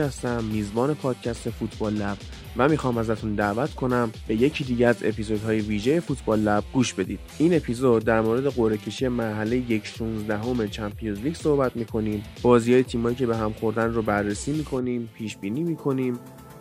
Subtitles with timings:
[0.00, 2.16] هستم میزبان پادکست فوتبال لب
[2.56, 7.20] و می‌خوام ازتون دعوت کنم به یکی دیگه از اپیزودهای ویژه فوتبال لب گوش بدید.
[7.38, 12.22] این اپیزود در مورد قرعه کشی مرحله یک 16 همه چمپیونز لیگ صحبت می‌کنیم.
[12.42, 16.18] بازی های تیمایی که به هم خوردن رو بررسی می‌کنیم پیش بینی می‌کنیم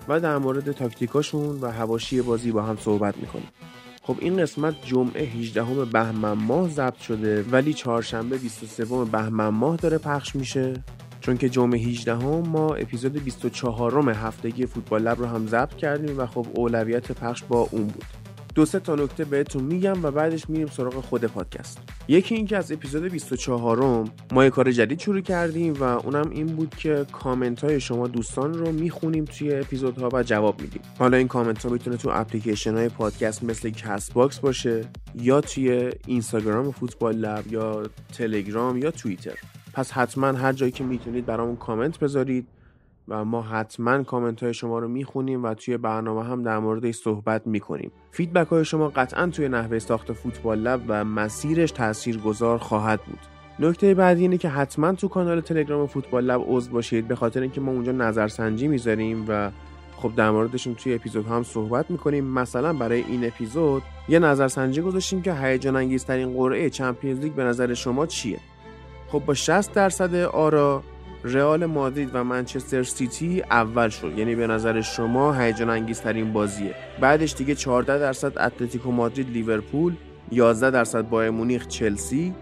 [0.08, 3.48] و در مورد تاکتیکاشون و هواشی بازی با هم صحبت می‌کنیم.
[4.02, 9.98] خب این قسمت جمعه 18 بهمن ماه ضبط شده ولی چهارشنبه 23 بهمن ماه داره
[9.98, 10.73] پخش میشه.
[11.22, 16.20] چون که جمعه 18 هم ما اپیزود 24 هفتگی فوتبال لب رو هم ضبط کردیم
[16.20, 18.05] و خب اولویت پخش با اون بود.
[18.55, 21.80] دو سه تا نکته بهتون میگم و بعدش میریم سراغ خود پادکست.
[22.08, 26.75] یکی اینکه از اپیزود 24 ما یه کار جدید شروع کردیم و اونم این بود
[26.75, 30.81] که کامنت های شما دوستان رو می‌خونیم توی اپیزودها و جواب میدیم.
[31.00, 34.81] حالا این کامنت ها می‌تونه تو اپلیکیشن های پادکست مثل Castbox باشه
[35.16, 39.36] یا توی اینستاگرام فوتبال لب یا تلگرام یا توییتر.
[39.73, 42.48] پس حتما هر جایی که می‌تونید برامون کامنت بذارید
[43.08, 47.48] و ما حتما کامنت های شما رو می‌خونیم و توی برنامه هم در موردش صحبت
[47.48, 47.92] می‌کنیم.
[48.12, 51.73] فیدبک های شما قطعا توی نحوه ساخت فوتبال لب و مسیرش
[52.23, 53.20] گذار خواهد بود.
[53.59, 57.62] نکته بعدی اینه که حتما تو کانال تلگرام فوتبال لب عضو باشید به خاطر اینکه
[57.62, 59.52] ما اونجا نظرسنجی می‌ذاریم و
[59.97, 62.25] خب در موردشون توی اپیزود هم صحبت می‌کنیم.
[62.25, 67.73] مثلا برای این اپیزود یه نظرسنجی گذاشتیم که هیجان انگیزترین قرعه چمپیونز لیگ به نظر
[67.73, 68.40] شما چیه؟
[69.12, 70.84] خب با 60 درصد آرا
[71.24, 74.18] رئال مادرید و منچستر سیتی اول شد.
[74.18, 76.76] یعنی به نظر شما هیجان انگیزترین بازیه.
[77.02, 79.96] بعدش دیگه 14 درصد اتلتیکو مادرید لیورپول
[80.32, 82.34] 11 درصد بایرن مونیخ چلسی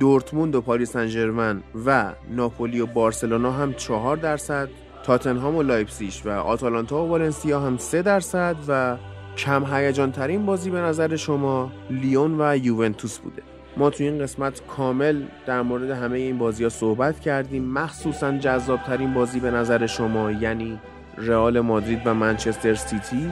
[0.00, 4.68] دورتموند و پاریس سن و ناپولی و بارسلونا هم 4 درصد
[5.02, 8.96] تاتنهام و لایپزیش و آتالانتا و والنسیا هم 3 درصد و
[9.36, 13.42] کم هیجان ترین بازی به نظر شما لیون و یوونتوس بوده.
[13.76, 17.64] ما توی این قسمت کامل در مورد همه این بازی ها صحبت کردیم.
[17.64, 20.78] مخصوصا جذابترین بازی به نظر شما یعنی
[21.18, 23.30] رئال مادرید و منچستر سیتی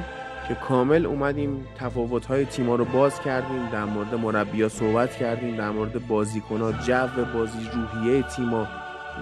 [0.48, 5.70] که کامل اومدیم تفاوت های تیما رو باز کردیم در مورد مربیا صحبت کردیم در
[5.70, 8.66] مورد بازیکنها جو بازی روحیه تیما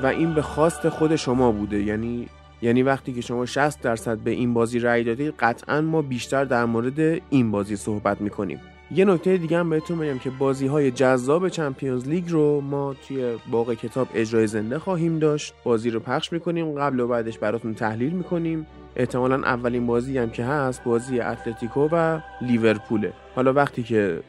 [0.03, 1.83] و این به خواست خود شما بوده.
[1.83, 2.29] یعنی
[2.63, 6.65] یعنی وقتی که شما 60 درصد به این بازی رأی دادید قطعا ما بیشتر در
[6.65, 8.61] مورد این بازی صحبت می‌کنیم.
[8.91, 13.37] یه نکته دیگه هم بهتون بگم که بازی های جذاب چمپیونز لیگ رو ما توی
[13.51, 15.55] باغ کتاب اجرای زنده خواهیم داشت.
[15.65, 18.67] بازی رو پخش می‌کنیم قبل و بعدش براتون تحلیل می‌کنیم.
[18.97, 23.13] احتمالا اولین بازی هم که هست بازی اتلتیکو و لیورپوله.
[23.35, 24.21] حالا وقتی که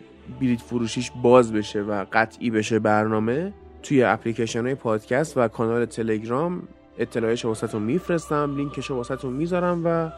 [0.41, 3.53] بلیت فروشیش باز بشه و قطعی بشه برنامه
[3.83, 6.63] توی اپلیکیشن های پادکست و کانال تلگرام
[6.97, 10.09] اطلاعش واسهتون میفرستم لینکش واسهتون می‌ذارم و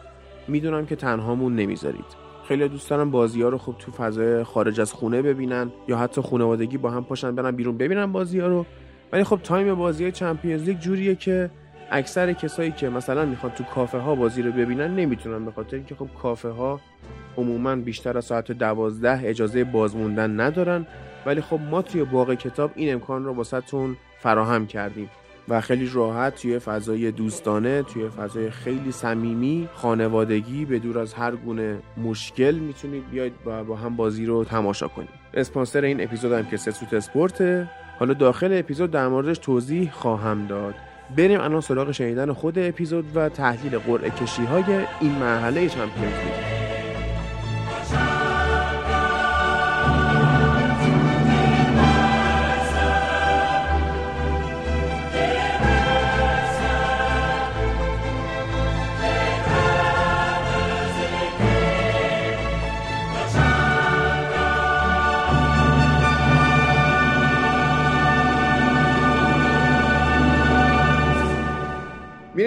[0.48, 2.31] می‌دونم که تنهامون نمی‌ذارید.
[2.48, 6.20] خیلی دوست دارن بازی ها رو خب تو فضای خارج از خونه ببینن یا حتی
[6.20, 8.66] خانوادگی با هم پاشن برن بیرون ببینن بازی ها رو.
[9.12, 11.50] ولی خب تایم بازی های چمپیونز لیگ جوریه که
[11.90, 15.94] اکثر کسایی که مثلا می‌خوان تو کافه ها بازی رو ببینن نمی‌تونن به خاطر اینکه
[15.94, 16.80] خب کافه ها
[17.36, 20.86] عموما بیشتر از ساعت دوازده اجازه بازموندن ندارن.
[21.26, 25.10] ولی خب ما توی باغ کتاب این امکان رو واسهتون فراهم کردیم.
[25.48, 31.36] و خیلی راحت توی فضای دوستانه توی فضای خیلی صمیمی خانوادگی به دور از هر
[31.36, 35.08] گونه مشکل می‌تونید بیاید و با هم بازی رو تماشا کنید.
[35.34, 37.70] اسپانسر این اپیزود هم که ستوت اسپورته.
[37.98, 40.74] حالا داخل اپیزود در موردش توضیح خواهم داد.
[41.16, 44.64] بریم الان سراغ شنیدن خود اپیزود و تحلیل قرعه کشی های
[45.00, 46.61] این مرحله چمپیونز لیگ.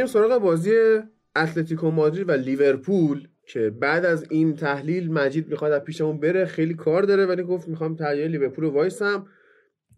[0.06, 0.72] میریم سراغ بازی
[1.36, 6.74] اتلتیکو مادرید و لیورپول که بعد از این تحلیل مجید می‌خواد از پیشمون بره خیلی
[6.74, 9.26] کار داره ولی گفت می‌خوام تحلیل لیورپول رو وایسم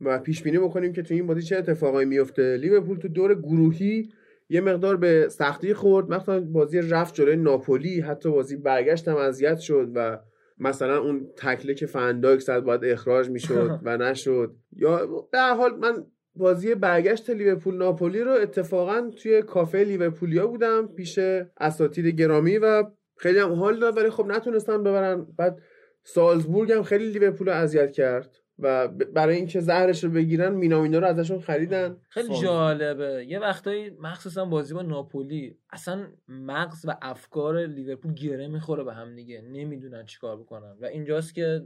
[0.01, 2.57] و پیش بینی بکنیم که تو این بازی چه اتفاقایی میفته.
[2.57, 4.09] لیورپول تو دور گروهی
[4.49, 9.57] یه مقدار به سختی خورد مثلا بازی رفت جلوی ناپولی حتی بازی برگشت هم اذیت
[9.59, 10.19] شد و
[10.59, 14.55] مثلا اون تکله که فنداک صد باید اخراج می‌شد و نشد.
[14.75, 16.05] یا به حال من
[16.37, 21.19] بازی برگشت لیورپول ناپولی رو اتفاقا توی کافه لیورپولیا بودم پیش
[21.57, 22.83] اساتید گرامی و
[23.17, 25.27] خیلی هم حال داد ولی خب نتونستم ببرن.
[25.37, 25.61] بعد
[26.03, 31.07] سالزبورگ هم خیلی لیورپول رو اذیت کرد و برای اینکه زهرش رو بگیرن مینامینا رو
[31.07, 31.97] ازشون خریدن.
[32.09, 33.25] خیلی جالبه.
[33.27, 39.15] یه وقتایی مخصوصا بازی با ناپولی اصلا مغز و افکار لیورپول گره می‌خوره به هم
[39.15, 39.41] دیگه.
[39.41, 40.75] نمی‌دونن چیکار بکنن.
[40.81, 41.65] و اینجاست که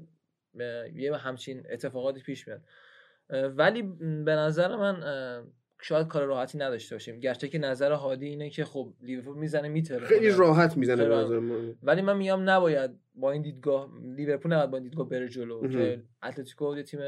[0.95, 2.61] یه همچین اتفاقاتی پیش میاد.
[3.31, 3.81] ولی
[4.25, 5.03] به نظر من
[5.83, 7.19] شاید کار راحتی نداشته باشیم.
[7.19, 11.39] گرچه که نظر هادی اینه که خب لیورپول می‌زنه میتره خیلی راحت می‌زنه به نظر
[11.39, 11.75] من.
[11.83, 16.03] ولی من میگم نباید با این دیدگاه لیورپول نباید با این دیدگاه بره جلو که
[16.23, 16.99] اتلتیکو یه تیم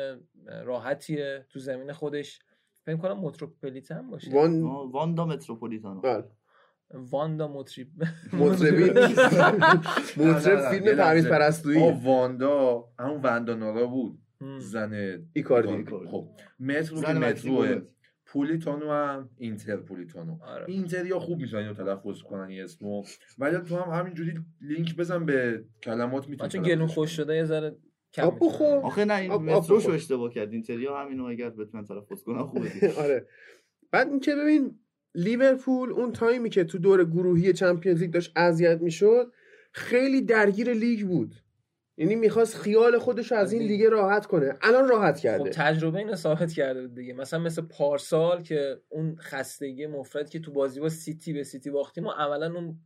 [0.64, 2.40] راحتیه تو زمین خودش.
[2.86, 4.32] فکر کنم متروپولیتان باشه.
[4.32, 4.62] وان...
[4.92, 6.24] واندا متروپولیتانو بله.
[6.94, 7.88] واندا مطرب
[8.34, 8.84] مطربی
[10.18, 14.20] مطرب فیلم پرویز پرستویی واندا همون وندا نارا بود.
[14.60, 16.30] زن ایکاردی خب
[16.60, 17.82] مترو که متروه
[18.26, 20.38] پولیتانو هم اینتر پولیتانو.
[20.44, 20.66] آره.
[20.68, 23.04] اینتر یا خوب می‌تونن اینو تلفظ کنن این اسمو.
[23.38, 27.76] ولی تو هم همینجوری لینک بزن به کلمات می‌تونی چون گلون خوش شده یه ذره
[28.14, 28.78] کم آب بخور.
[28.78, 29.92] آخه نه این متروشو.
[29.92, 30.52] اشتباه کرد.
[30.52, 32.72] اینتریا همینو اگر بتونن تلفظ کنن خوبه
[33.04, 33.28] آره.
[33.92, 34.80] بعد اینکه ببین
[35.16, 39.32] لیورپول اون تایمی که تو دور گروهی چمپیونز لیگ داشت اذیت می‌شد
[39.72, 41.36] خیلی درگیر لیگ بود.
[41.98, 44.58] یعنی می‌خواست خیال خودش رو از این لیگ راحت کنه.
[44.62, 45.50] الان راحت خب کرده.
[45.50, 47.14] تجربه اینو ثابت کرده بود دیگه.
[47.14, 52.06] مثلا مثل پارسال که اون خستگی مفرط که تو بازی با سیتی به سیتی باختیم
[52.06, 52.80] و عملا اون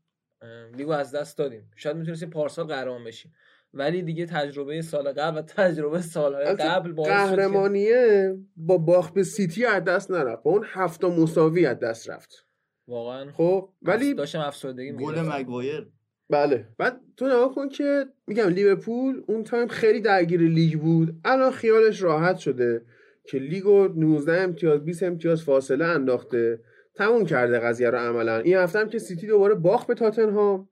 [0.76, 1.72] لیگو از دست دادیم.
[1.76, 3.34] شاید می‌تونستیم پارسال قهرمان بشیم.
[3.74, 9.24] ولی دیگه تجربه سال قبل و تجربه سالهای البته قبل که- قهرمانیه با باخت به
[9.24, 10.44] سیتی از دست نرفت.
[10.44, 12.48] با اون هفت تا مساوی از دست رفت.
[12.88, 15.22] واقعا خب ولی داشتم افسردگی گل.
[15.22, 15.92] مگوایر.
[16.30, 16.66] بله.
[16.78, 21.16] بعد تو نگاه کن که میگم لیورپول اون تایم خیلی درگیر لیگ بود.
[21.26, 22.82] الان خیالش راحت شده
[23.24, 26.60] که لیگو 19 امتیاز 20 امتیاز فاصله انداخته.
[26.96, 28.38] تموم کرده قضیه رو عملا.
[28.38, 30.70] این هفته هم که سیتی دوباره باخت به تاتنهام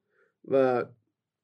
[0.48, 0.86] و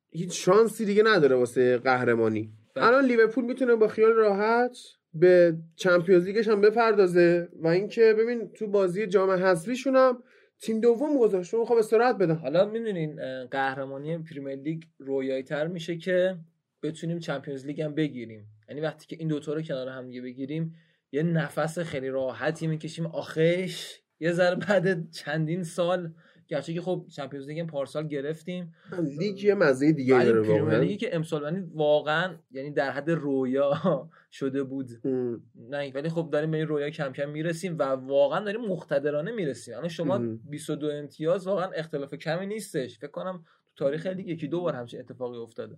[0.10, 2.52] هیچ شانسی دیگه نداره واسه قهرمانی.
[2.76, 2.86] بله.
[2.86, 4.78] الان لیورپول می‌تونه با خیال راحت
[5.14, 7.50] به چمپیونز لیگش هم بپردازه.
[7.64, 10.24] و اینکه ببین تو بازی جام حذفیشون هم
[10.62, 12.36] تیم دوم گذاشت می‌خوام استراحت بدم.
[12.36, 13.16] حالا می‌دونین
[13.46, 16.38] قهرمانی پریمیر لیگ رویایی تر میشه که
[16.84, 18.48] بتونیم چمپیونز لیگ هم بگیریم.
[18.70, 20.76] یعنی وقتی که این دوتا رو کنار هم دیگه بگیریم
[21.12, 23.06] یه نفس خیلی راحتی می‌کشیم.
[23.06, 26.14] آخش یه ذره بعد چندین سال
[26.52, 28.74] گرچه که خب چمپیونز لیگ پارسال گرفتیم.
[29.20, 30.80] لیگ یه مزه دیگه داره واقعا.
[30.80, 33.72] لیگی که امسال یعنی واقعا یعنی در حد رویا
[34.40, 34.90] شده بود.
[35.06, 35.44] ام.
[35.70, 39.76] نه ولی خب داریم به این رویا کم کم می‌رسیم و واقعا داریم مقتدرانه می‌رسیم.
[39.76, 40.40] الان شما مهم.
[40.50, 43.00] 22 امتیاز واقعا اختلاف کمی نیستش.
[43.00, 43.44] فکر کنم
[43.76, 45.78] تو تاریخ لیگ یکی دو بار همچین اتفاقی افتاده.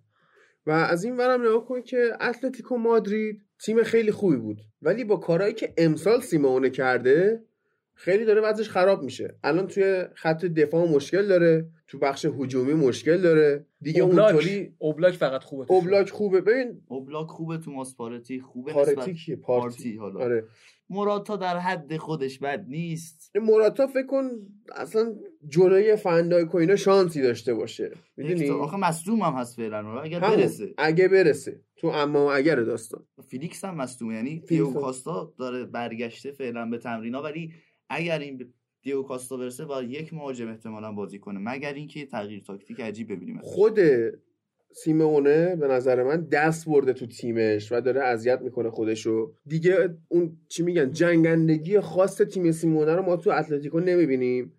[0.66, 4.62] و از این ورم نگاه کن که اتلتیکو مادرید تیم خیلی خوبی بود.
[4.82, 7.44] ولی با کارهایی که امسال سیمونه کرده
[8.04, 9.36] خیلی داره وضعش خراب میشه.
[9.44, 13.66] الان توی خط دفاع مشکل داره تو بخش هجومی مشکل داره.
[13.82, 15.66] دیگه اونطوری اوبلاک فقط خوبه.
[15.70, 16.42] اوبلاک خوبه.
[16.42, 19.98] ببین اوبلاک خوبه تو ماسپارتی خوبه پارتی نسبت کیه؟ پارتی پارتی.
[19.98, 20.20] حالا.
[20.20, 20.44] آره.
[20.90, 23.32] موراتا در حد خودش بد نیست.
[23.36, 24.30] این موراتا فکر کن
[24.76, 25.16] اصلا
[25.48, 27.92] جلوی فندایک و اینا شانسی داشته باشه.
[28.18, 30.38] می‌دونی؟ آخه مصدوم هم هست فعلا اگر همون.
[30.38, 30.74] برسه.
[30.78, 31.62] اگه برسه.
[31.76, 33.06] تو اما و اگر داستان.
[33.28, 34.74] فیلیکس هم مصدومه یعنی هم.
[34.74, 37.54] کاستا داره برگشته فعلا به تمرینا ولی
[37.90, 42.80] اگر این دیگو کاستا برسه با یک مهاجم احتمالا بازی کنه مگر اینکه تغییر تاکتیک
[42.80, 43.40] عجیب ببینیم.
[43.42, 43.80] خود
[44.76, 49.34] سیمونه به نظر من دست برده تو تیمش و داره اذیت می‌کنه خودشو.
[49.46, 54.54] دیگه اون چی میگن جنگندگی خاص تیم سیمونه رو ما تو اتلتیکو نمی‌بینیم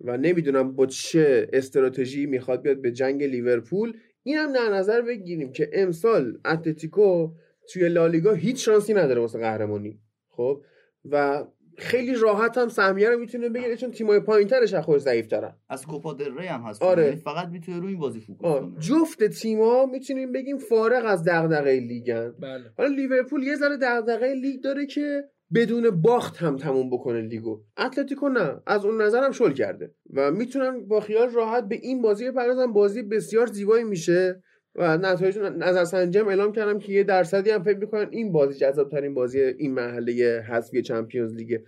[0.00, 3.96] و نمی‌دونم با چه استراتژی می‌خواد بیاد به جنگ لیورپول.
[4.22, 7.32] این هم در نظر بگیریم که امسال اتلتیکو
[7.72, 10.00] توی لالیگا هیچ شانسی نداره واسه قهرمانی.
[10.28, 10.62] خب؟
[11.04, 11.44] و
[11.80, 16.12] خیلی راحت هم سهمیه رو می‌تونه بگیره چون تیمای پایینترش از خودش ضعیفترن از کوپا
[16.12, 16.82] دل ری هم هست.
[16.82, 17.16] آره.
[17.16, 18.80] فقط می‌تونه روی این بازی focus کنه.
[18.80, 22.64] جفت تیما می‌تونیم بگیم فارغ از دغدغه لیگن بله.
[22.78, 27.60] حالا لیورپول یه ذره دغدغه لیگ داره که بدون باخت هم تموم بکنه لیگو.
[27.78, 28.60] اتلتیکو نه.
[28.66, 29.94] از اون نظرم شل کرده.
[30.14, 32.72] و می‌تونن با خیال راحت به این بازی بپردازن.
[32.72, 34.42] بازی بسیار زیبایی میشه.
[34.74, 38.58] و نتایج نظر سنجی هم اعلام کردم که یه درصدی هم فکر می‌کنن این بازی
[38.58, 41.64] جذاب ترین بازی این مرحله حذفی چمپیونز لیگه.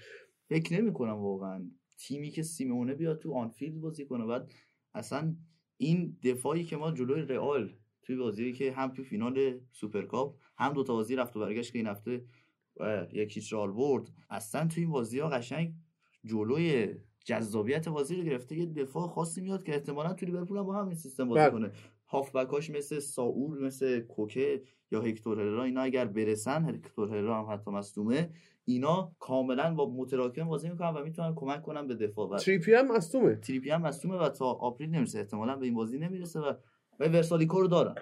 [0.49, 1.71] فکر نمی کنم واقعا.
[1.99, 4.27] تیمی که سیمونه بیاد تو آنفیلد بازی کنه.
[4.27, 4.53] بعد
[4.95, 5.35] اصلا
[5.77, 10.85] این دفاعی که ما جلوی رئال توی بازی که هم تو فینال سوپرکاپ هم دو
[10.85, 12.25] تا بازی رفت و برگشت که این هفته
[13.13, 14.09] یک هیچ رئال برد.
[14.31, 15.75] اصلا تو این بازی ها قشنگ
[16.25, 16.95] جلوی
[17.25, 18.57] جذابیت بازی رو گرفته.
[18.57, 21.51] یه دفاع خاصی میاد که احتمالا تو لیورپول هم با همین سیستم بازی بله.
[21.51, 21.71] کنه.
[22.13, 27.71] هافبکاش مثل ساول مثل کوکه یا هکتور هررا اینا اگر برسن هکتور هررا هم حتی
[27.71, 28.31] مصدومه
[28.65, 32.29] اینا کاملا با متراکم بازی می‌کنن و می‌تونن کمک کنن به دفاع.
[32.29, 33.35] و تریپی هم مصدومه.
[33.37, 36.53] تریپی هم مصدومه و تا April نمی‌رسه احتمالا به این بازی نمی‌رسه و
[37.01, 37.95] و ورسالیکو رو دارن.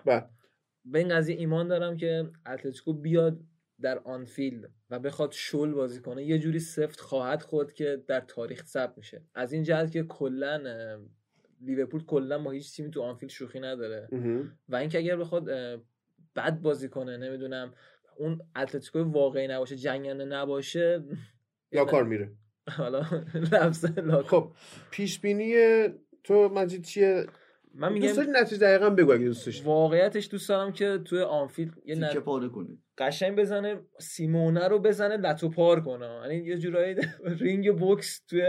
[0.85, 3.40] به این قضیه ایمان دارم که اتلتیکو بیاد
[3.81, 6.25] در آنفیلد و بخواد شل بازی کنه.
[6.25, 9.25] یه جوری سفت خواهد خود که در تاریخ ثبت میشه.
[9.35, 10.62] از این جهت که کلا
[11.61, 14.09] لیورپول کلا با هیچ تیمی تو آنفیلد شوخی نداره.
[14.69, 15.45] و اینکه اگر بخواد
[16.37, 17.73] بد بازی کنه نمی‌دونم
[18.17, 21.02] اون اتلتیکو واقعی نباشه جنگنده نباشه
[21.73, 22.33] یا کار میره.
[22.79, 23.87] حالا لفظ
[24.26, 24.52] خب
[24.90, 25.55] پیش بینی
[26.25, 27.26] تو مجید چیه؟
[27.74, 31.20] من دوست میگم داری نتیجه دقیقا بگو اگه دوست داشتی واقعیتش دوست دارم که توی
[31.20, 32.16] آنفیلد یه نت...
[32.16, 36.96] پاره کنید قشنگ بزنه سیمونه رو بزنه لتو پار کنه یعنی یه جورایی
[37.40, 38.42] رینگ بوکس توی.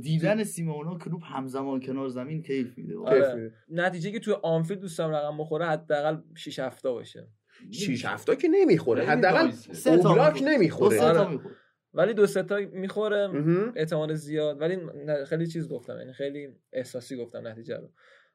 [0.00, 3.34] دیدن سیمونا کلوب همزمان کنار زمین کیف میده کیف آره.
[3.34, 3.54] میده.
[3.68, 7.28] نتیجه که توی آنفیلد دوستم رقم بخوره حداقل 6 هفته باشه
[7.70, 9.74] شیش هفته که نمی‌خوره حداقل دایسه.
[9.74, 10.54] سه تا اوبلاک می‌خوره.
[10.54, 11.30] نمی‌خوره دو سه تا آره.
[11.30, 11.54] می‌خوره.
[11.94, 13.30] ولی دو سه تا می‌خوره.
[13.76, 14.78] احتمال زیاد ولی
[15.26, 17.90] خیلی چیز گفتم یعنی خیلی احساسی گفتم نتیجه رو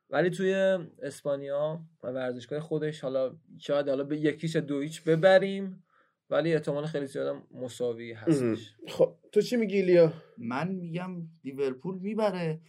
[0.10, 0.54] ولی توی
[1.02, 5.84] اسپانیا و ورزشگاه خودش حالا شاید حالا به یکیش دو هیچ ببریم
[6.30, 8.72] ولی احتمال خیلی زیاد مساوی هستش.
[8.88, 12.62] خب تو چی میگی لیا؟ من میگم لیورپول می‌بره.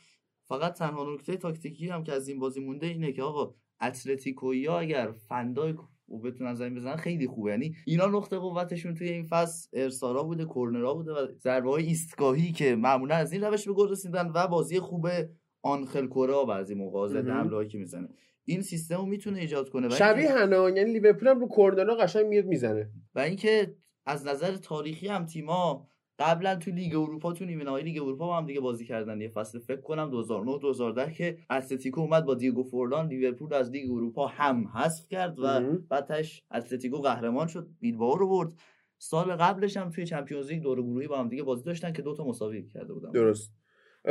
[0.45, 5.13] فقط تنها نکته تاکتیکی هم که از این بازی مونده اینه که آقا اتلتیکویا اگر
[5.13, 5.75] فندای
[6.09, 7.51] و بتونن زمین بزنن خیلی خوبه.
[7.51, 12.53] یعنی اینا نقطه قوتشون توی این فصل ارسالا بوده کرنرا بوده و ضربه های ایستگاهی
[12.53, 15.09] که معمولا از این روش به گل رسیدن و بازی خوب
[15.63, 18.09] آنخل کورا بعضی موقع ضد که می‌زنه.
[18.45, 19.89] این سیستم رو می‌تونه ایجاد کنه.
[19.89, 22.91] شبیه هنا یعنی لیورپول هم رو کورنرها قشنگ میاد می‌زنه.
[23.15, 23.75] و اینکه
[24.07, 25.89] از نظر تاریخی هم تیما
[26.19, 29.21] قبلا تو لیگ اروپا تو نیمه نهایی لیگ اروپا با هم دیگه بازی کردن.
[29.21, 33.91] یه فصل فکر کنم 2009 2010 که اتلتیکو اومد با دیگو فورلان لیورپول از لیگ
[33.91, 35.43] اروپا هم حذف کرد و.
[35.89, 38.53] بعدش اتلتیکو قهرمان شد بیلبائو رو برد.
[38.99, 42.25] سال قبلش هم توی چمپیونز لیگ دور گروهی با هم دیگه بازی داشتن که دوتا
[42.25, 43.11] مساوی کرده بودن.
[43.11, 43.53] درست.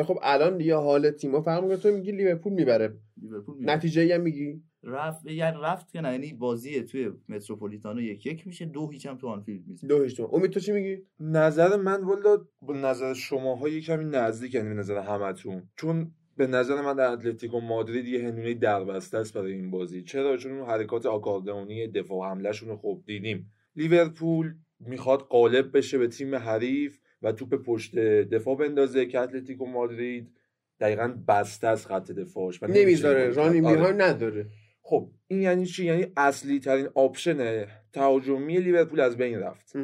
[0.04, 1.78] خب الان دیگه حال تیما فرق می‌کنه.
[1.78, 2.98] تو میگی لیورپول می‌بره.
[3.22, 3.76] لیورپول می‌بره.
[3.76, 8.66] نتیجه هم میگی؟ رفت یعنی رفت که نه یعنی بازی توی متروپولیتانو یک یک میشه
[8.66, 10.30] دو هیچ هم تو آنفیلد میشه دو هیچ تو.
[10.34, 14.76] امید تو چی میگی؟ نظر من والا با نظر شماها یه کمی نزدیک یعنی به
[14.76, 15.64] نظر همتون.
[15.76, 20.04] چون به نظر من در اتلتیکو مادرید یه هندونه دربسته است برای این بازی.
[20.04, 23.52] چرا؟ چون اون حرکات آکاردئونی دفاع حملهشون رو خوب دیدیم.
[23.76, 27.00] لیورپول می‌خواد غالب بشه به تیم حریف.
[27.22, 30.32] و توپ پشت دفاع بندازه که اتلتیکو مادرید
[30.80, 33.30] دقیقا بسته از خط دفاعش نمی‌ذاره.
[33.30, 33.76] رانی آره.
[33.76, 34.46] میهای نداره.
[34.82, 39.76] خب این یعنی چی؟ یعنی اصلی ترین option تهاجمی لیورپول از بین رفت.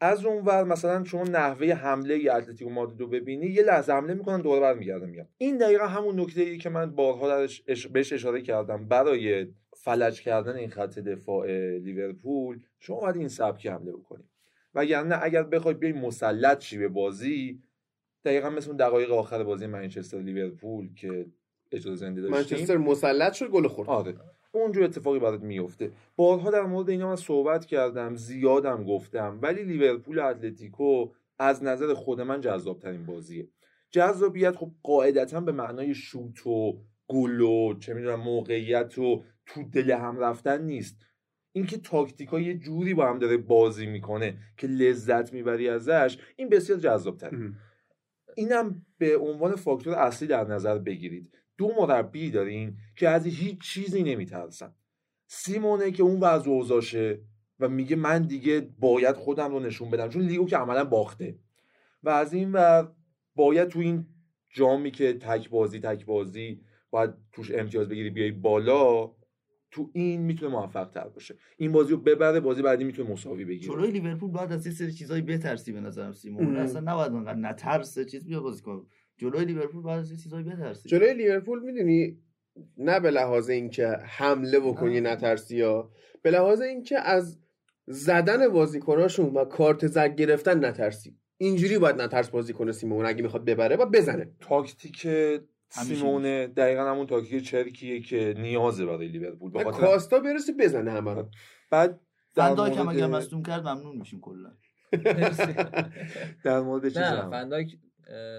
[0.00, 4.14] از اون ور مثلا شما نحوه حمله ی اتلتیکو مادرید رو ببینی یه لحظه حمله
[4.14, 5.28] می‌کنن دوباره برمیگردن میگن.
[5.38, 7.36] این دقیقا همون نکته ای که من بارها
[7.68, 8.88] اش- بهش اشاره کردم.
[8.88, 11.46] برای فلج کردن این خط دفاع
[11.78, 14.26] لیورپول شما باید این سبکی حمله بکنید
[14.76, 17.62] وگرنه اگر بخوای بیای مسلط شی به بازی
[18.24, 21.26] دقیقا مثل اون دقایق آخر بازی منچستر لیورپول که
[21.72, 22.58] اجازه زنده داشتیم.
[22.58, 23.88] منچستر مسلط شد گل خورد.
[23.88, 24.14] آره.
[24.52, 25.92] اونجور اتفاقی برات میفته.
[26.16, 32.20] بارها در مورد اینا من صحبت کردم زیادم گفتم ولی لیورپول اتلتیکو از نظر خود
[32.20, 33.48] من جذاب ترین بازیه.
[33.90, 36.78] جذابیت خب قاعدتا به معنای شوت و
[37.08, 41.05] گل و چه می‌دونم موقعیت و تو دل هم رفتن نیست.
[41.56, 46.78] اینکه تاکتیکا یه جوری با هم داره بازی می‌کنه که لذت می‌بری ازش این بسیار
[46.78, 47.22] جذاب.
[48.36, 51.38] اینم به عنوان فاکتور اصلی در نظر بگیرید.
[51.58, 54.74] دو مربی دارین که از هیچ چیزی نمیترسن.
[55.26, 57.20] سیمونه که اون وضع اوضاشه
[57.60, 61.38] و میگه من دیگه باید خودم رو نشون بدم چون لیگو که عملا باخته.
[62.02, 62.92] و از این ور
[63.34, 64.06] باید تو این
[64.50, 66.60] جامی که تک بازی تک بازی
[66.90, 69.15] باید توش امتیاز بگیری بیای بالا
[69.76, 71.34] تو این می‌تونه موفق تر باشه.
[71.56, 73.72] این بازی رو ببره بازی بعدی می‌تونه مساوی بگیره.
[73.72, 76.56] جلوی لیورپول باید از یه سری چیزایی بترسی به نظرم سیمون.
[76.56, 78.04] اصلا نباید انقدر نترسه.
[78.04, 78.82] چیز بیا بازی کنه
[79.16, 80.88] جلوی لیورپول باید از یه چیزایی بترسی.
[80.88, 82.18] جلوی لیورپول می‌دونی؟
[82.78, 85.90] نه به لحاظ اینکه حمله بکنی نترسی یا
[86.22, 87.38] به لحاظ اینکه از
[87.86, 91.16] زدن بازیکناشون و کارت زرد گرفتن نترسی.
[91.38, 94.32] اینجوری باید نترس بازی کنه سیمون اگه می‌خواد ببره و بزنه.
[94.40, 95.06] تاکتیک
[95.68, 99.50] سیمونه دقیقا همون تاکتیک چرکیه که نیازه برای لیورپول.
[99.50, 101.28] به خاطر کاستا برسه بزنه همه رو.
[101.70, 102.00] بعد
[102.34, 104.50] در فنداک هم اگر مصدوم کرد ممنون میشیم کلا.
[106.44, 107.30] در مورد چیز نه.
[107.30, 107.76] فنداک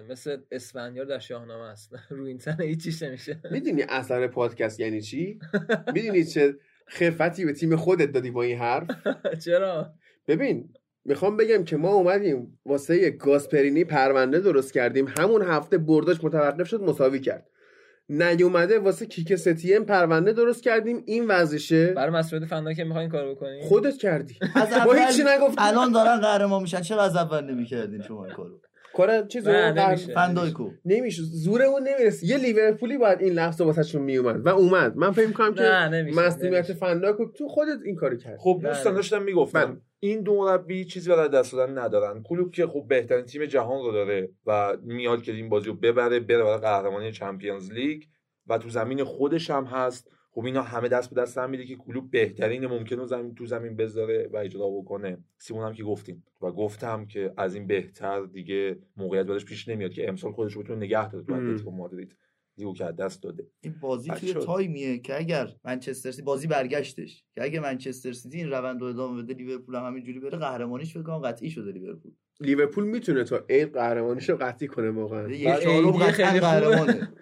[0.10, 1.94] مثل اسفندیار در شاهنامه است.
[2.10, 5.40] رو این تنه هیچیش نمیشه می‌دونی اثر پادکست یعنی چی؟
[5.94, 6.56] می‌دونی چه
[6.90, 8.88] خفتی به تیم خودت دادی با این حرف؟
[9.46, 9.94] چرا؟
[10.28, 10.74] ببین
[11.08, 15.08] می‌خوام بگم که ما اومدیم واسه گاسپرینی پرونده درست کردیم.
[15.20, 17.46] همون هفته برداش متوقف شد مساوی کرد.
[18.10, 21.04] نیومده واسه کیک ستیم پرونده درست کردیم.
[21.06, 24.40] این وضعشه برای مسئولیت فنداک می‌خواین این کارو بکنی خودت کردی.
[24.56, 26.82] از ما هیچی اول نگفتیم الان دارن قهرمان میشن.
[26.82, 28.60] چرا از اول نمی‌کردین شما این کارو؟
[28.94, 29.48] کار چیز.
[30.16, 32.28] فندایکو نمیشه زورمون نمی‌رسه.
[32.28, 34.96] یه لیورپولی باید این لحظه واسهشون میومد و اومد.
[34.96, 35.62] من فکر می‌کنم که
[36.16, 36.74] مسئولیت.
[36.74, 38.96] فنداکو تو خودت این کارو کردی خب دوستان.
[38.96, 39.66] داشتم می‌گفتم.
[39.66, 39.78] بله.
[40.00, 42.24] این دو مربی چیزی برای دست دادن ندارن.
[42.24, 46.20] کلوب که خب بهترین تیم جهان رو داره و میاد که این بازی رو ببره
[46.20, 48.04] بره برای قهرمانی چمپیونز لیگ
[48.48, 50.12] و تو زمین خودش هم هست.
[50.32, 53.46] خب اینا همه دست به دست هم میده که کلوب بهترین ممکن رو زمین تو
[53.46, 55.18] زمین بذاره و اجرا بکنه.
[55.38, 56.24] سیمون هم که گفتیم.
[56.42, 60.64] و گفتم که از این بهتر دیگه موقعیت بعدش پیش نمیاد که امسال خودش رو
[60.64, 61.34] بتونه نگه داره تو.
[61.34, 62.16] اتلتیکو مادرید.
[62.58, 63.48] لیگو که دست داده.
[63.62, 64.34] این بازی توی.
[64.34, 67.24] تایمیه که اگر منچستر سیتی بازی برگشتش.
[67.36, 71.04] که اگه منچستر سیتی این روند رو ادامه بده لیورپول هم همینجوری بره قهرمانیش فکر
[71.04, 72.12] کنم قطعی شده لیورپول.
[72.40, 75.24] لیورپول می‌تونه تا عید قهرمانیش رو قطعی کنه واقعا.
[75.28, 76.40] قطعا خیلی.
[76.40, 77.14] قهرمانه.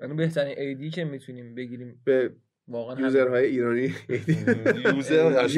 [0.00, 2.00] یعنی بهترین عیدی که می‌تونیم بگیریم.
[2.04, 2.34] به
[2.68, 3.94] واقعا loser های ایرانی.
[4.84, 5.48] loser.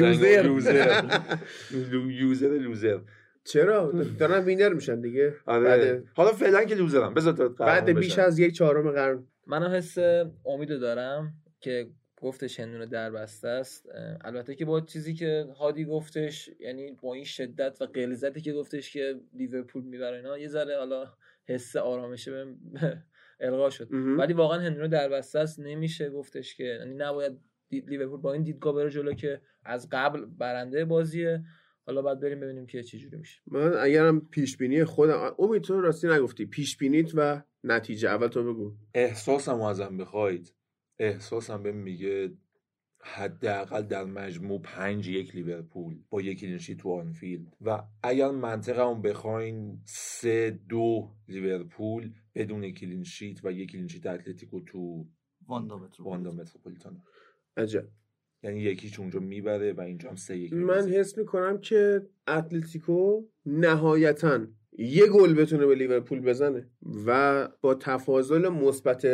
[2.21, 2.61] loser.
[2.61, 2.99] loser.
[3.43, 5.33] چرا؟ دارن winner میشن دیگه.
[5.45, 5.63] آره.
[5.63, 8.19] بعد حالا فعلا که loser م بذار بعد بیش.
[8.19, 9.27] از یک چهارم قرن.
[9.47, 9.97] من حس
[10.45, 11.87] امیدو دارم که
[12.21, 13.89] گفتش هندونه در بسته است.
[14.21, 18.93] البته که با چیزی که هادی گفتش یعنی با این شدت و غلظتی که گفتش
[18.93, 21.13] که لیورپول می‌بره اینا یه ذره حالا
[21.45, 22.57] حس آرامشه بهم
[23.39, 23.87] القا شد.
[23.91, 25.59] ولی واقعا هندونه در بسته است.
[25.59, 27.39] نمیشه گفتش که یعنی نباید
[27.71, 31.43] لیورپول با این دیدگاه بره جلو که از قبل برنده بازیه.
[31.85, 33.41] حالا باید بریم ببینیم که چه جوری میشه.
[33.47, 36.45] من اگرم پیش بینی خودم امید تو راستی نگفتی.
[36.45, 38.09] پیش بینیت و نتیجه.
[38.09, 38.75] اول تو بگو.
[38.93, 40.53] احساسم رو ازم بخواید.
[40.99, 42.31] احساسم به میگه
[43.05, 47.57] حداقل در مجموع پنج یک لیورپول با یک clean sheet تو آنفیلد.
[47.61, 54.61] و اگر منطقمون بخواین سه دو لیورپول بدون clean sheet و یک clean sheet اتلتیکو
[54.61, 55.07] تو
[55.47, 56.99] واندا مترو واندا متروپولیتانو
[57.57, 57.87] عجب.
[58.43, 60.87] یعنی یکیش اونجا می‌بره و اینجا هم سه یک من.
[60.89, 64.39] حس می‌کنم که اتلتیکو نهایتا
[64.77, 66.67] یه گل بتونه به لیورپول بزنه
[67.05, 69.07] و با تفاضل مثبت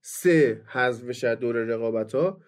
[0.00, 2.40] سه حذف بشه دور رقابت ها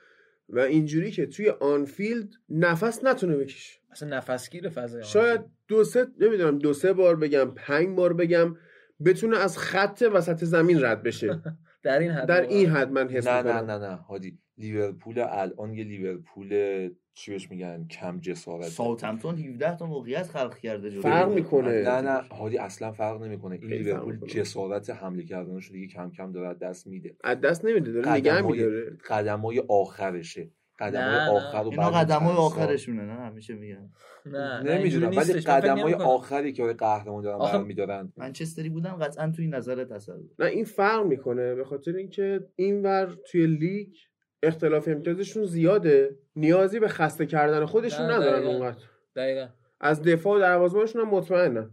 [0.48, 3.80] و اینجوری که توی آنفیلد نفس نتونه بکشه.
[3.90, 8.56] اصلا نفسگیر فضای شاید دو سه نمی‌دونم دو سه بار بگم پنج بار بگم
[9.04, 11.42] بتونه از خط وسط زمین رد بشه.
[11.82, 12.40] در این حد در.
[12.40, 14.38] این حد من حس نه نه نه نه هادی.
[14.58, 16.48] لیورپول الان یه لیورپول
[17.14, 21.82] چی بهش میگن کم جسارت ساوثهمپتون 17 تا موقعیت خلق کرده جلوی فرق می‌کنه.
[21.82, 23.58] نه نه هادی اصلا فرق نمی‌کنه.
[23.62, 24.16] این لیورپول.
[24.26, 27.16] جسارت حمله کردنش رو دیگه کم کم داره از دست میده.
[27.24, 28.96] از دست نمیده داره نگه میداره.
[29.08, 30.50] قدمای آخرشه.
[30.78, 31.36] قدمای.
[31.36, 33.90] آخر رو اینا قدمای آخرشونه نه همیشه میگن.
[34.26, 35.94] نه نمی‌دونم ولی قدمای.
[35.94, 38.12] آخری که برای قهرمان دارن آخه- برمیدارن.
[38.16, 41.54] منچستری بودن قطعا تو این نظر تصور نه این فرق می‌کنه.
[41.54, 43.88] به خاطر اینکه اینور توی لیگ
[44.46, 46.18] اختلاف امتیازشون زیاده.
[46.36, 48.46] نیازی به خسته کردن خودشون ندارن.
[48.46, 48.82] اونقدر.
[49.16, 49.48] دقیقا.
[49.80, 51.70] از دفاع و دروازه‌بانشون هم مطمئنن.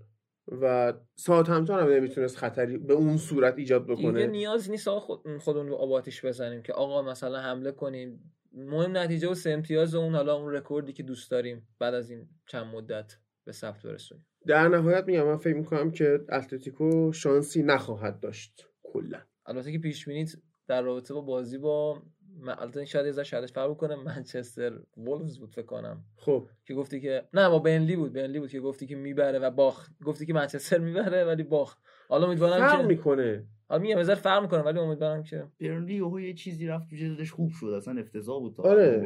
[0.62, 5.00] و ساوت همتون هم نمی‌تونست خطری به اون صورت ایجاد دیگه بکنه نیاز نیست آقا
[5.00, 8.34] خود خودمون رو آب آتیش بزنیم که آقا مثلا حمله کنیم.
[8.54, 12.28] مهم نتیجه و سه امتیاز اون حالا اون رکوردی که دوست داریم بعد از این
[12.48, 14.26] چند مدت به ثبت برسونیم.
[14.48, 19.20] در نهایت میگم من فکر می‌کنم که اتلتیکو شانسی نخواهد داشت کلا.
[19.46, 20.32] البته که پیش بینیت
[20.68, 22.02] در رابطه با بازی با
[22.40, 26.04] من- البته این شاید یه ذره شرطش فرق کنه منچستر وولفز بود فکر کنم.
[26.16, 26.48] خب.
[26.66, 29.92] که گفتی که نه با بنلی بود بنلی بود که گفتی که می‌بره و باخت.
[30.06, 31.80] گفتی که منچستر می‌بره ولی باخت.
[32.10, 33.46] حالا امیدوارم فرق که می‌کنه.
[33.70, 36.96] حالا میگم یه ذره فرق می‌کنه ولی امیدوارم که برنلی یهو یه چیزی رفت تو
[36.96, 37.66] جلدش خوب شد.
[37.66, 39.06] اصلا افتضاح بود تا آره.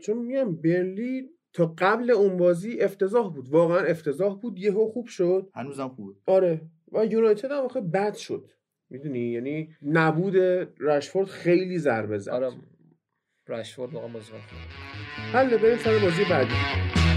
[0.00, 3.48] چون میگم برلی تا قبل اون بازی افتضاح بود.
[3.48, 4.58] واقعا افتضاح بود.
[4.58, 5.50] یهو خوب شد.
[5.54, 6.12] هنوزم خوبه.
[6.26, 6.60] آره.
[6.92, 8.50] و یونایتد هم آخه بد شد.
[8.90, 10.36] می‌دونی؟ یعنی نبود
[10.80, 12.30] رشفورد خیلی ضربه زد.
[12.30, 12.50] آره
[13.48, 14.08] رشفورد واقعا
[14.50, 14.68] کرد.
[15.32, 17.07] حل بریم سر بازی بعدی.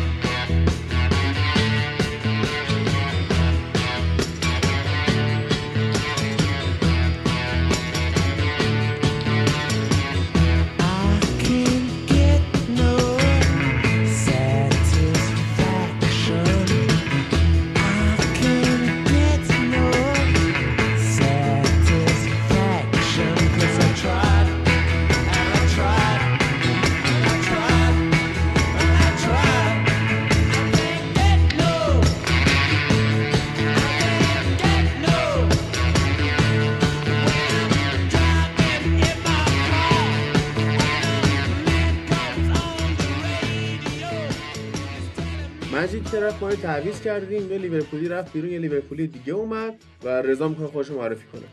[46.50, 50.92] رو تعویض کردیم یه لیورپولی رفت بیرون یه لیورپولی دیگه اومد و رضا می‌خواد خودش
[50.92, 51.48] معرفی کنه.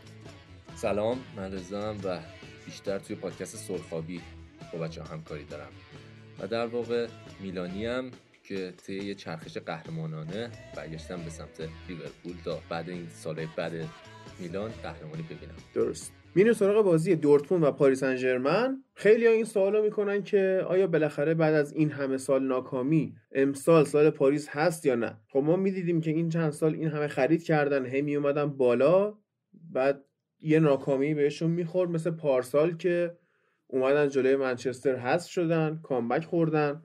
[0.75, 2.19] سلام من رضام و
[2.65, 4.21] بیشتر توی پادکست سرخابی
[4.73, 5.71] با بچه همکاری دارم.
[6.39, 7.07] و در واقع
[7.39, 8.11] میلانی هم
[8.43, 13.73] که طی یه چرخش قهرمانانه برگشتم به سمت لیورپول تا بعد این سال بعد
[14.39, 15.55] میلان قهرمانی ببینم.
[15.73, 16.18] درست.
[16.35, 20.87] میریم سراغ بازی دورتموند و پاریس سن ژرمن خیلی ها این سوالو می‌کنن که آیا
[20.87, 25.55] بالاخره بعد از این همه سال ناکامی امسال سال پاریس هست یا نه؟ خب ما
[25.55, 29.13] می‌دیدیم که این چند سال این همه خرید کردن هی اومدن بالا
[29.71, 30.05] بعد
[30.39, 33.17] یه ناکامی بهشون می‌خورد مثل پارسال که
[33.67, 36.83] اومدن جلوی منچستر حذف شدن کامبک خوردن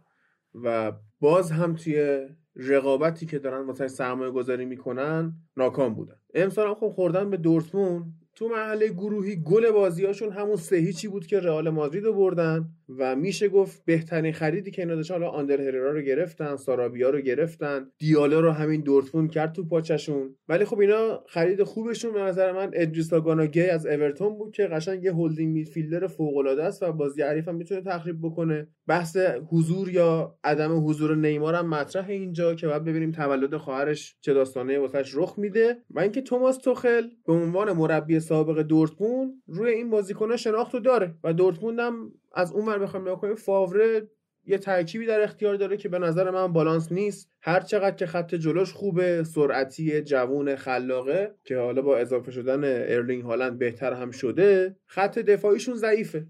[0.54, 2.26] و باز هم توی
[2.57, 6.16] رقابتی که دارن واسه سرمایه گذاری می‌کنن ناکام بودن.
[6.35, 8.24] امسال هم خب خوردن به دورتموند.
[8.35, 12.68] تو مرحله گروهی گل بازیاشون همون سه هیچی بود که رئال مادرید رو بردن
[12.99, 17.20] و میشه گفت بهترین خریدی که اینا داشتن حالا آندر هررا رو گرفتن سارابیا رو
[17.20, 20.37] گرفتن دیالا رو همین دورتموند کرد تو پاچشون.
[20.49, 25.05] ولی خب اینا خرید خوبشون به نظر من ادریسا گاناگی از اورتون بود که قشنگ
[25.05, 28.68] یه هولدینگ میدفیلدر فوق العاده است و بازی حریف هم می‌تونه تخریب بکنه.
[28.87, 29.16] بحث
[29.51, 34.79] حضور یا عدم حضور نیمار هم مطرح اینجا که بعد ببینیم تولد خواهرش چه داستانه
[34.79, 35.77] واسش رخ میده.
[35.90, 41.33] و اینکه توماس توخل به عنوان مربی سابق دورتموند روی این بازیکن‌ها شناختو داره و
[41.33, 44.09] دورتموند هم از اون ور بخوایم نگاه کنیم فاوره
[44.47, 47.31] یه ترکیبی در اختیار داره که به نظر من بالانس نیست.
[47.43, 53.23] هر چقدر که خط جلوش خوبه سرعتی جوون خلاقه که حالا با اضافه شدن ارلینگ
[53.23, 56.27] هالند بهتر هم شده خط دفاعیشون ضعیفه.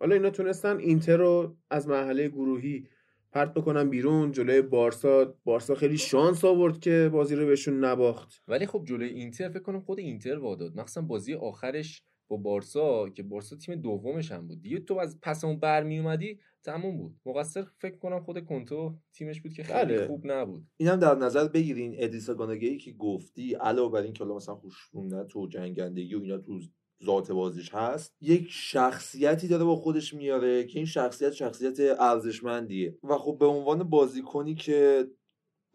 [0.00, 2.88] حالا اینا تونستن اینتر رو از مرحله گروهی
[3.32, 5.34] پرت بکنن بیرون جلوی بارسا.
[5.44, 8.42] بارسا خیلی شانس آورد که بازی رو بهشون نباخت.
[8.48, 13.22] ولی خب جلوی اینتر فکر کنم خود اینتر واداد مخصوصا بازی آخرش با بارسا که
[13.22, 14.62] بارسا تیم دومش هم بود.
[14.62, 17.16] دیگه تو از پس اون برمی اومدی تموم بود.
[17.26, 20.06] مقصر فکر کنم خود کنتو تیمش بود که خیلی بله.
[20.06, 20.66] خوب نبود.
[20.76, 25.46] اینم در نظر بگیرین ادریسا گاناگی که گفتی علاوه بر اینکه حالا مثلا خشونت و
[25.46, 26.60] جنگندگی و اینا تو
[27.04, 32.98] ذات بازیش هست یک شخصیتی داره با خودش میاره که این شخصیت شخصیت ارزشمندیه.
[33.02, 35.06] و خب به عنوان بازیکنی که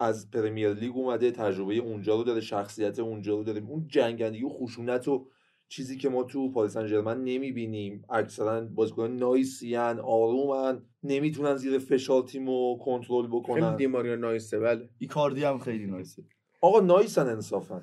[0.00, 4.48] از پرمیر لیگ اومده تجربه اونجا رو داره شخصیت اونجا رو داره اون جنگندگی و
[4.48, 5.28] خشونت و
[5.68, 8.04] چیزی که ما تو پاریس سن ژرمن نمی‌بینیم.
[8.10, 13.76] اکثرا بازیکنان نایسیان آرومن نمی‌تونن زیر فشار تیمو کنترل خیلی بکنن.
[13.76, 14.88] دیماریا نایسه بله.
[14.98, 16.22] ایکاردی هم خیلی نایسه.
[16.60, 17.82] آقا نایسن انصافا.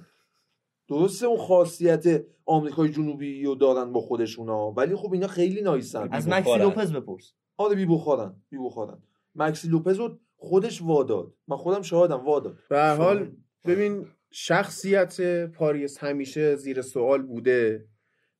[0.91, 6.09] درسته اون خاصیت آمریکای جنوبی رو دارن با خودشونا ولی خب اینا خیلی نایسن.
[6.11, 6.57] از مکسی.
[6.59, 7.33] لوپز بپرس.
[7.57, 8.97] آره بی بخارن بی بخارن.
[9.35, 13.31] مکسی لوپز رو خودش واداد من خودم شاهدم واداد به هر حال
[13.65, 17.85] ببین شخصیت پاریس همیشه زیر سوال بوده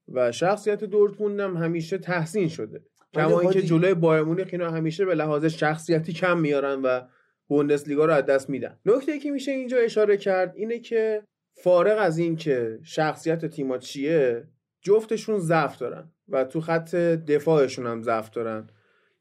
[0.08, 2.84] و شخصیت دورتموند هم همیشه تحسین شده.
[3.14, 7.02] کما اینکه جلوی بایر مونیخ اینا همیشه به لحاظ شخصیتی کم میارن و
[7.48, 8.80] بوندسلیگا رو از دست میدن.
[8.86, 14.48] نکته که میشه اینجا اشاره کرد اینه که فارغ از این که شخصیت تیما چیه
[14.82, 18.68] جفتشون ضعف دارن و تو خط دفاعشون هم ضعف دارن.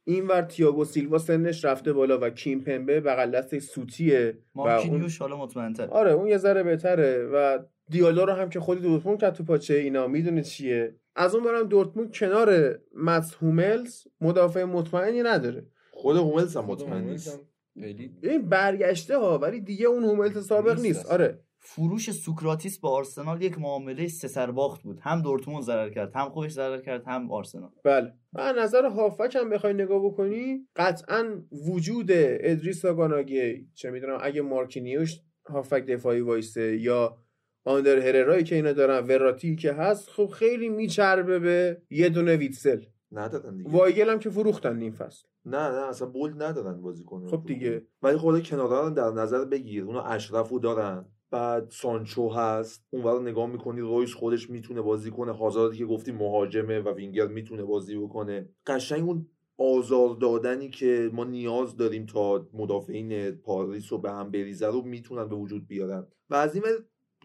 [0.04, 5.36] اینور تییاگو سیلوا سنش رفته بالا و کیم پمبه بغل دست سوتیه و اون حالا
[5.36, 5.88] مطمئن‌تر.
[5.88, 9.74] آره اون یه ذره بهتره و دیالا رو هم که خود دورتموند کرد تو پاچه
[9.74, 15.66] اینا می‌دونه چیه؟ از اون برم دورتموند کنار متس هوملز مدافع مطمئنی نداره.
[15.90, 17.40] خود هوملز هم مطمئن نیست.
[17.80, 21.06] خیلی ببین برگشته ها ولی دیگه اون هوملز سابق نیست نیست.
[21.06, 21.38] آره.
[21.62, 24.98] فروش سوکراتیس به آرسنال یک معامله سه سر باخت بود.
[25.02, 27.70] هم دورتموند ضرر کرد هم خودش ضرر کرد هم آرسنال.
[27.84, 28.12] بله.
[28.32, 34.42] و از نظر هافک هم بخوای نگاه بکنی قطعا وجود ادریس گاناگی چه می‌دونم اگه
[34.42, 37.16] مارکینیوش هافک دفاعی وایسه یا
[37.64, 42.80] آندر هررایی که اینا دارن وراتی که هست خب خیلی میچربه به یه دونه ویتسل.
[43.12, 43.70] ندادن دیگه.
[43.70, 45.28] وایگل هم که فروختن نیم فصل.
[45.44, 47.86] نه نه اصلا بولد ندارن بازیکن خب دیگه.
[48.02, 51.04] ولی خود کنارا رو در نظر بگیر اونا اشرفو دارن.
[51.30, 55.32] بعد سانچو هست اون رو نگاه می‌کنی رویس خودش می‌تونه بازی کنه.
[55.32, 58.48] هازاردی که گفتی مهاجمه و وینگر می‌تونه بازی بکنه.
[58.66, 59.26] قشنگ اون
[59.58, 65.28] آزار دادنی که ما نیاز داریم تا مدافعین پاریس رو به هم بریزه رو می‌تونن
[65.28, 66.06] به وجود بیارن.
[66.30, 66.64] و از این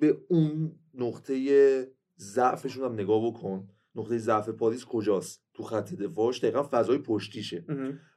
[0.01, 1.37] به اون نقطه
[2.17, 3.67] ضعفشون هم نگاه بکن.
[3.95, 7.65] نقطه ضعف پاریس کجاست؟ تو خط دفاعش دقیقا فضای پشتیشه.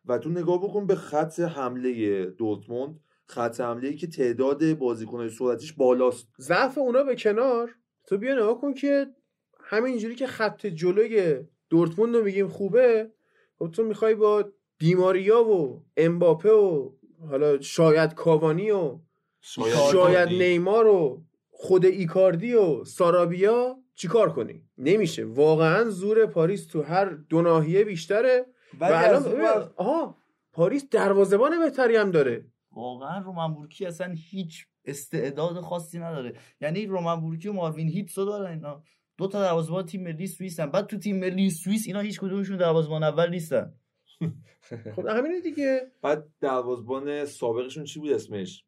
[0.05, 3.01] و تو نگاه بکن به خط حمله دورتموند.
[3.29, 6.29] خط حمله ای که تعداد بازیکنهای سرعتیش بالاست.
[6.41, 7.75] ضعف اونا به کنار.
[8.07, 9.07] تو بیا نگاه کن که
[9.61, 11.39] همینجوری که خط جلوی
[11.71, 13.11] دورتموند رو میگیم خوبه
[13.59, 14.45] خب تو می‌خوای با
[14.79, 16.91] دیماریا و امباپه و
[17.31, 18.99] حالا شاید کاوانی و
[19.93, 25.25] شاید نیمار و خود ایکاردی و سارابیا چیکار کنی؟ نمیشه.
[25.25, 28.47] واقعا زور پاریس تو هر دو ناحیه بیشتره.
[28.81, 30.19] و الان آها
[30.53, 32.45] پاریس دروازه‌بان بهتری هم داره.
[32.73, 36.33] واقعا رومن بورکی اصلا هیچ استعداد خاصی نداره.
[36.61, 38.83] یعنی رومن بورکی و ماروین هیتسو دارن اینا.
[39.17, 43.03] دو تا دروازه‌بان تیم ملی سوئیسن بعد تو تیم ملی سوئیس اینا هیچ کدومشون دروازه‌بان
[43.03, 43.75] اول نیستن.
[44.97, 45.81] خب همینه دیگه.
[46.03, 48.65] بعد دروازبان سابقشون چی بود اسمش؟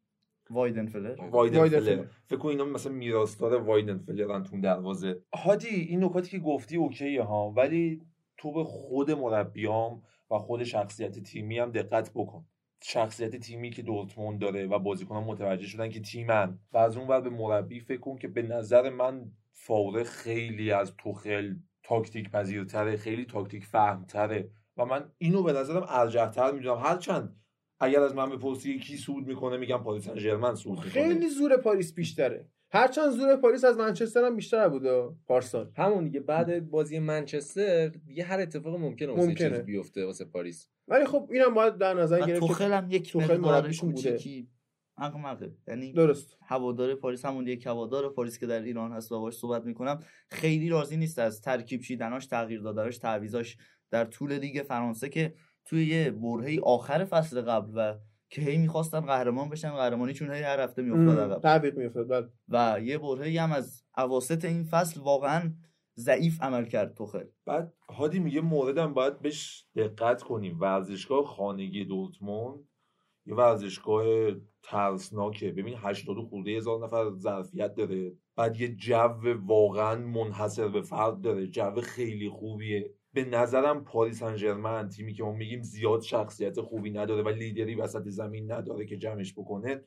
[0.49, 1.15] وایدنفلر.
[1.31, 1.95] وایدن وایدنفلر.
[1.95, 5.21] فلر فکر کن اینا مثلا میراثدار وایدن فلرن تو دروازه.
[5.33, 8.01] هادی این نکاتی که گفتی اوکیه ها ولی
[8.37, 12.45] تو به خود مربیام و خود شخصیت تیمی هم دقت بکن.
[12.83, 16.59] شخصیت تیمی که دورتموند داره و بازیکنان متوجه شدن که تیمن.
[16.73, 20.93] و از اون ور به مربی فکر کن که به نظر من فاوره خیلی از
[20.97, 24.51] توخل تاکتیک پذیرتره خیلی تاکتیک فهمتره.
[24.77, 26.77] و من اینو به نظرم ارجح‌تر می‌دونم.
[26.77, 27.35] هرچند
[27.79, 30.91] اگر از من بپرسی کی سود می‌کنه میگم پاریس سن ژرمن سود می‌کنه.
[30.91, 32.47] خیلی زور پاریس بیشتره.
[32.73, 35.71] هرچند زور پاریس از منچستر هم بیشتر بوده پارسال.
[35.77, 36.19] همون دیگه.
[36.19, 39.49] بعد بازی منچستر دیگه هر اتفاق ممکنه واسه ممکنه.
[39.49, 40.69] چیز بیفته واسه پاریس.
[40.87, 44.19] ولی خب اینم باید در نظر گرفت که توخل هم یک توخل مربیشون بوده.
[44.97, 46.37] احمقه یعنی درست.
[46.41, 49.11] هوادار پاریس همون یک هوادار پاریس که در ایران هست.
[49.11, 49.99] و باش صحبت می‌کنم.
[50.29, 53.57] خیلی راضی نیست از ترکیب چیدناش تغییر دادنش تعویضاش
[53.91, 55.33] در طول لیگ فرانسه که
[55.65, 57.97] توی یه برهه آخر فصل قبل و
[58.29, 61.41] که هی می‌خواستن قهرمان بشن قهرمانی چون هی هر هفته میافتاد عقب.
[61.41, 62.27] تعویق میافتاد بله.
[62.49, 65.53] و یه برهه هم از اواسط این فصل واقعا
[65.97, 70.59] ضعیف عمل کرد توخل بعد هادی میگه موردم باید بهش دقت کنیم.
[70.59, 72.59] ورزشگاه خانگی دورتموند
[73.25, 74.31] یه ورزشگاه
[74.63, 75.51] ترسناکه.
[75.51, 78.17] ببین 80 خورده هزار نفر ظرفیت داره.
[78.35, 79.09] بعد یه جو
[79.45, 81.47] واقعا منحصر به فرد داره.
[81.47, 82.93] جو خیلی خوبیه.
[83.13, 88.07] به نظرم پاریس سن تیمی که ما میگیم زیاد شخصیت خوبی نداره و لیدری وسط
[88.07, 89.83] زمین نداره که جمعش بکنه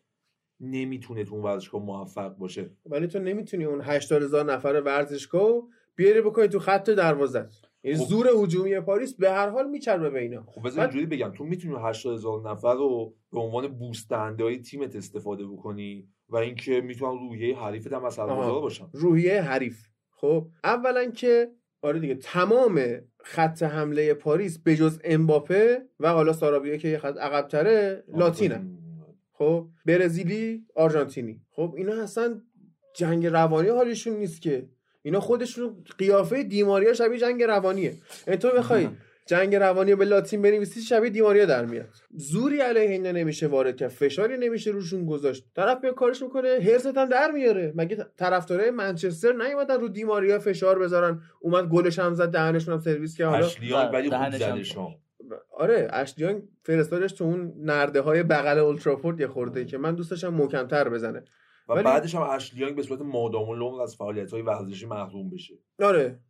[0.60, 2.70] نمی‌تونه تو اون ورزشگاه موفق باشه.
[2.86, 5.62] ولی تو نمی‌تونی اون 80 هزار نفر ورزشگاه
[5.96, 7.46] بیاری بکنی تو خط دروازت
[7.82, 8.04] یعنی خب.
[8.04, 10.44] زور هجومی پاریس به هر حال میچربه به اینا.
[10.46, 14.96] خب بذار اینجوری بگم تو می‌تونی 80 هزار نفر رو به عنوان بوست های تیمت
[14.96, 18.60] استفاده بکنی و اینکه می‌تونن روحیه حریفت هم اثرگذار آها.
[18.60, 19.86] باشن روحیه حریف.
[20.10, 21.50] خب اولا که
[21.82, 22.80] آره دیگه تمام
[23.20, 28.66] خط حمله پاریس به جز امباپه و حالا سارابیا که یه خط عقبتره لاتینه
[29.32, 31.40] خب برزیلی آرژانتینی.
[31.50, 32.40] خب اینا اصلا
[32.96, 34.68] جنگ روانی حالشون نیست که.
[35.04, 37.94] اینا خودشون قیافه دیماریا شبیه جنگ روانیه.
[38.26, 38.88] یعنی تو بخوای
[39.26, 41.88] جنگ روانی رو به لاتین بنویسی شبیه دیماریا در میاد.
[42.16, 45.44] زوری علیه اینا نمیشه وارد کرد فشاری نمیشه روشون گذاشت.
[45.56, 47.72] طرف به کارش می‌کنه هرست هم در میاره.
[47.76, 53.16] مگه طرفدارای منچستر نیومدن رو دیماریا فشار بذارن؟ اومد گلش هم زد دهنشون هم سرویس
[53.16, 53.28] کرد.
[53.28, 54.10] حالا اشلیان ولی
[54.74, 54.94] خوب
[55.50, 60.10] آره اشلی یانگ فرستادش تو اون نرده های بغل اولدترافورد یه خورده که من دوست
[60.10, 61.24] داشتم محکمتر بزنه.
[61.68, 65.30] و ولی- بعدش هم اشلی یانگ به صورت مادام العمر از فعالیت های ورزشی محروم
[65.30, 65.54] بشه.
[65.82, 66.20] آره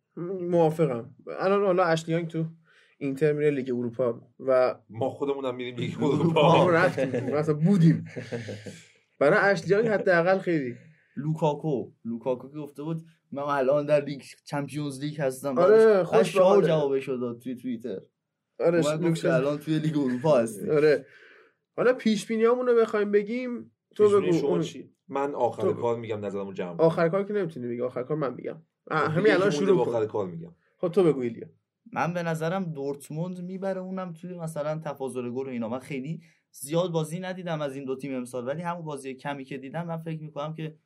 [0.40, 1.14] موافقم.
[1.40, 2.44] الان حالا اشلی یانگ تو
[2.99, 8.05] اینتر میره لیگ اروپا و ما خودمونم میریم لیگ ما اروپا رفتیم بودیم.
[9.20, 10.75] برای اشلی یانگ حداقل خیلی.
[11.16, 15.59] لوکاکو لوکاکو که گفته بود من الان در لیگ چمپیونز لیگ هستم.
[15.59, 16.33] آره، خوش.
[16.37, 18.01] جوابش داد توی توییتر.
[18.61, 20.70] آره لوکس- الان توی لیگ اروپا هستی.
[20.70, 21.07] آره.
[21.77, 24.33] حالا پیش بینیامون رو بخوایم بگیم تو بگو.
[24.33, 28.03] شما چی؟ من آخر تو- کار میگم نظرمو جمع آخر کار که نمی‌تونی بگی آخر
[28.03, 28.62] کار من میگم.
[28.90, 30.55] اه، همین الان شروع به آخر کن کار میگم.
[30.79, 31.47] خب تو بگو ایلیا.
[31.93, 35.69] من به نظرم دورتموند می‌بره اونم توی مثلا تفاضل گل و اینا.
[35.69, 39.59] من خیلی زیاد بازی ندیدم از این دو تیم امسال ولی همون بازی کمی که
[39.59, 40.77] دیدم من فکر می‌کنم که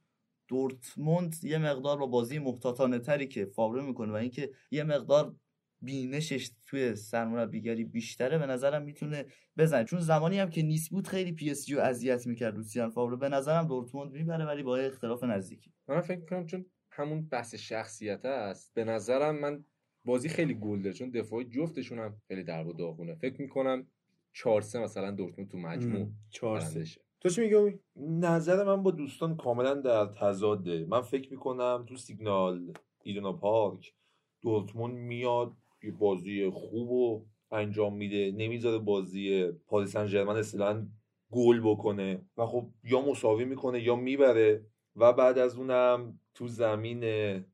[0.49, 5.35] دورتموند یه مقدار با بازی محتاطانه تری که فاوره می‌کنه و اینکه یه مقدار
[5.81, 9.85] بینشش توی سرمربیگری بیشتره به نظرم می‌تونه بزنه.
[9.85, 13.17] چون زمانی هم که نیس بود خیلی پی اس جی رو اذیت می‌کرد لوسیان فاوره
[13.17, 15.73] به نظرم دورتموند می‌بره ولی با اختلاف نزدیکی.
[15.89, 19.65] من فکر کنم چون همون بحث شخصیت است به نظرم من
[20.05, 23.15] بازی خیلی گل داره چون دفاع جفتشون هم خیلی در و داغونه.
[23.15, 23.87] فکر می‌کنم
[24.33, 27.01] 4 3 مثلا دورتموند تو مجموع چهار برنده شه.
[27.21, 30.87] تو چی میگی؟ نظر من با دوستان کاملا در تضاده.
[30.89, 33.95] من فکر می‌کنم تو سیگنال ایدونا پارک
[34.43, 38.33] دورتموند میاد یه بازی خوب و انجام میده.
[38.37, 40.87] نمی‌ذاره بازی پاریس سن ژرمن اصطلاحاً
[41.31, 47.05] گل بکنه و خب یا مساوی می‌کنه یا می‌بره و بعد از اونم تو زمین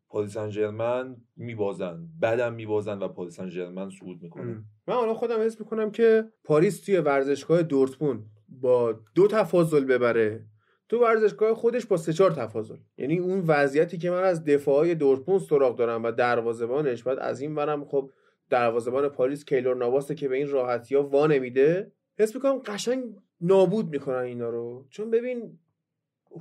[0.08, 2.08] پاریس سن ژرمن میبازن.
[2.20, 4.64] بعدم میبازن و پاریس سن ژرمن صعود می‌کنه.
[4.88, 10.46] من حالا خودم حس می‌کنم که پاریس توی ورزشگاه دورتموند با دو تفاضل ببره.
[10.88, 12.76] تو ورزشگاه خودش با سه چهار تفاضل.
[12.98, 17.54] یعنی اون وضعیتی که من از دفاعای دورتموند سراغ دارم و دروازه‌بانش بعد از این
[17.54, 18.10] ورم خب
[18.50, 23.04] دروازه‌بان پاریس کیلور نواسه که به این راحتی ها وا نمیده حس می‌کنم قشنگ
[23.40, 24.86] نابود می‌کنن اینا رو.
[24.90, 25.58] چون ببین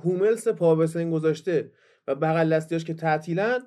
[0.04, 0.76] هوملس پا
[1.10, 1.70] گذاشته
[2.06, 3.60] و بغل دستیاش که تعطیلن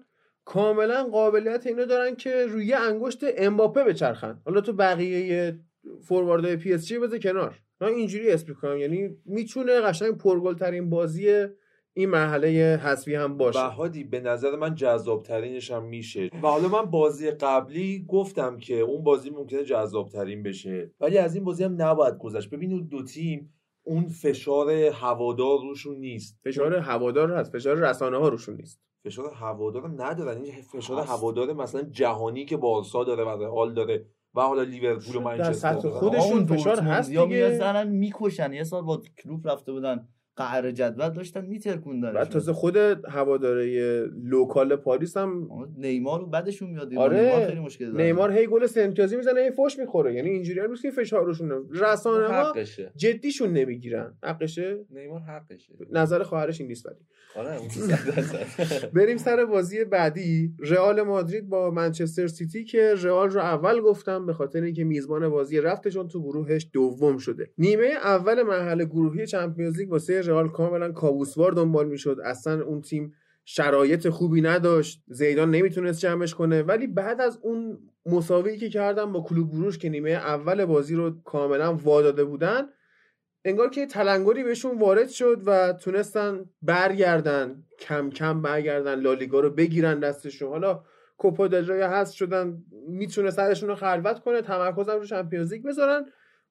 [0.45, 4.41] کاملا قابلیت اینو دارن که روی انگشت امباپه بچرخن.
[4.45, 5.59] حالا تو بقیه
[6.01, 7.59] فورواردهای پی اس جی بذار کنار.
[7.81, 8.77] من اینجوری اسم می‌کنم.
[8.77, 11.47] یعنی می‌تونه قشنگ پرگل ترین بازی
[11.93, 13.59] این مرحله حذفی هم باشه.
[13.59, 16.29] بهادی به نظر من جذاب ترینش هم میشه.
[16.43, 20.91] و حالا من بازی قبلی گفتم که اون بازی ممکنه جذاب ترین بشه.
[20.99, 22.49] ولی از این بازی هم نباید گذشت.
[22.49, 26.39] ببین اون دو تیم اون فشار هوادار روشون نیست.
[26.43, 27.51] فشار هوادار هست.
[27.51, 28.81] فشار رسانه ها روشون نیست.
[29.05, 30.41] فشار هوادار ندارن.
[30.41, 31.09] این فشار هست.
[31.09, 35.73] هوادار مثلا جهانی که بارسا داره و رئال داره و حالا لیورپول و در منچستر.
[35.73, 37.25] خودشون فشار هست دیگه.
[37.25, 40.07] می‌زنن می‌کشن یه سال با کلوب رفته بودن
[40.38, 42.78] قهر جدول داشتن میترکوندن بعد تازه خود
[43.10, 43.65] هواداره
[44.23, 47.21] local پاریس هم نیمار بعدشون میاد آره.
[47.21, 48.04] نیمار خیلی مشکل داره.
[48.04, 50.13] نیمار هی گل سه امتیازی می‌زنه هی فوش می‌خوره.
[50.13, 52.91] یعنی اینجوری هم نیست که فشار روشونه رسانه ها حقشه.
[52.95, 54.13] جدیشون نمی‌گیرن.
[54.23, 55.73] حقشه؟ نیمار حقشه.
[55.91, 56.95] نظر خواهرش این نیست ولی.
[57.36, 57.58] آره.
[58.95, 60.54] بریم سر بازی بعدی.
[60.60, 65.62] رئال مادرید با منچستر سیتی که رئال رو اول گفتم به خاطر اینکه میزبان بازی
[65.62, 67.50] رفتشون تو گروهش دوم شده.
[67.58, 72.17] نیمه اول مرحله گروهی چمپیونز لیگ واسه رئال کاملا کابوسوار دنبال می‌شد.
[72.25, 73.13] اصلا اون تیم
[73.45, 75.03] شرایط خوبی نداشت.
[75.07, 76.61] زیدان نمی‌تونست جمعش کنه.
[76.61, 81.21] ولی بعد از اون مساوی که کردن با کلوب بروژ که نیمه اول بازی رو
[81.23, 82.67] کاملا واداده بودن
[83.45, 89.99] انگار که تلنگری بهشون وارد شد و تونستن برگردن کم کم برگردن لالیگا رو بگیرن
[89.99, 90.49] دستشون.
[90.49, 90.83] حالا
[91.17, 96.05] کوپا دل هست شدن می‌تونه سرشون رو خلوت کنه تمرکزم رو چمپیونز لیگ بذارن.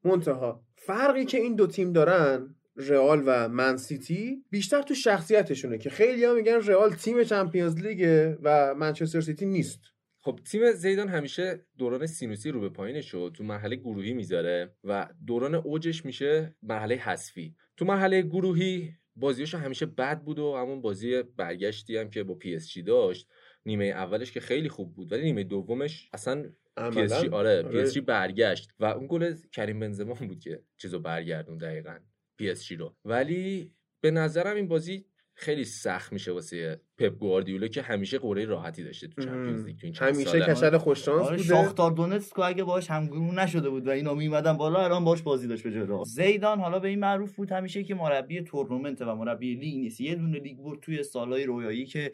[0.04, 5.90] منتها فرقی که این دو تیم دارن رئال و من سیتی بیشتر تو شخصیتشونه که
[5.90, 9.80] خیلی ها میگن رئال تیم چمپیونز لیگه و منچستر سیتی نیست.
[10.18, 15.08] خب تیم زیدان همیشه دوران سینوسی رو به پایینش رو تو مرحله گروهی می‌ذاره و
[15.26, 17.54] دوران اوجش میشه مرحله حذفی.
[17.76, 22.54] تو مرحله گروهی بازیش همیشه بد بود و همون بازی برگشتی هم که با پی
[22.54, 23.28] اس جی داشت
[23.66, 26.44] نیمه اولش که خیلی خوب بود ولی نیمه دومش اصلا
[26.92, 30.62] پی اس جی آره پی اس جی برگشت و اون گل کریم بنزما بود که
[30.76, 31.98] چیزو برگردون دقیقا.
[32.36, 32.96] پی اس جی رو.
[33.04, 35.04] ولی به نظرم این بازی
[35.38, 39.86] خیلی سخت میشه واسه پپ گواردیولا که همیشه قرعه راحتی داشته تو چمپیونز لیگ تو
[39.86, 40.46] این چند همیشه ساله.
[40.46, 41.48] کچل خوش شانس آره بوده.
[41.48, 45.62] شاختار دونتسک اگه باش همگروه نشده بود و اینا میمدن بالا الان باش بازی داشت
[45.62, 49.76] به جلو زیدان حالا به این معروف بود همیشه که مربی تورنمنت و مربی لیگ
[49.76, 50.00] نیست.
[50.00, 52.12] یه دونه لیگ برد توی سالهای رویایی که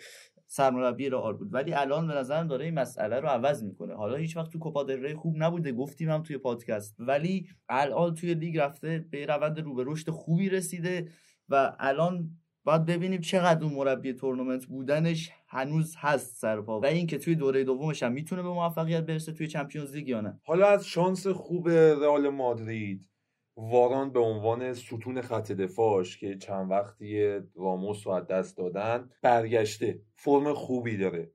[0.55, 1.55] سرمربی رئال بود.
[1.55, 3.95] ولی الان به نظرم داره این مسئله رو عوض می‌کنه.
[3.95, 6.97] حالا هیچ وقت تو کوپا دل خوب نبوده گفتیم هم توی پادکست.
[6.99, 11.09] ولی الان توی لیگ رفته به روند رو به رشد خوبی رسیده
[11.49, 12.31] و الان
[12.65, 18.03] باید ببینیم چقدر اون مربی تورنمنت بودنش هنوز هست سرپا و اینکه توی دوره دومش
[18.03, 20.41] هم می‌تونه به موفقیت برسه توی چمپیونز لیگ یا نه.
[20.45, 23.12] حالا از شانس خوب رئال مادرید
[23.57, 30.01] واران به عنوان ستون خط دفاعش که چند وقتی راموس رو از دست دادن برگشته.
[30.15, 31.31] فرم خوبی داره.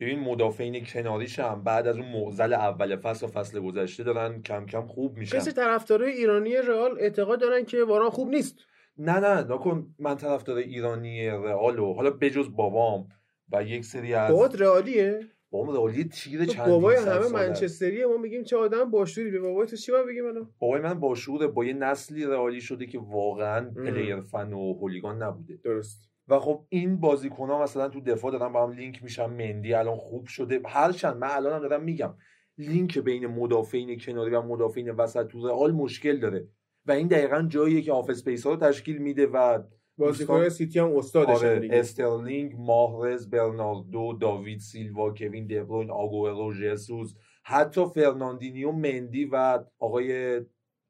[0.00, 4.66] ببین مدافعین کناریش هم بعد از اون معضل اول فصل و فصل گذشته دارن کم
[4.66, 5.38] کم خوب میشن.
[5.38, 8.58] کسی طرفدارای ایرانی رئال اعتقاد دارن که واران خوب نیست؟
[8.98, 13.08] نه نه نکن من طرفدار ایرانی رئال و حالا بجز بابام
[13.52, 18.16] و یک سری از بابات رئالیه؟ بابام رئالی تیر تو چند بابای همه منچستریه ما
[18.16, 19.30] میگیم چه آدم باشعوری.
[19.30, 22.60] به بابای تو چی باید بگیم الان؟ بابای من با شعور با یه نسلی رئالی
[22.60, 23.70] شده که واقعا.
[23.70, 25.58] player fan و hooligan نبوده.
[25.64, 26.08] درست.
[26.28, 29.96] و خب این بازیکن ها مثلا تو دفاع دارن با هم لینک میشن مندی الان
[29.96, 30.60] خوب شده.
[30.66, 32.14] هرچند من الان هم دارم میگم
[32.58, 36.48] لینک بین مدافعین کناری و مدافعین وسط تو رئال مشکل داره.
[36.86, 39.62] و این دقیقا جاییه که half space ها رو تشکیل میده و
[39.98, 41.74] بازیکن سیتی هم استادشن آره دیگه.
[41.76, 50.40] استرلینگ ماهرز برناردو داوید سیلوا کوین دبروین آگورو ژسوس حتی فرناندینیو مندی و آقای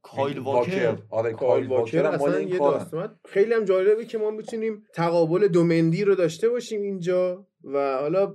[0.03, 0.99] کایل واکر.
[1.11, 2.59] آره کایل واکر هم مال اصلا این یه.
[2.59, 3.18] داستان.
[3.25, 8.35] خیلی هم جالبه که ما می‌تونیم تقابل دو مندی رو داشته باشیم اینجا و حالا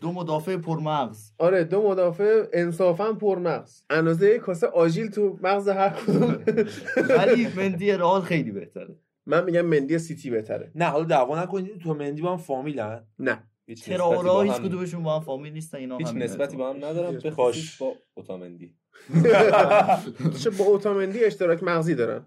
[0.00, 1.32] دو مدافع پرمغز.
[1.38, 3.82] آره دو مدافع انصافا پرمغز.
[3.90, 6.44] اندازه کاسه آجیل تو مغز هر کدوم.
[7.08, 8.96] ولی مندی رئال خیلی بهتره.
[9.28, 10.72] من میگم مندی سیتی بهتره.
[10.74, 13.42] نه حالا دعوا نکنید تو مندی با هم فامیلن؟ نه.
[13.66, 17.18] هیچ هیچ هم- کدومشون با هم فامیل نیستن اینا هیچ نسبتی با هم ندارم.
[17.18, 17.30] به.
[17.30, 18.74] خصوص با اوتامندی.
[20.42, 22.26] چه با اوتامندی اشتراک مغزی دارن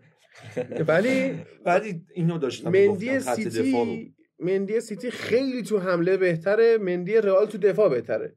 [0.88, 1.34] ولی
[1.66, 3.20] ولی اینو داشتم مندی.
[3.20, 8.36] سیتی مندی سیتی خیلی تو حمله بهتره مندی رئال تو دفاع بهتره.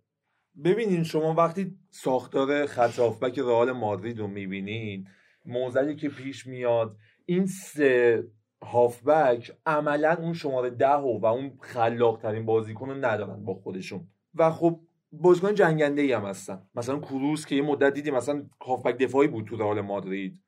[0.64, 5.07] ببینین شما وقتی ساختار خط هافبک رئال مادرید رو می‌بینین
[5.46, 6.96] موزلی که پیش میاد
[7.27, 8.24] این سه
[8.64, 14.08] هافبک عملا اون شماره ده و, و اون خلاق ترین بازیکن رو ندارن با خودشون.
[14.35, 14.81] و خب
[15.12, 16.62] بازیکن جنگنده ای هم هستن.
[16.75, 20.40] مثلا کروس که یه مدت دیدیم مثلا هافبک دفاعی بود تو رئال مادرید.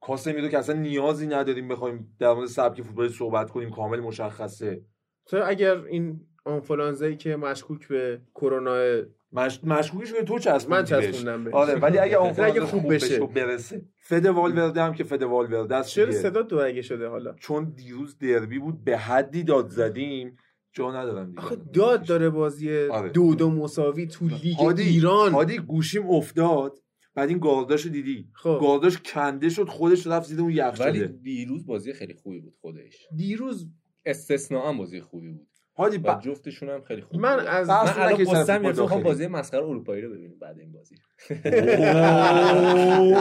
[0.00, 4.82] کاسمیرو که اصلا نیازی نداریم بخوایم در مورد سبک فوتبال صحبت کنیم کامل مشخصه.
[5.26, 9.60] تو اگر این آنفولانزایی که مشکوک به کرونا مش...
[9.64, 11.00] مشکوکش به تو چسبوندی من.
[11.00, 11.54] چسبوندم بهش.
[11.54, 13.20] آره ولی اگه آنفولانزا خوب خوب بشه.
[13.22, 13.82] و برسه.
[13.96, 16.12] فد والورده هم که فد والورده است چرا.
[16.12, 20.36] صدا دو اگه شده حالا؟ چون دیروز دربی بود به حدی داد زدیم.
[20.72, 21.38] جا ندارم دیگه.
[21.40, 23.08] آخه داد داره بازی آره.
[23.08, 25.32] دو دو مساوی تو لیگ هادی ایران.
[25.32, 26.78] هادی گوشیم افتاد.
[27.14, 28.58] بعد این گارداشو دیدی؟ خب.
[28.60, 33.06] گارداش کنده شد خودش رفت زیر اون ولی یخچاله دیروز بازی خیلی خوبی بود خودش.
[33.16, 33.68] دیروز
[34.06, 35.48] استثناء بازی خوبی بود.
[35.76, 36.20] هادی و ب...
[36.20, 37.46] جفتشون هم خیلی خوب من.
[37.46, 39.02] از من اصلا الان گرفته می‌خوام.
[39.02, 39.26] بازی.
[39.26, 40.96] مسخره اروپایی رو ببینیم بعد این بازی.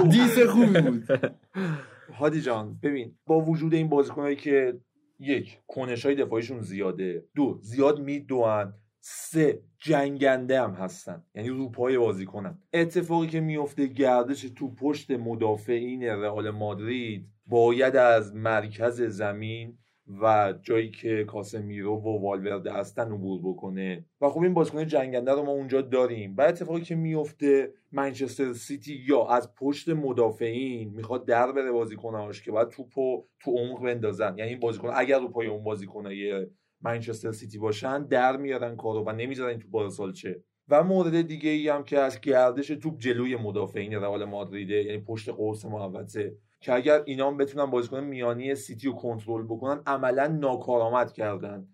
[0.17, 1.03] دیس خوبی بود.
[2.19, 4.79] هادی جان ببین با وجود این بازیکنایی که
[5.19, 7.25] یک کنش های دفاعیشون زیاده.
[7.35, 11.23] دو زیاد میدوان سه جنگنده هم هستن.
[11.35, 18.35] یعنی روپای بازی کنن اتفاقی که میفته گردش تو پشت مدافعین رئال مادرید باید از
[18.35, 19.77] مرکز زمین
[20.21, 24.05] و جایی که کاسمیرو و والورده هستن عبور بکنه.
[24.21, 26.35] و خب این بازیکن جنگنده رو ما اونجا داریم.
[26.35, 32.51] بعد اتفاقی که میفته منچستر سیتی یا از پشت مدافعین می‌خواد در بره بازیکناش که
[32.51, 34.37] باید توپو تو عمق بندازن.
[34.37, 36.47] یعنی این بازیکن اگر رو پای اون بازیکنای
[36.81, 40.43] منچستر سیتی باشن در میارن کارو و نمی‌ذارن تو بارسال چه.
[40.69, 45.29] و مورد دیگه ای هم که از گردش توپ جلوی مدافعین رئال مادریده یعنی پشت
[45.29, 51.13] قوس محوطه که اگر اینا هم بتونن بازیکن میانی سیتی رو کنترل بکنن عملا ناکارآمد
[51.13, 51.67] کردن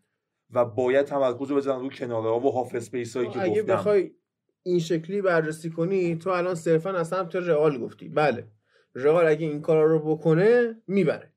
[0.53, 3.73] و باید تمرکز رو بزنن رو کناره ها و half space هایی که اگه گفتم.
[3.73, 4.11] بخوای
[4.63, 8.09] این شکلی بررسی کنی تو الان صرفا از سمت رئال گفتی.
[8.09, 8.47] بله
[8.95, 11.33] رئال اگه این کارا رو بکنه می‌بره.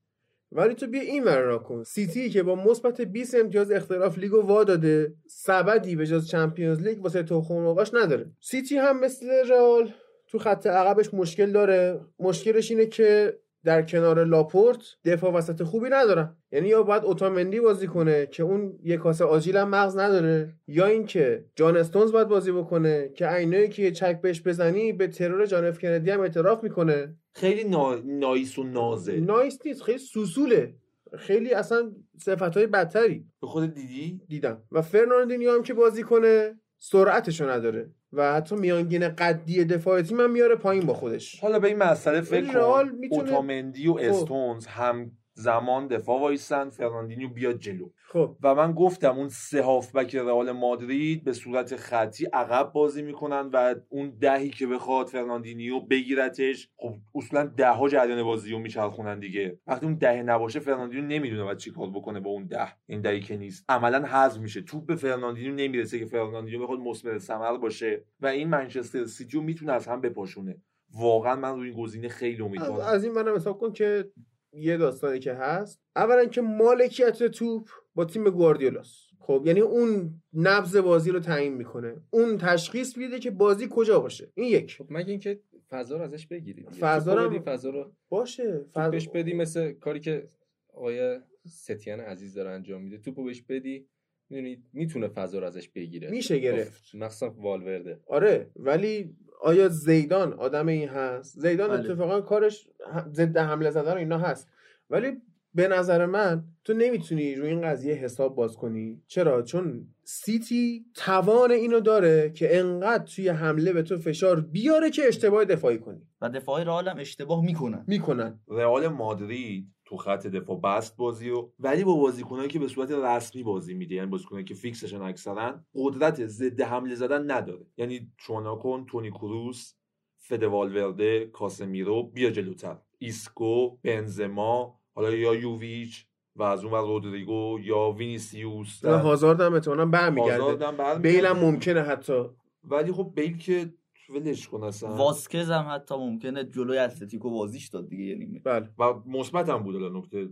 [0.51, 1.83] ولی تو بیا این ور را کن.
[1.83, 7.03] سیتی که با مثبت 20 امتیاز اختلاف لیگو وا داده سبدی به جز چمپیونز لیگ
[7.03, 8.31] واسه تخم مرغاش نداره.
[8.39, 9.93] سیتی هم مثل رئال
[10.33, 11.99] تو خط عقبش مشکل داره.
[12.19, 16.35] مشکلش اینه که در کنار لاپورت دفاع وسط خوبی ندارن.
[16.51, 20.85] یعنی یا باید اوتامندی بازی کنه که اون یک کاسه آجیل هم مغز نداره یا
[20.85, 25.45] اینکه جان استونز باید بازی بکنه که عینایی که یه چک بهش بزنی به ترور
[25.45, 27.15] جان اف کندی هم اعتراف می‌کنه.
[27.33, 27.95] خیلی نا...
[27.95, 29.19] nice و نازه.
[29.19, 30.73] nice نیست خیلی سوسوله.
[31.17, 33.25] خیلی اصلا صفت های بدتری.
[33.41, 34.61] به خود دیدی؟ دیدم.
[34.71, 40.31] و فرناندینیو هم که بازی کنه سرعتشو نداره و حتی میانگین قدی دفاع تیم هم
[40.31, 43.99] میاره پایین با خودش حالا به این مسئله فکر کن میتونه- اوتامندی و خب.
[43.99, 47.89] استونز هم زمان دفاع وایسن فرناندینیو بیاد جلو.
[48.07, 48.35] خب.
[48.43, 53.75] و من گفتم اون سه هافبک رئال مادرید به صورت خطی عقب بازی می‌کنن و
[53.89, 59.59] اون دهی که بخواد فرناندینیو بگیرتش خب اصولا ده ها جریان بازی رو میچرخونن دیگه.
[59.67, 62.67] وقتی اون ده نباشه فرناندینیو نمی‌دونه باید چیکار بکنه با اون ده.
[62.85, 63.65] این دهی که نیست.
[63.69, 64.61] عملا حذف میشه.
[64.61, 68.05] توپ به فرناندینیو نمی‌رسه که فرناندینیو بخواد مثمر ثمر باشه.
[68.19, 70.61] و این منچستر سیتی می‌تونه از هم بپاشونه.
[70.95, 72.87] واقعا من روی این گزینه خیلی امیدوارم.
[72.87, 74.11] از این منم حساب کن که
[74.53, 75.81] یه داستانی که هست.
[75.95, 81.95] اولا که مالکیت توپ با تیم گواردیولاست خب یعنی اون نبض بازی رو تعیین می‌کنه.
[82.09, 84.31] اون تشخیص میده که بازی کجا باشه.
[84.35, 84.75] این یک.
[84.77, 85.39] خب مگه اینکه
[85.69, 88.51] فضا رو ازش بگیرید فضا رو- فضا رو باشه.
[88.57, 90.29] توپ فض- بهش بدی مثل کاری که
[90.73, 92.97] آقای ستیان عزیز داره انجام میده.
[92.97, 93.87] توپو بهش بدی
[94.29, 96.09] می‌دونی می‌تونه فضا رو ازش بگیره.
[96.09, 96.95] میشه گرفت.
[96.95, 97.99] مخصوصا والورده.
[98.07, 101.79] آره ولی آیا زیدان آدم این هست؟ زیدان بله.
[101.79, 102.67] اتفاقا کارش
[103.13, 104.49] ضد حمله زدن و اینا هست.
[104.89, 105.11] ولی
[105.55, 109.01] به نظر من تو نمی‌تونی روی این قضیه حساب باز کنی.
[109.07, 115.01] چرا؟ چون سیتی توان اینو داره که انقدر توی حمله به تو فشار بیاره که
[115.07, 116.01] اشتباه دفاعی کنی.
[116.21, 117.83] و دفاع رئال هم اشتباه می‌کنن.
[117.87, 118.39] می‌کنن.
[118.47, 123.43] رئال مادرید تو خط دفاع بست بازی رو ولی با بازیکنایی که به صورت رسمی
[123.43, 127.65] بازی میده یعنی بازیکنایی که فیکسشن اکثرا قدرت ضد حمله زدن نداره.
[127.77, 129.73] یعنی شما کن تونی کروس
[130.17, 132.77] فده والورده کاسمیرو بیا جلوتر.
[132.99, 138.83] ایسکو بنزما حالا یا یوویچ و از اون ور رودریگو یا وینیسیوس.
[138.83, 140.71] و هازارد هم احتمالاً برمیگرده.
[141.01, 142.23] بیل هم ممکنه حتی.
[142.63, 143.73] ولی خب بیل که
[144.09, 144.95] ولش کن اصلا.
[144.95, 148.69] واسکز هم حتی ممکنه جلوی اتلتیکو بازیش داد دیگه یه نیمه بله.
[148.79, 150.29] و مثبت هم بود الان نکته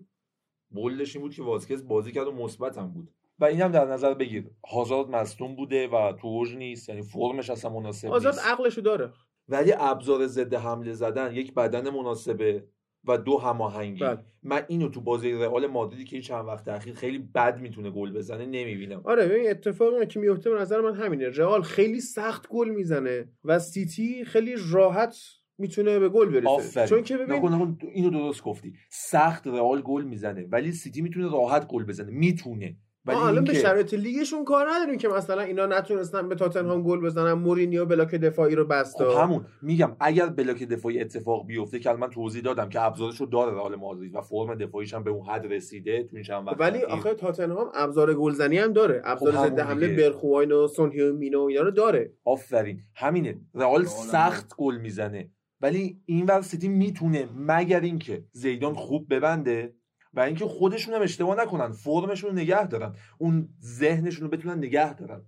[0.69, 3.11] bold ش این بود که واسکز بازی کرد و مثبت هم بود.
[3.39, 4.49] و این هم در نظر بگیر.
[4.71, 8.47] هازارد مصدوم بوده و تو اوج نیست یعنی فرمش اصلا مناسب نیست.
[8.47, 9.13] عقلشو داره.
[9.47, 12.67] ولی ابزار ضد حمله زدن یک بدن مناسبه
[13.05, 13.99] و دو هماهنگی.
[13.99, 14.17] بله.
[14.43, 18.11] من اینو تو بازی رئال مادریدی که این چند وقت اخیر خیلی بد می‌تونه گل
[18.11, 19.01] بزنه نمی‌بینم.
[19.03, 21.29] آره ببین اتفاقی که میفته به نظر من همینه.
[21.29, 25.17] رئال خیلی سخت گل می‌زنه و سیتی خیلی راحت
[25.57, 26.49] می‌تونه به گل برسه.
[26.49, 26.87] آفرین.
[26.87, 28.73] چون که ببین نکن نکن اینو درست گفتی.
[28.89, 32.11] سخت رئال گل می‌زنه ولی سیتی می‌تونه راحت گل بزنه.
[32.11, 32.77] می‌تونه.
[33.05, 36.99] ولی ما الان به شرایط لیگشون کار نداریم که مثلا اینا نتونستن به تاتنهام گل
[37.01, 39.45] بزنن مورینیو block دفاعی رو بستا خب همون.
[39.61, 43.75] میگم اگر block دفاعی اتفاق بیفته که من توضیح دادم که ابزارش رو داره رئال
[43.75, 46.83] مادرید و فرم دفاعیش هم به اون حد رسیده تو این چند وقت ولی.
[46.83, 49.01] آخه تاتنهام ابزار گلزنی هم داره.
[49.05, 49.87] ابزار خب ضد حمله.
[49.95, 52.13] برخواین و سون هیونگ مینو اینا رو داره.
[52.25, 52.79] آفرین.
[52.95, 53.41] همینه.
[53.55, 55.31] رئال سخت گل می‌زنه.
[55.61, 59.73] ولی این ور سیتی می‌تونه مگر اینکه زیدان خوب ببنده؟
[60.13, 64.93] و اینکه خودشون هم اشتباه نکنن فرمشون رو نگه دارن اون ذهنشون رو بتونن نگه
[64.93, 65.21] دارن.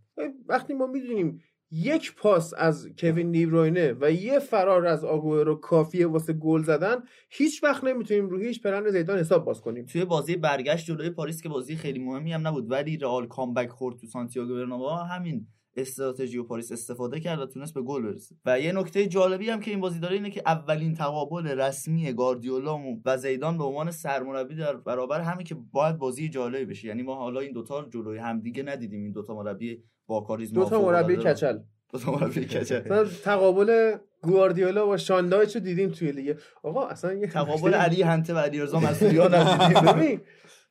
[0.48, 6.34] وقتی ما می‌دونیم یک پاس از کوین دیبروینه و یه فرار از آگوئرو کافیه واسه
[6.34, 6.96] گل زدن
[7.30, 9.86] هیچ وقت نمی‌تونیم روی هیچ پلن زیدان حساب باز کنیم.
[9.86, 13.98] توی بازی برگشت جلوی پاریس که بازی خیلی مهمی هم نبود ولی رئال کامبک خورد
[13.98, 18.36] تو سانتیاگو برنابئو همین استراتژی و پاریس استفاده کرد و تونست به گل برسه.
[18.46, 22.80] و یه نکته جالبی هم که این بازی داره اینه که اولین تقابل رسمی گاردیولا
[23.06, 26.88] و زیدان به عنوان سرمربی در برابر همین که باید بازی جالبی بشه.
[26.88, 29.04] یعنی ما حالا این دوتا جلوی همدیگه ندیدیم.
[29.04, 31.60] این دوتا مربی با کاریزما دو تا مربی کچل.
[32.08, 33.06] مربی کچل.
[33.24, 36.38] تقابل گواردیولا و شاندایچ رو دیدیم توی لیگ.
[36.64, 40.22] آقا اصلا یه تقابل علی هنته و علیرضا دیدیم ببین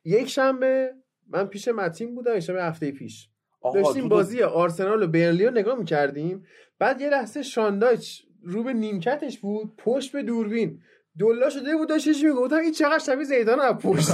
[0.05, 0.91] یک شنبه
[1.27, 3.29] من پیش متین بودم یک شنبه هفته پیش.
[3.73, 6.45] داشتیم بازی آرسنال و برنلی رو نگاه می‌کردیم.
[6.79, 10.81] بعد یه لحظه شاندایچ رو به نیمکتش بود پشت به دوربین.
[11.19, 14.09] دلا شده بود داشتش می‌گفتم این چقدر شبیه زیدان از پشت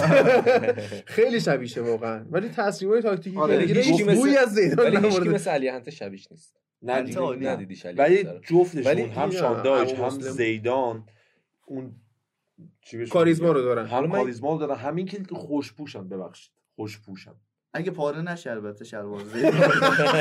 [1.15, 2.25] خیلی شبیشه واقعا.
[2.31, 6.31] ولی تصمیمای تاکتیکی آره، که هیچ مثل- بوی از زیدان ولی مثل علی هنته شبیش
[6.31, 6.55] نیست.
[6.83, 7.19] ندیدی.
[7.47, 8.23] ندیدیش علی ولی.
[8.43, 10.09] جفتشون هم شاندایچ هم.
[10.09, 11.03] زیدان
[11.65, 11.91] اون
[12.81, 13.85] چی بهش کاریزما؟ رو دارن.
[13.85, 14.75] هم کاریزما رو دارن.
[14.75, 16.51] همین که خوشپوشن ببخشید.
[16.75, 17.31] خوشپوشن.
[17.73, 19.21] اگه پاره نشه البته شلوار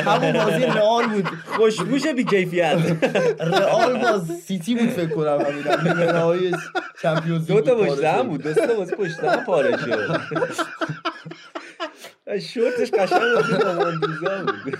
[0.07, 1.26] همون بازی رئال بود.
[1.46, 2.78] خوشبوش بی کیفیت.
[3.40, 5.64] رئال با سیتی بود فکر کنم همین.
[5.88, 6.53] نیمه نهایی
[7.03, 8.28] چمپیونز دو تا بود پشت پاره هم شد.
[8.28, 8.42] بود.
[8.42, 10.20] دو تا بازی پشت هم پاره شد.
[12.40, 14.64] شورتش قشنگ بود.
[14.64, 14.78] بود.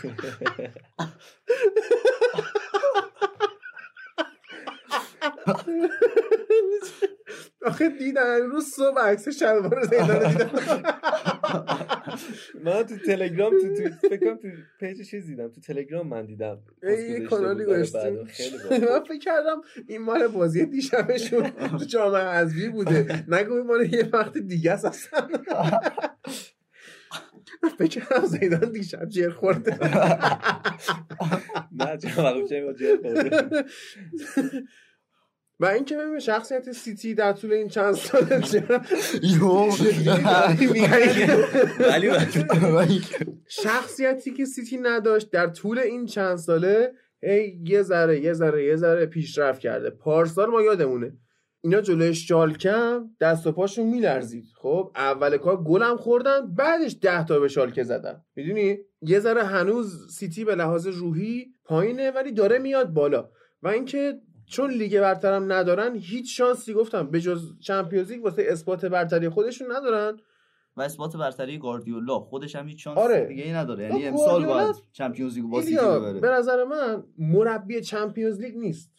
[7.67, 10.51] آخه دیدن روز صبح عکس شلوار زیدان دیدم.
[12.65, 14.49] من تو تلگرام تو تو فکر کنم تو
[14.81, 15.49] page چیز دیدم.
[15.49, 16.59] تو تلگرام من دیدم.
[16.83, 18.25] یه کانالی گذاشتیم.
[18.25, 19.01] خیلی من.
[19.05, 23.25] فکر کردم این مال بازی دیشبشون تو جام حذفی بوده.
[23.29, 25.29] نگو این مال یه وقت دیگه است اصلا.
[27.79, 29.79] فکر کردم زیدان دیشب جر خورده.
[31.73, 33.65] نه چه وقت چه جر خورده.
[35.61, 38.81] و اینکه ببین شخصیت سیتی در طول این چند سال چرا
[43.49, 46.93] شخصیتی که سیتی نداشت در طول این چند ساله
[47.65, 49.91] یه ذره یه ذره یه ذره پیشرفت کرده.
[49.91, 51.13] پارسال ما یادمونه.
[51.61, 54.45] اینا جلوی شالکم دست و پاشون میلرزید.
[54.57, 58.23] خب اول کار گلم خوردن بعدش ده تا به شالکه زدن.
[58.37, 63.31] می‌دونی؟ یه ذره هنوز سیتی به لحاظ روحی پایینه ولی داره میاد بالا.
[63.63, 64.21] و اینکه
[64.51, 67.11] چون لیگ برترم ندارن هیچ شانسی گفتم.
[67.11, 70.17] به جز Champions League واسه اثبات برتری خودشون ندارن.
[70.77, 73.25] و اثبات برتری گاردیولا خودش هم هیچ شانس آره.
[73.25, 73.89] دیگه ای نداره.
[73.89, 78.41] خب یعنی امسال باید Champions League با سیتی ایلیا، به ببره نظر من مربی Champions
[78.41, 78.91] League نیست.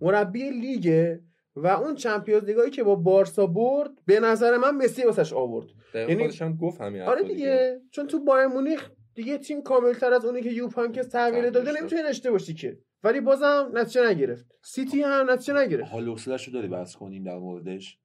[0.00, 1.20] مربی لیگه
[1.56, 5.66] و اون Champions League ایی که با بارسا برد به نظر من مسی واسش آورد.
[5.94, 7.80] یعنی- خودش هم گفت همین آره حرفو دیگه.
[7.90, 11.76] چون تو بایرن مونیخ دیگه تیم کاملتر از اونی که یوپ هاینکس تغییر داده داد.
[11.78, 12.78] نمی‌تونی داشته باشی که.
[13.04, 14.46] ولی بازم نتیجه نگرفت.
[14.62, 15.92] سیتی هم نتیجه نگرفت.
[15.92, 16.16] حال رو
[16.52, 17.98] داری بحث کنیم در موردش؟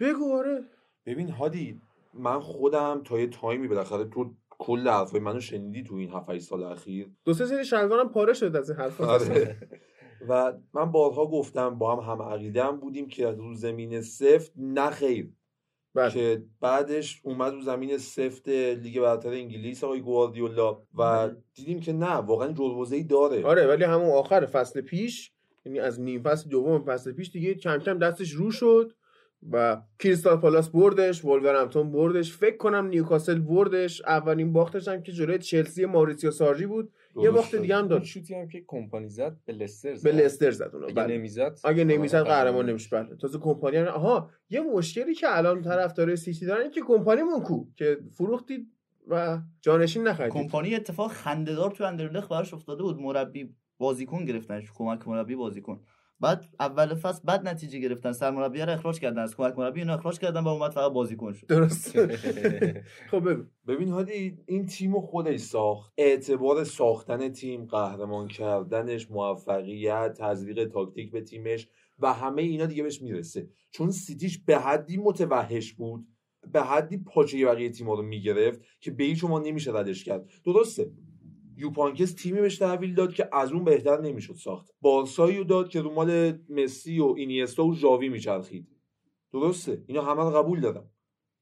[0.00, 0.64] بگو آره.
[1.06, 1.80] ببین هادی
[2.14, 6.62] من خودم تا یه تایمی بالاخره تو کل حرفای منو شنیدی تو این 7 سال
[6.62, 7.10] اخیر.
[7.24, 9.06] دو سه سری شلوارم پاره شد از این حرفا.
[9.06, 9.56] آره.
[10.28, 15.32] و من بارها گفتم با هم هم عقیدم بودیم که رو زمین سفت نه خیر.
[15.98, 16.10] بله.
[16.10, 22.12] که بعدش اومد رو زمین سفت لیگ برتر انگلیس آقای گواردیولا و دیدیم که نه
[22.12, 22.54] واقعا
[22.90, 23.44] ای داره.
[23.44, 25.32] آره ولی همون آخر فصل پیش
[25.64, 28.92] یعنی از نیم فصل دوم فصل پیش دیگه کم کم دستش رو شد
[29.52, 35.38] و کریستال پالاس بردش ولورهمپتون بردش فکر کنم نیوکاسل بردش اولین باختش هم که جلوی
[35.38, 36.92] چلسی مائوریسیو ساری بود.
[37.16, 37.60] یه باخت شد.
[37.60, 38.02] دیگه هم داد.
[38.02, 40.04] شوتی هم که کمپانی زد به لستر زد.
[40.04, 40.86] به لستر زد اونو.
[40.86, 41.16] اگه بله.
[41.16, 42.96] نمی‌زد اگه نمی‌زد قهرمان نمیشه.
[42.96, 43.16] بله.
[43.16, 43.86] تازه کمپانی هم...
[43.86, 48.66] آها یه مشکلی که الان طرفدار سیتی دارن اینه که کمپانی کو که فروختید
[49.08, 50.42] و جانشین نخریدید.
[50.42, 52.98] کمپانی اتفاق خندهدار تو اندرلخت براش افتاده بود.
[52.98, 55.84] مربی بازیکن گرفتنش کمک مربی بازیکن.
[56.20, 58.12] بعد اول فصل بعد نتیجه گرفتن.
[58.12, 59.22] سرمربی رو اخراج کردن.
[59.22, 61.46] از کمک مربی اینو اخراج کردن و اومد فقط بازیکن شد.
[61.46, 61.98] درست
[63.10, 63.28] خب
[63.68, 65.92] ببین هادی این تیم رو خودش ساخت.
[65.96, 73.02] اعتبار ساختن تیم قهرمان کردنش موفقیت تزریق تاکتیک به تیمش و همه اینا دیگه بهش
[73.02, 73.48] می‌رسه.
[73.70, 76.06] چون سیتیش به حدی متوحش بود
[76.52, 80.30] به حدی پاچه بقیه تیم‌ها رو می‌گرفت که به هیچ عنوان نمیشه ردش کرد.
[80.44, 80.90] درسته.
[81.58, 84.70] یوپانکس تیمی بهش تحویل داد که از اون بهتر نمی‌شد ساخت.
[84.80, 88.68] بارسایی رو داد که رو مال مسی و اینیستا و ژاوی میچرخید.
[89.32, 90.90] درسته؟ اینا همه رو قبول دارم.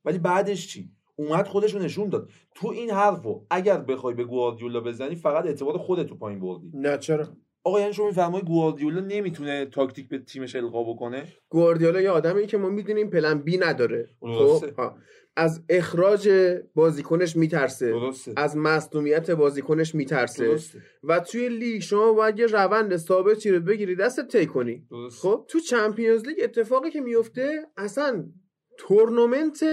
[0.04, 2.30] ولی بعدش چی؟ اومد خودش رو نشون داد.
[2.54, 6.70] تو این حرفو اگر بخوای به گواردیولا بزنی فقط اعتبار خودت تو پایین بردی.
[6.74, 7.26] نه چرا؟
[7.66, 12.58] آقا یعنی شما میفرمایی گواردیولا نمی‌تونه تاکتیک به تیمش القا بکنه؟ گواردیولا یه آدمی که
[12.58, 14.08] ما می‌دونیم پلن بی نداره.
[14.22, 14.66] درسته.
[14.66, 14.96] خب ها.
[15.36, 16.30] از اخراج
[16.74, 17.90] بازیکنش میترسه.
[17.90, 18.32] درسته.
[18.36, 20.46] از مصدومیت بازیکنش میترسه.
[20.46, 20.82] درسته.
[21.04, 24.86] و توی لیگ شما باید یه روند ثابتی رو بگیری دست طی کنی.
[24.90, 25.28] درسته.
[25.28, 28.24] خب؟ تو چمپیونز لیگ اتفاقی که میفته اصلا
[28.78, 29.64] تورنمنت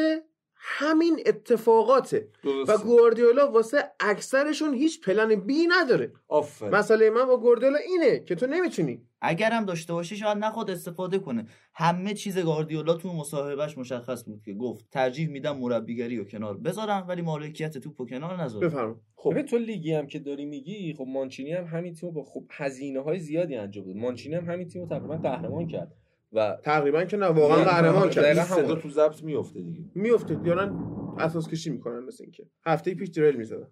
[0.65, 2.27] همین اتفاقاته.
[2.43, 2.83] و درسته.
[2.83, 6.11] گواردیولا واسه اکثرشون هیچ پلن بی نداره.
[6.27, 6.75] آفرین.
[6.75, 9.01] مسئله من با گواردیولا اینه که تو نمی‌تونی.
[9.21, 11.45] اگرم داشته باشه شاید نخواد استفاده کنه.
[11.73, 17.05] همه چیز گاردیولا تو مصاحبهش مشخص بود که گفت ترجیح میدم مربیگری رو کنار بذارم
[17.07, 18.67] ولی مالکیت توپو کنار نذارم.
[18.67, 19.41] بفرما خب.
[19.41, 23.19] تو لیگی هم که داری میگی خب مانچینی هم همین تیمو با خب هزینه های
[23.19, 23.95] زیادی انجام داد.
[23.95, 25.95] مانچینی هم همین تیمو تقریبا قهرمان کرد.
[26.33, 28.25] و تقریبا که نه واقعا نه، قهرمان دقیقاً کرد.
[28.25, 28.75] این صدا.
[28.75, 29.79] تو ضبط میفته دیگه.
[29.95, 30.79] میفته دارن
[31.19, 32.45] اساس کشی می‌کنن مثل اینکه.
[32.65, 33.67] هفته پیش دریل می‌زدن.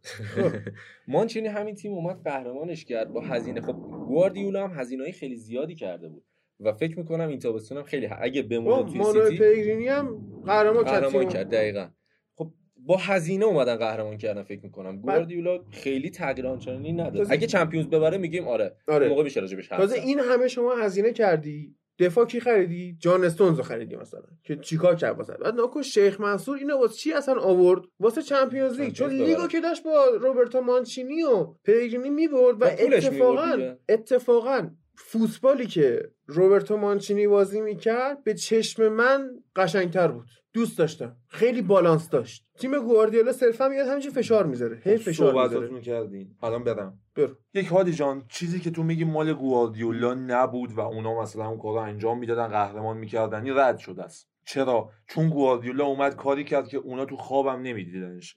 [1.07, 3.61] مانچینی همین تیم اومد قهرمانش کرد با هزینه.
[3.61, 3.73] خب
[4.07, 6.23] گواردیولا هم هزینه های خیلی زیادی کرده بود.
[6.59, 10.83] و فکر می‌کنم این تابستون هم خیلی اگه بمونه توی مانوئل سیتی پیگرینی هم قهرمان
[10.83, 11.27] کرد قهرمان.
[11.27, 11.87] کرد دقیقا.
[12.35, 15.01] خب با هزینه اومدن قهرمان کردن فکر می‌کنم.
[15.01, 19.09] گواردیولا خیلی تغییر آنچنانی نداد اگه چمپیونز ببره میگیم آره آره.
[19.09, 19.95] موقع میشه راجبش حرف تازه.
[19.95, 24.95] این همه شما هزینه کردی؟ دفاع کی خریدی؟ جان استونز رو خریدی مثلا که چیکار
[24.95, 29.09] کرد واسه؟ بعد ناکن شیخ منصور اینو واسه چی اصلا آورد؟ واسه چمپیونز لیگ چون
[29.09, 29.47] لیگو.
[29.47, 33.75] که داشت با روبرتو مانچینی و پیگرینی می‌برد و اتفاقا.
[33.89, 40.27] اتفاقا فوتبالی که روبرتو مانچینی بازی می‌کرد به چشم من قشنگتر بود.
[40.53, 41.15] دوست داشتم.
[41.27, 42.45] خیلی بالانس داشت.
[42.57, 44.81] تیم گواردیولا صرفا میاد همینجوری فشار می‌ذاره.
[44.83, 45.81] هی فشار می‌ذاره.
[45.81, 46.35] کردین.
[46.43, 47.35] الان برم برو.
[47.53, 51.77] یک هادی جان چیزی که تو میگی مال گواردیولا نبود و اونا مثلا اون کارو
[51.77, 54.29] انجام می‌دادن قهرمان می‌کردن رد شده است.
[54.45, 58.35] چرا؟ چون گواردیولا اومد کاری کرد که اونا تو خوابم نمیدیدنش.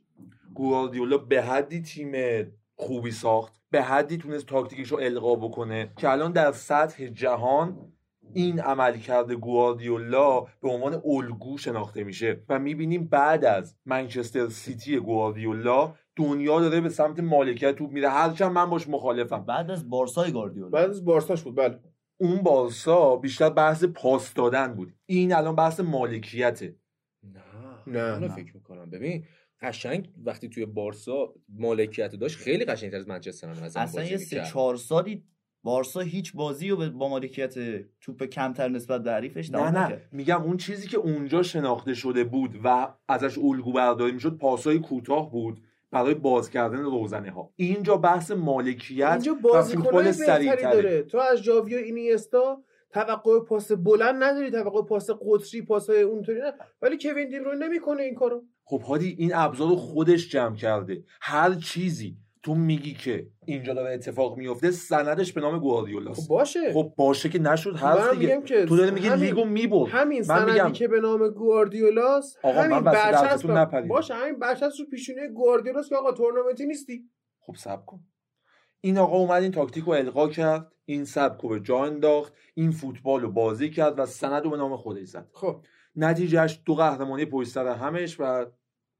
[0.55, 2.13] گواردیولا به حدی تیم
[2.77, 7.93] خوبی ساخت به حدی تونست تاکتیکش رو القا بکنه که الان در سطح جهان
[8.33, 12.41] این عملکرد گواردیولا به عنوان الگو شناخته میشه.
[12.49, 18.09] و می‌بینیم بعد از منچستر سیتی گواردیولا دنیا داره به سمت مالکیت توپ میره.
[18.09, 19.45] هرچند من باش مخالفم.
[19.45, 21.57] بعد از بارسای گاردیولا بعد از بارساش بود.
[21.57, 21.81] بله.
[22.17, 24.95] اون بارسا بیشتر بحث پاس دادن بود.
[25.07, 26.77] این الان بحث مالکیته.
[27.23, 27.41] نه.
[27.87, 28.29] نه، نه.
[28.29, 28.91] فکر می‌کنم.
[28.91, 29.25] ببین
[29.61, 34.45] قشنگ وقتی توی بارسا مالکیت داشت خیلی قشنگتر از منچستر هم از اصلا یه سه
[34.45, 35.25] چهار سالی
[35.63, 37.55] بارسا هیچ بازی رو به- با مالکیت
[38.01, 40.01] توپ کمتر نسبت به حریفش نه نه.
[40.13, 45.31] میگم اون چیزی که اونجا شناخته شده بود و ازش الگو برداری می‌شد پاسای کوتاه
[45.31, 45.61] بود.
[45.95, 50.73] برای باز کردن روزنه ها اینجا بحث مالکیت اینجا بهتری سریعتره.
[50.73, 56.41] داره تو از جاوی و اینیستا توقع پاس بلند نداری توقع پاس قطری پاسای اونطوری
[56.41, 56.53] نه.
[56.83, 58.45] ولی کوین دیبروین نمی‌کنه این کارو.
[58.65, 61.05] خب هادی این ابزار رو خودش جمع کرده.
[61.21, 62.17] هر چیزی.
[62.45, 66.73] تو میگی که اینجا داره اتفاق میفته سندش به نام خب گواردیولاست باشه.
[66.73, 68.27] خب باشه که نشد هست دیگه.
[68.27, 69.91] میگم که تو داری میگی همین- لیگو می‌برد.
[69.91, 71.21] همین سندی میگم- که به نام
[72.45, 73.89] من همین برچسب نپریدم.
[73.89, 77.11] باشه همین برچسب رو پیشونی گواردیولاست که آقا تورنمنتی نیستی.
[77.41, 78.01] خب سب کن.
[78.81, 82.71] این آقا اومد این تاکتیک رو القا کرد این سبک رو به جا انداخت این
[82.71, 85.29] فوتبال رو بازی کرد و سند رو به نام خودش زد.
[85.33, 85.61] خب.
[85.97, 88.47] نتیجهش دو قهرمانی پشت سر همش و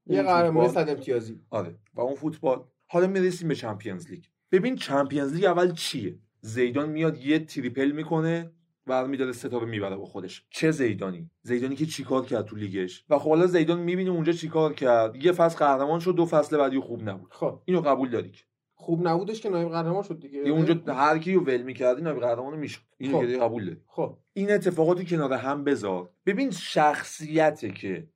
[0.05, 1.41] یه قهرمانی صد امتیازی.
[1.49, 6.89] آره و اون فوتبال حالا می‌رسیم به Champions League ببین Champions League اول چیه؟ زیدان
[6.89, 8.51] میاد یه triple می‌کنه
[8.87, 10.45] و ورمیداره ستا رو می‌بره با خودش.
[10.49, 14.73] چه زیدانی؟ زیدانی که چیکار کرد تو لیگش؟ و خب حالا زیدان می‌بینه اونجا چیکار
[14.73, 15.25] کرد.
[15.25, 17.33] یه فصل قهرمان شد دو فصل بعدی خوب نبود.
[17.33, 17.61] خب.
[17.65, 18.31] اینو قبول داری
[18.73, 20.39] خوب نبودش که نایب قهرمان شد دیگه.
[20.39, 22.81] یه اونجا هر کی رو ول می‌کردی نایب قهرمان می‌شد.
[22.97, 23.27] اینو خب.
[23.27, 23.81] که قبول داری.
[23.87, 24.17] خب.
[24.33, 26.09] این اتفاقاتی کنار هم بذار.
[26.25, 28.07] ببین شخصیته که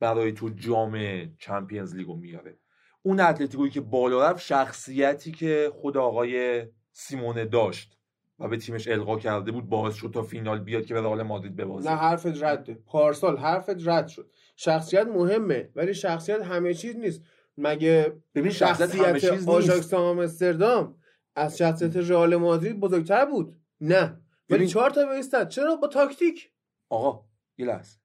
[0.00, 0.98] برای تو جام
[1.38, 2.58] چمپیونز لیگو میاره.
[3.06, 7.98] اون اتلتیکویی که بالا رفت شخصیتی که خود آقای سیمونه داشت
[8.38, 11.56] و به تیمش القا کرده بود باعث شد تا فینال بیاد که به رئال مادرید
[11.56, 11.90] ببازه.
[11.90, 12.74] نه حرفت رده.
[12.74, 14.30] پارسال حرفت رد شد.
[14.56, 17.22] شخصیت مهمه ولی شخصیت همه چیز نیست.
[17.58, 20.98] مگه ببین شخصیت همه شخصیت چیز آژاکس نیست آمستردام
[21.36, 24.02] از شخصیت رئال مادرید بزرگتر بود؟ نه.
[24.04, 24.20] ولی
[24.58, 26.50] ببین- چهار تا بیستد چرا با تاکتیک؟
[26.88, 27.24] آقا
[27.58, 27.98] یه لحظه.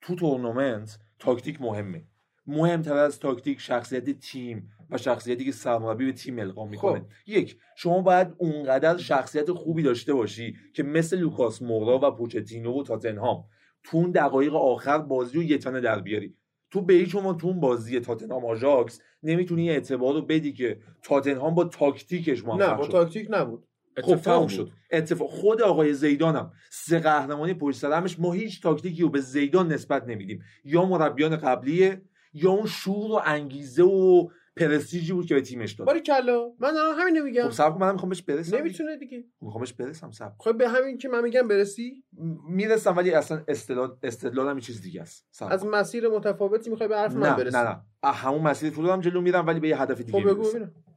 [0.00, 2.04] تو تورنمنت تاکتیک مهمه.
[2.46, 7.06] مهمتر از تاکتیک شخصیت تیم و شخصیتی که سرمربی به تیم القا می‌کنه خب.
[7.26, 12.82] یک شما باید اونقدر شخصیت خوبی داشته باشی که مثل لوکاس مورا و پوچتینو و
[12.82, 13.44] تاتنهام
[13.84, 16.36] تو اون دقایق آخر بازی رو یه تنه در بیاری
[16.70, 21.54] تو به هیچ عنوان تو اون بازی تاتنهام آژاکس نمی‌تونی اعتبار رو بدی که تاتنهام
[21.54, 22.92] با تاکتیکش موفق نه با شد.
[22.92, 23.66] تاکتیک نبود
[23.96, 24.48] خب اتفاق تموم.
[24.48, 29.20] شد اتفاق خود آقای زیدانم سه قهرمانی پشت سر همش ما هیچ تاکتیکی رو به
[29.20, 32.02] زیدان نسبت نمیدیم یا مربیان قبلیه
[32.32, 35.86] یا اون شور و انگیزه و پرستیژی بود که به تیمش داد.
[35.86, 36.52] باری کلا.
[36.58, 37.42] من دارم همینو میگم.
[37.42, 38.56] خب صبر کن منم می‌خوام بهش برسم.
[38.56, 39.24] نمی‌تونه دیگه.
[39.40, 40.32] می‌خوام بهش برسم صبر.
[40.38, 42.04] خب به همین که من میگم برسی.
[42.48, 45.26] می‌رسم ولی اصلا استدلال استدلالم یه چیز دیگه است.
[45.30, 45.66] صبر از.
[45.66, 47.62] مسیر متفاوتی می‌خوای به حرف من نه برسی؟ نه
[48.04, 48.12] نه.
[48.12, 50.48] همون مسیر تو دارم جلو میرم ولی به یه هدف دیگه خب بگو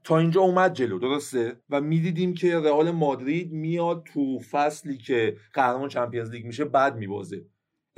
[0.03, 5.89] تا اینجا اومد جلو درسته؟ و می‌دیدیم که رئال مادرید میاد تو فصلی که قهرمان
[5.89, 7.45] Champions League میشه بعد میبازه.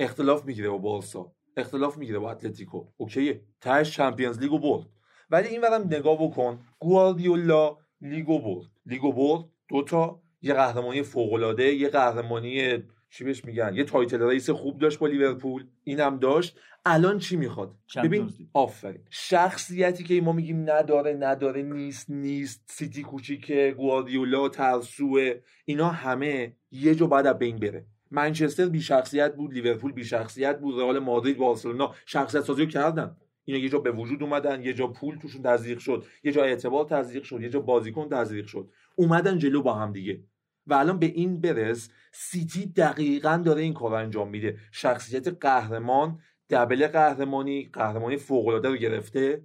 [0.00, 1.32] اختلاف می‌گیره با بارسا.
[1.56, 2.84] اختلاف می‌گیره با اتلتیکو.
[2.96, 3.40] اوکیه.
[3.60, 4.86] تهش Champions League و برد.
[5.30, 6.58] ولی این ورم نگاه بکن.
[6.78, 8.70] گواردیولا لیگو برد.
[8.86, 9.44] لیگو برد.
[9.68, 15.06] دوتا یه قهرمانی فوق یه قهرمانی چی بهش میگن؟ یه title race خوب داشت با
[15.06, 15.66] لیورپول.
[15.84, 16.58] اینم داشت.
[16.84, 18.32] الان چی می‌خواد؟ ببین.
[18.52, 19.00] آفرین.
[19.10, 22.62] شخصیتی که ما میگیم نداره نداره نیست نیست.
[22.66, 25.34] سیتی کوچیکه گواردیولا ترسوه.
[25.64, 27.86] اینا همه یه جا باید از بین بره.
[28.10, 33.16] منچستر بی شخصیت بود لیورپول بی شخصیت بود رئال مادرید بارسلونا شخصیت سازی کردن.
[33.44, 36.84] اینا یه جا به وجود اومدن یه جا پول توشون تزریق شد یه جا اعتبار
[36.84, 38.70] تزریق شد یه جا بازیکن تزریق شد.
[38.96, 40.22] اومدن جلو با هم دیگه.
[40.66, 44.58] و الان به این برس سیتی دقیقا داره این کار انجام میده.
[44.72, 46.18] شخصیت قهرمان
[46.50, 49.44] double قهرمانی قهرمانی فوق‌العاده رو گرفته.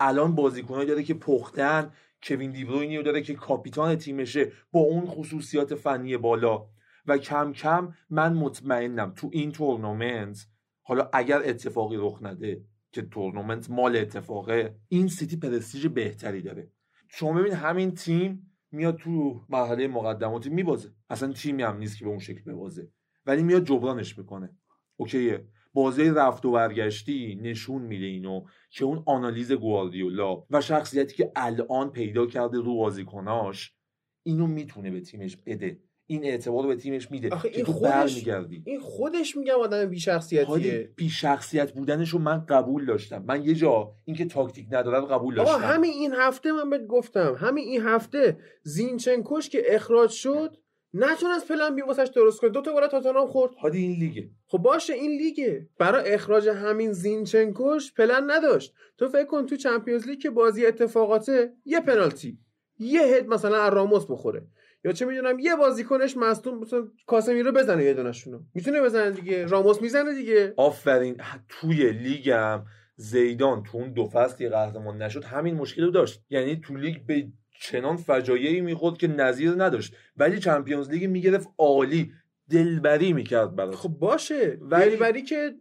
[0.00, 1.92] الان بازیکنایی داره که پختن
[2.22, 6.66] کوین دیبروینی رو داره که کاپیتان تیمشه با اون خصوصیات فنی بالا.
[7.06, 10.46] و کم کم من مطمئنم تو این تورنمنت
[10.82, 16.70] حالا اگر اتفاقی رخ نده که تورنمنت مال اتفاقه این سیتی پرستیژ بهتری داره.
[17.08, 20.92] شما ببین همین تیم میاد تو مرحله مقدماتی میبازه.
[21.10, 22.88] اصلا تیمی هم نیست که به اون شکل ببازه.
[23.26, 24.56] ولی میاد جبرانش می‌کنه.
[24.96, 25.48] اوکیه.
[25.74, 31.90] بازی رفت و برگشتی نشون میده اینو که اون آنالیز گواردیولا و شخصیتی که الان
[31.90, 33.74] پیدا کرده رو بازیکناش
[34.22, 35.80] اینو می‌تونه به تیمش بده.
[36.06, 38.28] این اعتبار رو به تیمش میده آخه این تو خودش-
[38.64, 43.24] این خودش میگم آدم بی شخصیتیه بی شخصیت بودنش رو من قبول داشتم.
[43.26, 45.68] من یه جا اینکه تاکتیک نداره رو قبول آقا داشتم.
[45.68, 47.36] همین این هفته من بهت گفتم.
[47.38, 50.56] همین این هفته زینچنکوش که اخراج شد
[50.94, 52.50] نتونست پلن بی واسش درست کنه.
[52.50, 53.54] دو تا گل تاتنهام خورد.
[53.54, 54.30] هادی این لیگه.
[54.46, 55.68] خب باشه این لیگه.
[55.78, 58.74] برای اخراج همین زینچنکوش پلن نداشت.
[58.98, 62.38] تو فکر کن تو چمپیونز لیگ که بازی اتفاقاته یه پنالتی.
[62.78, 64.46] یه هد مثلا از راموس بخوره.
[64.84, 69.82] یا چه می‌دونم یه بازیکنش مصدوم مثلا کاسمیرو بزنه یه دونشونو می‌تونه بزنه دیگه راموس
[69.82, 70.54] می‌زنه دیگه.
[70.56, 71.16] آفرین.
[71.48, 72.62] توی لیگم
[72.96, 76.22] زیدان تو اون دو فصل یه قهرمان نشد همین مشکل رو داشت.
[76.30, 77.26] یعنی تو لیگ به
[77.60, 79.94] چنان فجایعی می‌خورد که نظیر نداشت.
[80.16, 82.12] ولی چمپیونز لیگ می‌گرفت عالی.
[82.50, 83.74] دلبری می‌کرد برات.
[83.74, 84.58] خب باشه.
[84.60, 85.54] ولی- دلبری که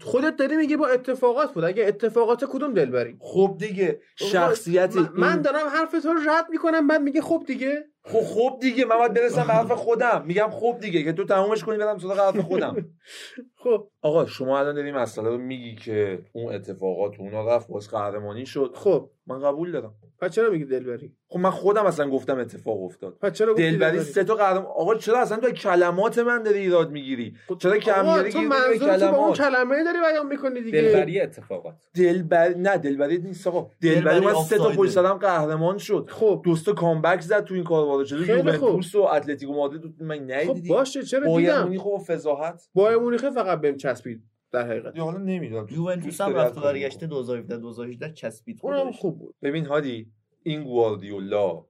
[0.00, 1.64] خودت داری میگی با اتفاقات بود.
[1.64, 6.46] اگه اتفاقات کدوم دلبری؟ خب دیگه شخصیت من, من این- دارم حرف تو رو رد
[6.50, 7.91] می‌کنم بعد میگه خب دیگه.
[8.04, 10.24] خب خب دیگه من باید برسم به حرف خودم.
[10.26, 12.76] میگم خب دیگه که تو تمومش کنی برم سراغ حرف خودم.
[13.62, 13.88] خب.
[14.02, 18.72] آقا شما الان داری مسئله رو میگی که اون اتفاقات اونا رفت باز قهرمانی شد.
[18.74, 19.10] خب.
[19.26, 19.94] من قبول دارم.
[20.22, 23.18] پس چرا میگی دلبری؟ خب من خودم اصلا گفتم اتفاق افتاد.
[23.20, 26.90] پس چرا گفتی دلبری سه تا قهرمان آقا چرا اصلا تو کلمات من داری ایراد
[26.90, 30.82] می‌گیری؟ چرا آقا، کمیاری تو با اون کلمات؟ کلمه داری بیان می‌کنی دیگه.
[30.82, 31.74] دلبری اتفاقات.
[31.94, 33.70] دلبری نه دلبری نیست آقا.
[33.82, 34.70] دلبری دلبری من سه تا.
[34.70, 36.08] پشت سرم قهرمان شد.
[36.10, 36.42] خب.
[36.44, 38.28] دوستا کامبک زد تو این کار وارد خوب.
[38.28, 40.68] یوونتوس و اتلتیکو مادرید من خب ندیدی.
[40.68, 42.62] باشه چرا بایر دیدم؟ مونیخ و فضاحت.
[42.74, 44.22] بایر مونیخ فقط بهم چسبید.
[44.52, 45.66] در حقیقت حالا نمی‌دونم.
[45.70, 49.34] یوونتوس هم رفت و برگشته 2017 2018 چسبید اونم خوب بود.
[49.42, 51.64] ببین هادی این گواردیولا.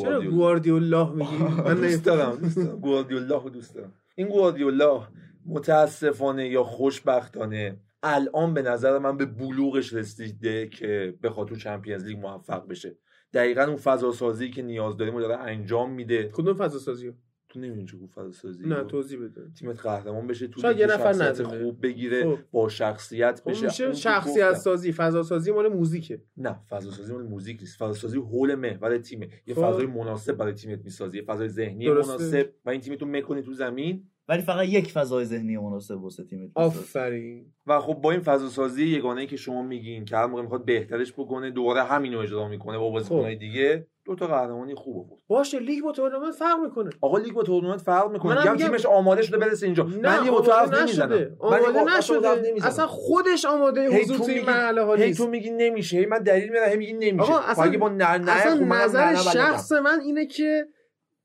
[0.00, 1.12] چرا گواردیولا.
[1.12, 2.00] میگی؟ من دوست نمی‌فهمم.
[2.02, 2.80] دارم دوست دارم.
[2.80, 3.94] گواردیولا رو دوست دارم.
[4.16, 5.08] این گواردیولا
[5.46, 12.18] متاسفانه یا خوشبختانه الان به نظر من به بلوغش رسیده که بخواد تو چمپیونز لیگ
[12.18, 12.96] موفق بشه.
[13.32, 16.30] دقیقا اون فضا سازی که نیاز داریم رو داره انجام میده.
[16.32, 17.12] کدوم فضا سازی
[17.48, 18.84] تو نمی‌دونی چه فضا سازی نه.
[18.84, 21.62] توضیح بده تیمت قهرمان بشه تو شاید یه نفر ندونه.
[21.64, 22.38] خوب بگیره خب.
[22.52, 24.54] با شخصیت خب بشه میشه شخصیت.
[24.54, 28.98] سازی فضا سازی مال موزیکه نه فضا سازی مال موزیک نیست فضا سازی حول محور
[28.98, 29.68] تیمه یه خب.
[29.68, 32.12] فضای مناسب برای تیمت می‌سازی یه فضای ذهنی درسته.
[32.12, 36.50] مناسب و این تیمتو می‌کنی تو زمین ولی فقط یک فضای ذهنی مناسب واسه تیمت
[36.56, 36.78] می‌سازی.
[36.78, 37.46] آفرین.
[37.66, 41.12] و خب با این فضا سازی یگانه که شما میگین که هر موقع می‌خواد بهترش
[41.12, 43.40] بکنه دوباره همینو اجرا می‌کنه با بازیکن‌های خب.
[43.40, 46.90] دیگه دو تا قهرمانی خوب بود باشه لیگ با تورنمنت فرق می‌کنه.
[47.00, 48.38] آقا لیگ با تورنمنت فرق می‌کنه.
[48.40, 49.84] میگم میگم- تیمش آماده شده برسه اینجا.
[49.84, 51.12] نه من یه حرف نمی‌زنم.
[51.12, 51.36] نشده.
[51.50, 52.34] من یه آماده نشده.
[52.34, 52.68] نمی‌زنم.
[52.68, 55.18] اصلا خودش آماده هی حضور تو توی مرحله ها هی نیست.
[55.18, 55.96] تو میگی نمیشه.
[55.98, 57.32] هی من دلیل میارم هی میگی نمیشه.
[57.32, 59.14] آقا اصلا با نه نه اصلا منم نظر.
[59.14, 60.66] شخص من اینه که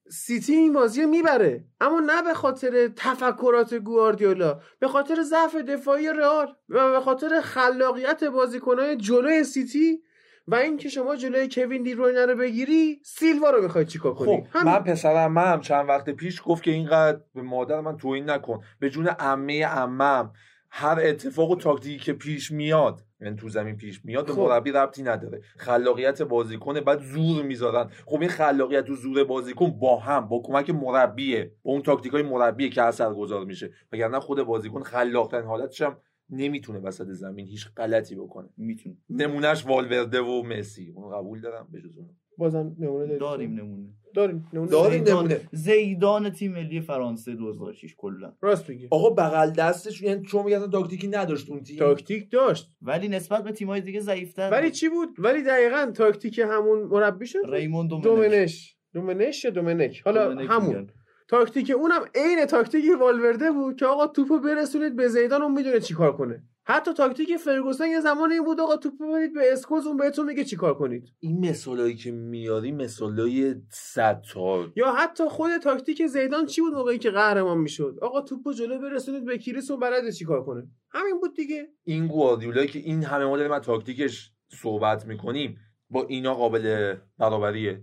[0.09, 1.63] سیتی این بازی رو می‌بره.
[1.81, 8.23] اما نه به خاطر تفکرات گواردیولا به خاطر ضعف دفاعی رئال و به خاطر خلاقیت
[8.23, 10.01] بازیکنهای جلوی سیتی
[10.47, 14.73] و اینکه شما جلوی کوین دیبروینه رو بگیری سیلوا رو می‌خوای چیکار کنی؟ خب همین.
[14.73, 18.59] من پسرم هم چند وقت پیش گفت که اینقدر به مادر من توهین نکن.
[18.79, 20.33] به جون عمه عمم.
[20.75, 24.39] هر اتفاق و تاکتیکی که پیش میاد یعنی تو زمین پیش میاد به خب.
[24.39, 25.41] مربی ربطی نداره.
[25.57, 27.89] خلاقیت بازیکن بعد زور می‌ذارن.
[28.05, 32.23] خب این خلاقیت و زور بازیکن با هم با کمک مربیه با اون تاکتیک های
[32.23, 33.71] مربیه که اثرگذار میشه.
[33.91, 35.97] وگرنه خود بازیکن خلاقترین حالتش هم
[36.29, 38.49] نمی‌تونه وسط زمین هیچ غلطی بکنه.
[38.57, 38.97] می‌تونه.
[39.09, 40.93] نمونهش والورده و مسی.
[40.95, 43.89] اون قبول دارم به جز اون بازم نمونه داری داریم نمونه.
[44.15, 44.47] داریم.
[44.53, 44.99] نمونه داریم.
[44.99, 45.41] زیدان, نمونه.
[45.51, 48.33] زیدان تیم ملی فرانسه 2006 کلا.
[48.41, 48.87] راست میگی.
[48.91, 51.77] آقا بغل دستش یعنی چون میگن تاکتیکی نداشت اون تیم.
[51.77, 52.71] تاکتیک داشت.
[52.81, 54.71] ولی نسبت به تیم‌های دیگه ضعیف‌تر ولی.
[54.71, 58.05] چی بود؟ ولی دقیقا تاکتیک همون مربی شد ریمون دومنش.
[58.13, 58.75] دومنش.
[58.93, 60.67] دومنش یا دومنک؟ حالا دومنک همون.
[60.67, 60.87] میگن.
[61.33, 66.17] تاکتیک اونم عین تاکتیک والورده بود که آقا توپو برسونید به زیدان اون می‌دونه چیکار
[66.17, 66.43] کنه.
[66.65, 70.43] حتی تاکتیک فرگوسن یه زمانی این بود آقا توپو بدید به اسکولز اون بهتون میگه
[70.43, 71.03] چیکار کنید.
[71.19, 74.65] این مثالایی که میاری مثالای صد تا.
[74.75, 79.25] یا حتی خود تاکتیک زیدان چی بود موقعی که قهرمان می‌شد؟ آقا توپو جلو برسونید
[79.25, 80.67] به کریس اون بلده چیکار کنه.
[80.91, 81.67] همین بود دیگه.
[81.83, 84.31] این گواردیولایی که این همه ما داریم تاکتیکش
[84.61, 85.57] صحبت می‌کنیم
[85.89, 87.81] با اینا قابل برابریه.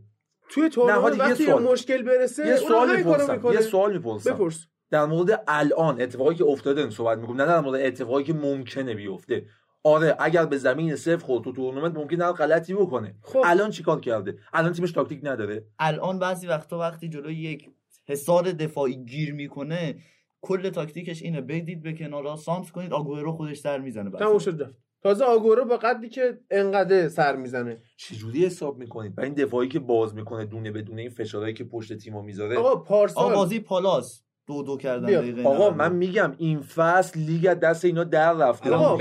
[0.50, 1.62] توی تورنمنت وقتی یه سوال.
[1.62, 3.54] مشکل برسه یه سوال می‌پرسم می‌کنه.
[3.54, 4.34] یه سوال می‌پرسم.
[4.34, 4.66] بپرس.
[4.90, 9.46] در مورد الان اتفاقی که افتاده صحبت می‌کنم نه در مورد اتفاقی که ممکنه بیفته.
[9.84, 13.14] آره اگر به زمین صفر خورد تو تورنمنت ممکنه هر غلطی بکنه.
[13.22, 13.42] خب.
[13.44, 15.64] الان چیکار کرده؟ الان تیمش تاکتیک نداره.
[15.78, 17.70] الان بعضی وقتا وقتی جلوی یک
[18.08, 19.96] حصار دفاعی گیر می‌کنه
[20.40, 21.40] کل تاکتیکش اینه.
[21.40, 24.74] بدید به کنارا سانتر کنید آگوئرو خودش سر می‌زنه تموم شد رفت.
[25.02, 27.82] تازه آگوئرو با قدری که انقدر سر می‌زنه.
[27.96, 31.64] چجوری حساب می‌کنید و این دفاعی که باز می‌کنه دونه به دونه این فشارهایی که
[31.64, 32.56] پشت تیمو می‌ذاره.
[32.56, 34.22] آقا پارسال آقا بازی پالاس.
[34.46, 35.06] دو دو کردن.
[35.06, 35.76] دقیقه آقا 90.
[35.76, 38.70] من میگم این فصل لیگ از دست اینا در رفته.
[38.70, 38.98] آقا،.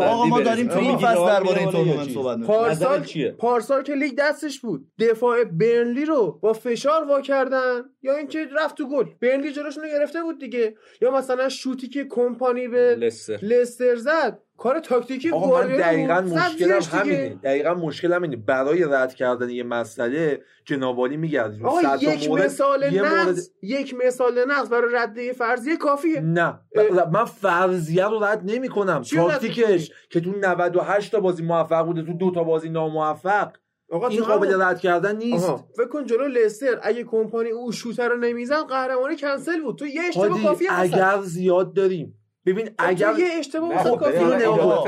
[0.00, 0.78] آقا ما داریم تو.
[0.78, 2.58] این فصل درباره این تورنمنت صحبت می‌کنیم.
[2.58, 4.86] پارسال چیه؟ پارسال که لیگ دستش بود.
[4.98, 7.82] دفاع برنلی رو با فشار وا کردن.
[8.02, 9.04] یا اینکه رفت تو گل.
[9.20, 10.74] برنلی جلوشون رو گرفته بود دیگه.
[11.02, 13.38] یا مثلا شوتی که کمپانی به لستر.
[13.42, 14.42] لستر زد.
[14.58, 16.80] کار تاکتیکی آقا من دقیقا مشکلم.
[17.00, 17.38] همینه.
[17.42, 18.36] دقیقا مشکلم اینه.
[18.36, 24.44] برای رد کردن یه مسئله جنابالی میگردی آقا یک مثال یه مورد نقص یک مثال
[24.48, 26.20] نقص برای رده فرضیه کافیه.
[26.20, 26.60] نه.
[26.74, 27.10] اه.
[27.10, 32.02] من فرضیه رو رد نمی کنم رد تاکتیکش که تو 98 تا بازی موفق بوده
[32.02, 33.52] تو دو تا بازی ناموفق.
[33.90, 35.50] آقا این قابل رد کردن نیست.
[35.76, 39.78] فکر کن جلو لستر اگه کمپانی او شوتر رو نمیزن قهرمانی کنسل بود.
[39.78, 40.68] تو یه اشتباه کافیه.
[40.80, 42.18] اگر زیاد داریم.
[42.46, 44.02] ببین خب اگر یه اشتباه خب،.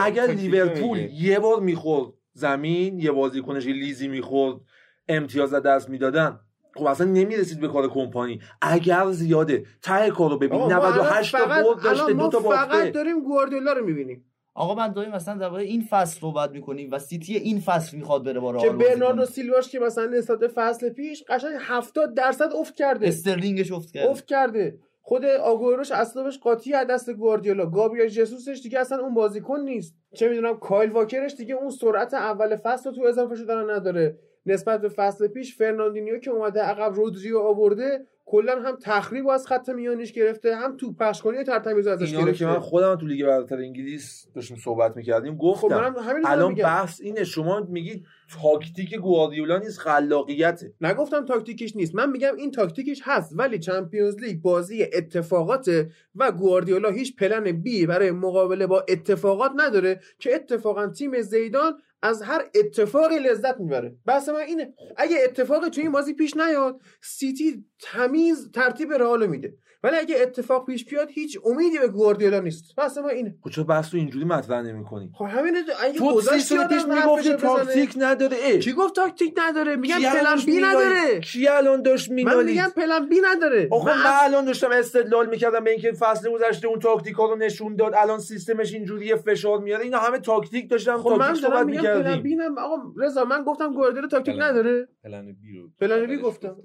[0.03, 0.99] اگر تاکتیک لیورپول.
[0.99, 4.61] یه بار می‌خورد زمین یه بازیکنش یه لیزی می‌خورد
[5.09, 6.41] امتیاز از دست می‌دادن.
[6.77, 8.41] خب اصلا نمی‌رسید به کار کمپانی.
[8.63, 10.53] اگر زیاده ته کارو ببین.
[10.53, 13.85] آقا، ما الان 98 تا فقط- برد داشته دو تا فقط باخته داریم گواردیولا رو
[13.85, 14.25] می‌بینیم.
[14.55, 18.41] آقا من داریم مثلا درباره این فصل صحبت می‌کنیم و سیتی این فصل می‌خواد بره
[18.41, 19.25] با که برناردو.
[19.27, 23.09] سیلواش که مثلا نسبت فصل پیش قشنگ 70 درصد افت کرده.
[23.09, 24.79] استرلینگش افت کرد افت کرده.
[25.09, 27.67] خود آگوئروش اصلش قاطی از دست گواردیولا.
[27.67, 29.95] گابریل جسوسش دیگه اصلا اون بازیکن نیست.
[30.15, 34.19] چه می‌دونم کایل واکرش دیگه اون سرعت اول فصل تو اضافه شدن نداره.
[34.49, 39.69] نسبت به فصل پیش فرناندینیو که اومده عقب رودریو آورده کلا هم تخریب از خط
[39.69, 42.39] میانیش گرفته هم تو پخش کنی ترتمیز ازش اینا رو گرفته.
[42.39, 46.55] که من خودم تو لیگ برتر انگلیس داشتیم صحبت می‌کردیم خب گفتم همین رو الان
[46.55, 48.05] بحث اینه شما میگی
[48.43, 50.73] تاکتیک گواردیولا نیست خلاقیته.
[50.81, 51.95] نگفتم تاکتیکش نیست.
[51.95, 57.87] من میگم این تاکتیکش هست ولی Champions League بازی اتفاقاته و گواردیولا هیچ plan B
[57.87, 61.73] برای مقابله با اتفاقات نداره که اتفاقا تیم زیدان
[62.03, 63.97] از هر اتفاقی لذت می‌بره.
[64.07, 64.75] بحث من اینه.
[64.97, 69.55] اگه اتفاقی تو این بازی پیش نیاد سیتی تمیز ترتیب رئال میده.
[69.83, 72.77] ولی اگه اتفاق پیش بیاد هیچ امیدی به گواردیولا نیست.
[72.77, 73.37] بحث من اینه.
[73.45, 77.35] خب چرا بحث رو اینجوری مطرح نمی‌کنی؟ خب همینه اگه تو آدم پیش می‌گفتی.
[77.35, 78.37] تاکتیک نداره.
[78.43, 78.59] اه.
[78.59, 81.21] کی گفت تاکتیک نداره؟ میگم plan B؟ نداره.
[81.21, 83.69] کی الان داشت من مینالی میگم plan B نداره.
[83.71, 87.37] آخه من من الان داشتم استدلال می‌کردم به اینکه فصل گذشته اون تاکتیک ها رو
[87.37, 89.85] نشون داد الان سیستمش اینجوریه فشار میاره.
[89.85, 93.25] اینا همه تاکتیک داشتم خب من تاکتیک صحبت میگم پلن می‌کردیم B نم آقا رضا
[93.25, 94.35] من گفتم گواردیولا تاکتیک.
[94.39, 94.89] نداره.
[95.05, 96.57] plan B رو plan B گفتم.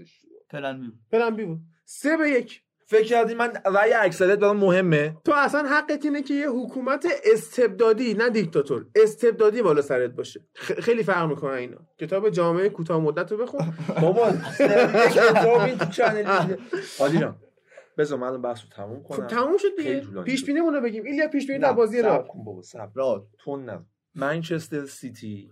[0.49, 0.87] plan B.
[1.11, 1.59] plan B بود.
[1.85, 2.61] سه به یک.
[2.93, 8.13] فکر کردی من رأی اکثریت برام مهمه؟ تو اصلا حقت اینه که یه حکومت استبدادی
[8.13, 8.85] نه دیکتاتور.
[8.95, 10.41] استبدادی بالا سرت باشه.
[10.57, 11.77] خ- خیلی فرق می‌کنه اینا.
[11.99, 13.73] کتاب جامعه کوتاه مدت رو بخون.
[14.01, 16.23] بابا یک کتاب این تو channel
[17.19, 17.35] جان
[17.97, 19.17] بذار من الان بحث رو تموم کنم.
[19.17, 20.01] خب تموم شد دیگه.
[20.25, 20.45] پیش.
[20.45, 21.03] بینیمون رو بگیم.
[21.05, 23.21] ایلیا پیش بینی در بازی را بابا صبر.
[23.43, 23.85] تون نه.
[24.15, 25.49] منچستر سیتی.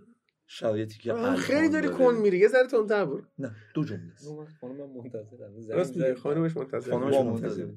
[0.53, 1.89] شرایطی که خیلی داری.
[1.89, 2.37] کن میری.
[2.37, 3.21] یه ذره تندتر برو.
[3.39, 4.27] نه دو جمله است.
[4.61, 6.15] خانم من منتظرم راست میگه.
[6.15, 7.73] خانومش منتظر خانمش منتظره.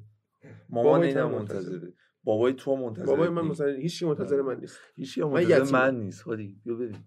[0.69, 1.93] مامان تو منتظره.
[2.23, 3.05] بابای تو منتظره.
[3.05, 4.77] بابای من مثلا هیچ چی منتظر من نیست.
[4.95, 5.71] هیچ من من منتظر.
[5.73, 6.21] من نیست.
[6.21, 7.05] هادی بیا بریم.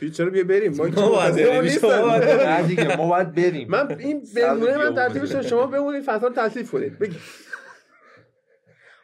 [0.00, 4.94] بیا چرا بیا بریم؟ ما که ما باید منتظر بریم، من این بمونه من.
[4.94, 6.98] ترتیبش شما بمونید فصل تکلیف کنید.
[6.98, 7.20] بگید.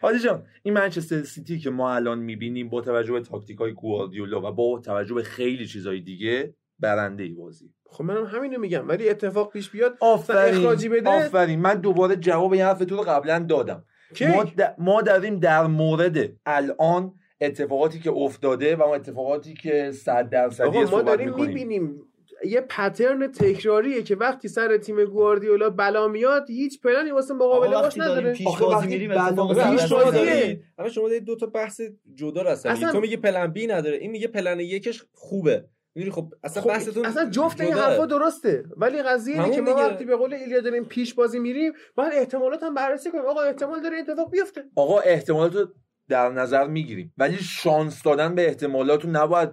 [0.02, 4.48] هادی جان این منچستر سیتی که ما الان می‌بینیم با توجه به تاکتیک های گواردیولا
[4.48, 7.70] و با توجه به خیلی چیزهای دیگه برنده ای بازی.
[7.86, 11.10] خب منم همینو میگم ولی اتفاق پیش بیاد آفرین اخراجی بده.
[11.10, 11.60] آفرین.
[11.60, 13.84] من دوباره جواب این حرف تو رو قبلا دادم.
[14.26, 20.28] ما, د- ما داریم در مورد الان اتفاقاتی که افتاده و اون اتفاقاتی که صد
[20.30, 22.02] درصدی ما داریم می‌بینیم
[22.44, 27.84] یه پترن تکراریه که وقتی سر تیم گواردیولا بلا میاد هیچ پلنی واسه مقابله باش
[27.84, 28.32] وقتی داریم نداره.
[28.34, 29.10] پیش بازی میریم
[30.78, 31.80] همه شما دارید دو تا بحث
[32.14, 35.64] جدا اصلا- تو میگی plan B نداره این میگه پلن یکش خوبه.
[35.94, 37.72] می‌دونی خب اصلا خب بحثتون اصلا جفت این.
[37.72, 39.86] حرفا درسته ولی قضیه اینه که ما دیگه.
[39.86, 43.24] وقتی به قول ایلیا داریم پیش بازی میریم باید احتمالات هم بررسی کنیم.
[43.24, 44.64] آقا احتمال داره این اتفاق بیفته.
[44.76, 45.68] آقا احتمالات
[46.08, 49.48] در نظر می‌گیریم ولی شانس دادن به احتمالات رو نباید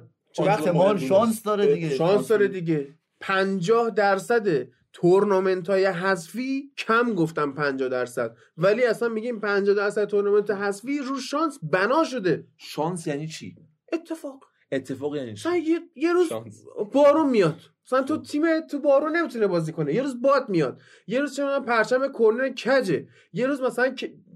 [0.48, 2.88] احتمال مهم شانس داره دیگه؟ شانس داره دیگه.
[3.20, 8.36] 50 درصد تورنمنت های حذفی کم گفتم 50 درصد.
[8.58, 12.48] ولی اصلا میگیم 50 درصد تورنمنت حذفی رو شانس بنا شده.
[12.58, 13.56] شانس یعنی چی؟
[13.94, 14.44] اتفاق.
[14.72, 16.64] اتفاق یعنی چی؟ یه, یه روز شانس.
[16.94, 17.60] بارون میاد.
[17.86, 19.94] مثلا تو تیم تو بارون نمی‌تونه بازی کنه.
[19.94, 20.82] یه روز باد میاد.
[21.08, 23.08] یه روز چه پرچم کرنر کجه.
[23.34, 23.96] یه روز مثلا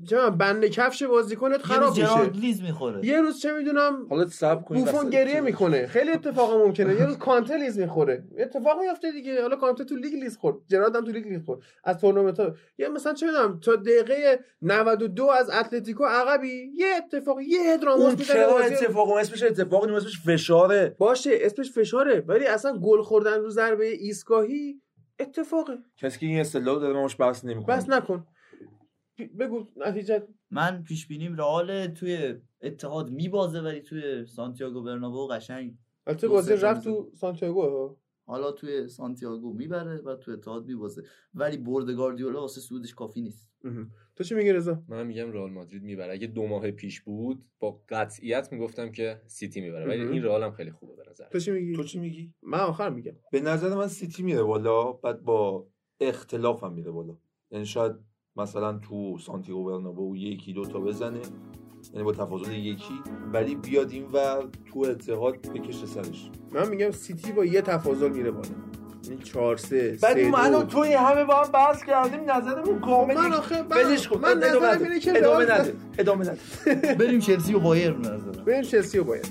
[0.09, 3.05] چه می‌دونم بند کفش بازیکنت یه خراب روز جرارد میشه لیز می‌خوره.
[3.05, 5.87] یه روز چه می‌دونم حالا صبر کنید بوفون گریه چه- می‌کنه.
[5.87, 6.95] خیلی اتفاق ممکنه.
[6.95, 8.23] یه روز کانته لیز می‌خوره.
[8.37, 9.41] اتفاق میفته دیگه.
[9.41, 10.57] حالا کانته تو لیگ لیز خورد.
[10.67, 11.59] جرارد هم تو لیگ لیز خورد.
[11.83, 12.55] از تورنمنت ها.
[12.77, 18.03] یا مثلا چه می‌دونم تا دقیقه 92 از اتلتیکو عقبی یه اتفاق یه هد راموس
[18.05, 18.75] اون می‌زنه چرا بازی.
[18.75, 20.95] رو- اتفاق اسمش اتفاق نیست اسمش فشاره.
[20.99, 22.23] باشه اسمش فشاره.
[22.27, 24.81] ولی اصلا گل خوردن رو ضربه ایستگاهی
[25.19, 25.77] اتفاقه.
[25.97, 27.75] کسی که این اصطلاح داره من باش بحث نمی‌کنه.
[27.77, 28.25] بس نکن.
[29.39, 30.27] بگو نتیجه.
[30.51, 36.83] من پیش بینیم رئال توی اتحاد میبازه ولی توی سانتیاگو برنابو قشنگ البته بازی رفت.
[36.83, 37.97] تو سانتیاگو ها.
[38.25, 41.03] حالا توی سانتیاگو می‌بره و توی اتحاد میبازه.
[41.33, 43.49] ولی برد گاردیولا واسه سودش کافی نیست.
[44.15, 46.13] تو چی میگی رضا؟ من میگم رئال مادرید می‌بره.
[46.13, 49.87] اگه دو ماه پیش بود با قطعیت می‌گفتم که سیتی می‌بره.
[49.87, 50.01] ولی.
[50.01, 51.29] این رئال هم خیلی خوبه به نظر.
[51.29, 53.15] تو چی میگی؟ تو چی میگی؟ من آخر میگم.
[53.31, 55.67] به نظر من سیتی میره بالا بعد با
[55.99, 57.17] اختلاف هم میره بالا.
[57.51, 57.95] یعنی شاید
[58.37, 61.19] مثلا تو سانتیاگو برنابو یکی دو تا بزنه.
[61.93, 62.93] یعنی با تفاضل یکی.
[63.33, 64.17] ولی بیاد این و
[64.73, 66.29] تو اتحاد بکشه سرش.
[66.51, 68.47] من میگم سیتی با یه تفاضل میره بالا.
[69.09, 73.15] یعنی 4 3 بعد 3 من و توی همه با هم بحث کردیم نظرمون کامل
[73.15, 74.19] من یک- آخه من, ولش کن.
[74.19, 74.83] من نظرم.
[74.83, 75.73] اینه که ادامه نده.
[75.97, 76.39] ادامه نده.
[76.95, 78.45] بریم چلسی و بایر به نظرم.
[78.45, 79.27] بریم چلسی رو باید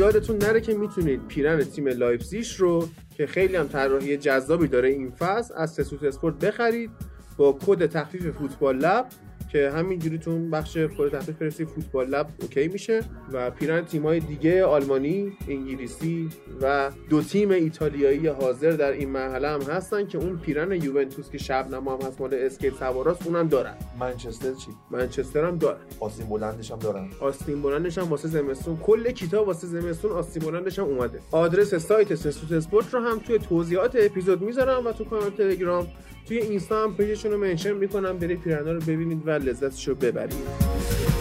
[0.00, 5.10] یادتون نره که می‌تونید پیرن تیم لایپزیش رو که خیلی هم طراحی جذابی داره این
[5.10, 6.90] فصل از سسوت اسپورت بخرید
[7.36, 9.06] با کد تخفیف فوتبال لب.
[9.52, 13.00] که همینجوری تو اون بخش کد تخفیف فرستی فوتبال لب OK میشه
[13.32, 16.28] و پیرن تیمای دیگه آلمانی، انگلیسی
[16.62, 21.38] و دو تیم ایتالیایی حاضر در این مرحله هم هستن که اون پیرن یوونتوس که
[21.38, 23.74] شبنما هم هست مال اسکیت سواراست اونم دارن.
[24.00, 25.80] منچستر چی؟ منچستر هم دارن.
[26.00, 27.08] آسین بلندش هم دارن.
[27.20, 28.76] آستین بلندش هم واسه زمستون.
[28.76, 31.20] کل کتاب واسه زمستون آستین بلندش هم اومده.
[31.30, 35.86] آدرس سایت سسوت اسپورت رو هم توی توضیحات اپیزود می‌ذارم و تو کانال تلگرام
[36.30, 41.19] توی اینستا هم پیجشون رو منشن می‌کنم برید پیرنا رو ببینید و لذتش رو ببرید.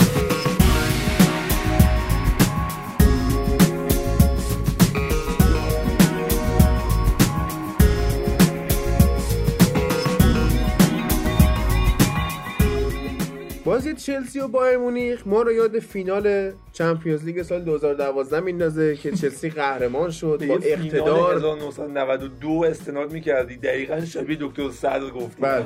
[13.80, 19.12] بازی چلسی و بایر مونیخ ما رو یاد فینال چمپیونز لیگ سال 2012 میندازه که
[19.12, 21.36] چلسی قهرمان شد با اقتدار.
[21.36, 23.58] 1992 استناد می‌کردی.
[23.58, 25.42] دقیقا شبیه دکتر صدر گفتی.
[25.42, 25.64] بله.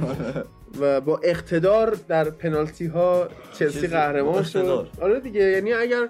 [0.80, 3.28] و با اقتدار در پنالتی ها
[3.60, 4.88] چلسی قهرمان شد.
[5.02, 6.10] آره دیگه یعنی اگر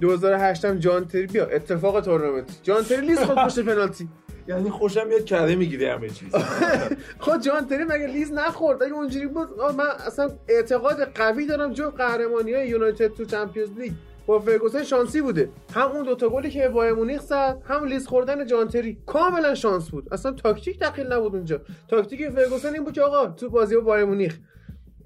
[0.00, 2.60] 2008 هم جان تری بیا اتفاق تورنمنت.
[2.62, 4.08] جان تری لیز خورد پشت پنالتی.
[4.48, 6.34] یعنی خوشم میاد کره می‌گیری همه چیز.
[7.24, 11.90] خود جان تری مگه لیز نخورد؟ اگه اونجوری بود من اصلا اعتقاد قوی دارم جو
[11.90, 13.92] قهرمانی های یونایتد تو Champions League.
[14.26, 15.50] با فرگوسن شانسی بوده.
[15.74, 19.90] هم اون دوتا گلی که بایر مونیخ زد هم لیز خوردن جان تری کاملا شانس
[19.90, 20.08] بود.
[20.12, 21.60] اصلا تاکتیک دخیل نبود اونجا.
[21.88, 24.38] تاکتیک فرگوسن این بود که آقا تو بازی با بایر مونیخ.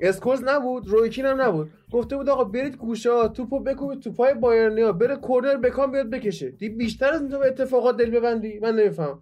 [0.00, 1.70] اسکولز نبود روی کین هم نبود.
[1.92, 4.92] گفته بود آقا برید گوشه توپو بکوبید تو پای بایرنیا.
[4.92, 6.50] بره کورنر بکام بیاد بکشه.
[6.50, 9.20] دی بیشتر از این اتفاقات دل ببندی؟ من نمیفهم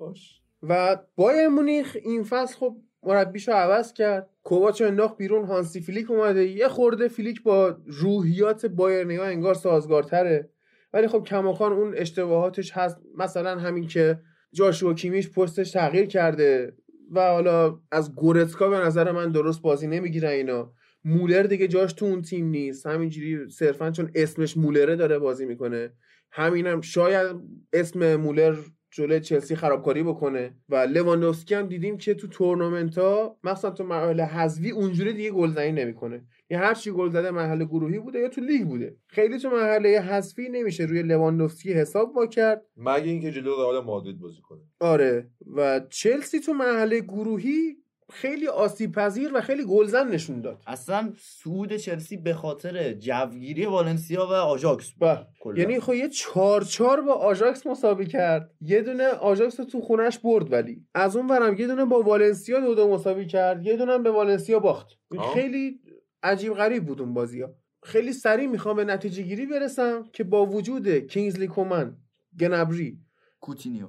[0.00, 0.40] باش.
[0.62, 4.30] و بایر مونیخ این فصل خب مربیشو عوض کرد.
[4.42, 5.44] کوواچو انداخت بیرون.
[5.44, 6.46] هانسی فلیک اومده.
[6.46, 10.50] یه خورده فلیک با روحیات بایرنیا انگار سازگارتره.
[10.92, 12.96] ولی خب کماکان اون اشتباهاتش هست.
[13.18, 14.20] مثلا همین که
[14.52, 16.76] جاشوا کیمیش پستش تغییر کرده.
[17.12, 20.72] و حالا از گورتسکا به نظر من درست بازی نمی‌گیرن اینا.
[21.04, 22.86] مولر دیگه جاش تو اون تیم نیست.
[22.86, 25.92] همینجوری صرفا چون اسمش مولره داره بازی می‌کنه.
[26.32, 27.36] همینم شاید
[27.72, 28.56] اسم مولر
[28.90, 30.54] جلوی چلسی خرابکاری بکنه.
[30.68, 35.72] و لواندوفسکی هم دیدیم که تو تورنمنت ها مثلا تو مراحل حذفی اونجوری دیگه گلزنی
[35.72, 36.24] نمی‌کنه.
[36.50, 38.96] یا هر چی گل زده مرحله گروهی بوده یا تو لیگ بوده.
[39.06, 42.62] خیلی تو مرحله حذفی نمیشه روی لواندوفسکی حساب با کرد.
[42.76, 44.60] مگه اینکه جلو رئال مادرید بازی کنه.
[44.80, 45.30] آره.
[45.56, 47.76] و چلسی تو مرحله گروهی
[48.12, 50.62] خیلی آسیب پذیر و خیلی گلزن نشون داد.
[50.66, 55.26] اصلا صعود چلسی به خاطر جوگیری والنسیا و آژاکس بله.
[55.56, 58.50] یعنی خب یه چهار چهار با آژاکس مساوی کرد.
[58.60, 60.84] یه دونه آژاکس رو تو خونش برد ولی.
[60.94, 63.66] از اون ورم یه دونه با والنسیا دو دو مساوی کرد.
[63.66, 64.88] یه دونه هم به والنسیا باخت.
[65.18, 65.34] آه.
[65.34, 65.80] خیلی
[66.22, 67.48] عجیب غریب بود اون بازی ها
[67.82, 71.96] خیلی سریع می‌خوام به نتیجه گیری برسم که با وجود کینگزلی کومن
[72.40, 72.98] گنابری
[73.40, 73.88] کوتینیو.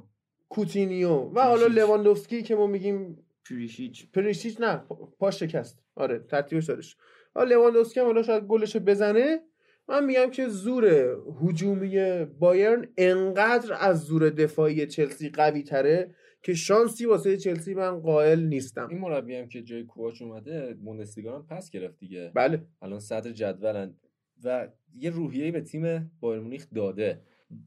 [0.50, 1.68] کوتینیو و حالا.
[1.68, 4.12] لواندوفسکی که ما میگیم پریشیچ.
[4.12, 4.84] پریشیچ نه
[5.20, 5.84] پاش شکست.
[5.96, 6.98] آره ترتیبش دارش
[7.36, 9.40] حالا لواندوفسکی هم حالا شاید گلش بزنه.
[9.88, 17.06] من میگم که زور هجومی بایرن انقدر از زور دفاعی چلسی قوی تره که شانسی
[17.06, 18.88] واسه چلسی من قائل نیستم.
[18.90, 22.32] این مربی هم که جای کوواچ اومده بوندسلیگا هم پس گرفت دیگه.
[22.36, 22.62] بله.
[22.82, 23.96] الان صدر جدولن.
[24.44, 27.22] و یه روحیه‌ای به تیم بایر مونیخ داده.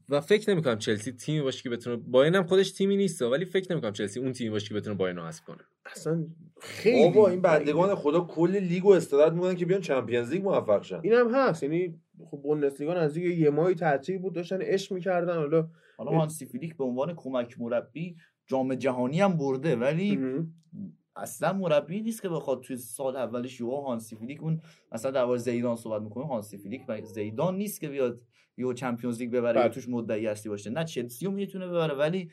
[0.09, 3.71] و فکر نمی‌کنم چلسی تیمی باشه که بتونه بایرن هم خودش تیمی نیست ولی فکر
[3.71, 6.25] نمی‌کنم چلسی اون تیمی باشه که بتونه بایرن رو حذف کنه اصلا
[6.61, 7.41] خیلی بابا این.
[7.41, 11.35] بندگان خدا کل لیگ و استراحت می‌کنن که بیان چمپیونز لیگ موفق شن این هم
[11.35, 11.99] هست یعنی
[12.31, 16.83] خب بوندسلیگا نزدیک یه ماهی تعطیل بود داشتن عشق می‌کردن حالا حالا هانسی فلیک به
[16.83, 18.15] عنوان کمک مربی
[18.47, 20.19] جام جهانی هم برده ولی
[21.15, 24.61] اصلا مربی نیست که بخواد توی سال اولش یهو هانسی فلیک اون
[24.91, 28.21] مثلا در زیدان صحبت می‌کنه هانسی فلیک و زیدان نیست که بیاد
[28.57, 29.73] یهو Champions League ببره یا بله.
[29.73, 30.69] توش مدعی اصلی باشه.
[30.69, 32.31] نه چلسی رو می‌تونه ببره ولی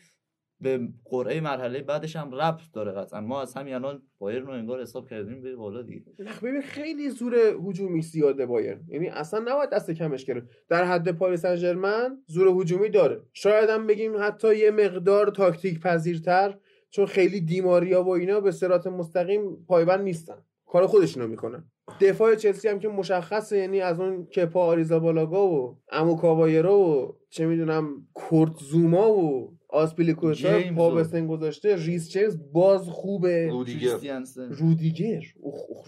[0.60, 3.20] به قرعه مرحله بعدش هم ربط داره قطعا.
[3.20, 6.04] ما از همین الان بایرن رو انگار حساب کردیم به بالا دیگه.
[6.42, 7.34] ببین خیلی زور
[7.68, 8.84] هجومی زیاده بایرن.
[8.88, 10.46] یعنی اصلا نباید دست کمش گرفت.
[10.68, 13.22] در حد پاریس سن زور هجومی داره.
[13.32, 16.58] شاید هم بگیم حتی یه مقدار تاکتیک پذیرتر
[16.90, 20.44] چون خیلی دیماریا و اینا به سرات مستقیم پایبند نیستن.
[20.66, 21.70] کار خودشونو می‌کنن.
[22.00, 27.12] دفاع چلسی هم که مشخصه یعنی از اون کپا آریزا بالاگا و امو کاوایرو و
[27.28, 31.76] چه می‌دونم کورت زوما و آسپیلیکوتا پا و- به سن گذاشته.
[31.76, 33.48] ریس جیمز باز خوبه.
[33.50, 34.22] رودیگر.
[34.58, 35.20] رودیگر.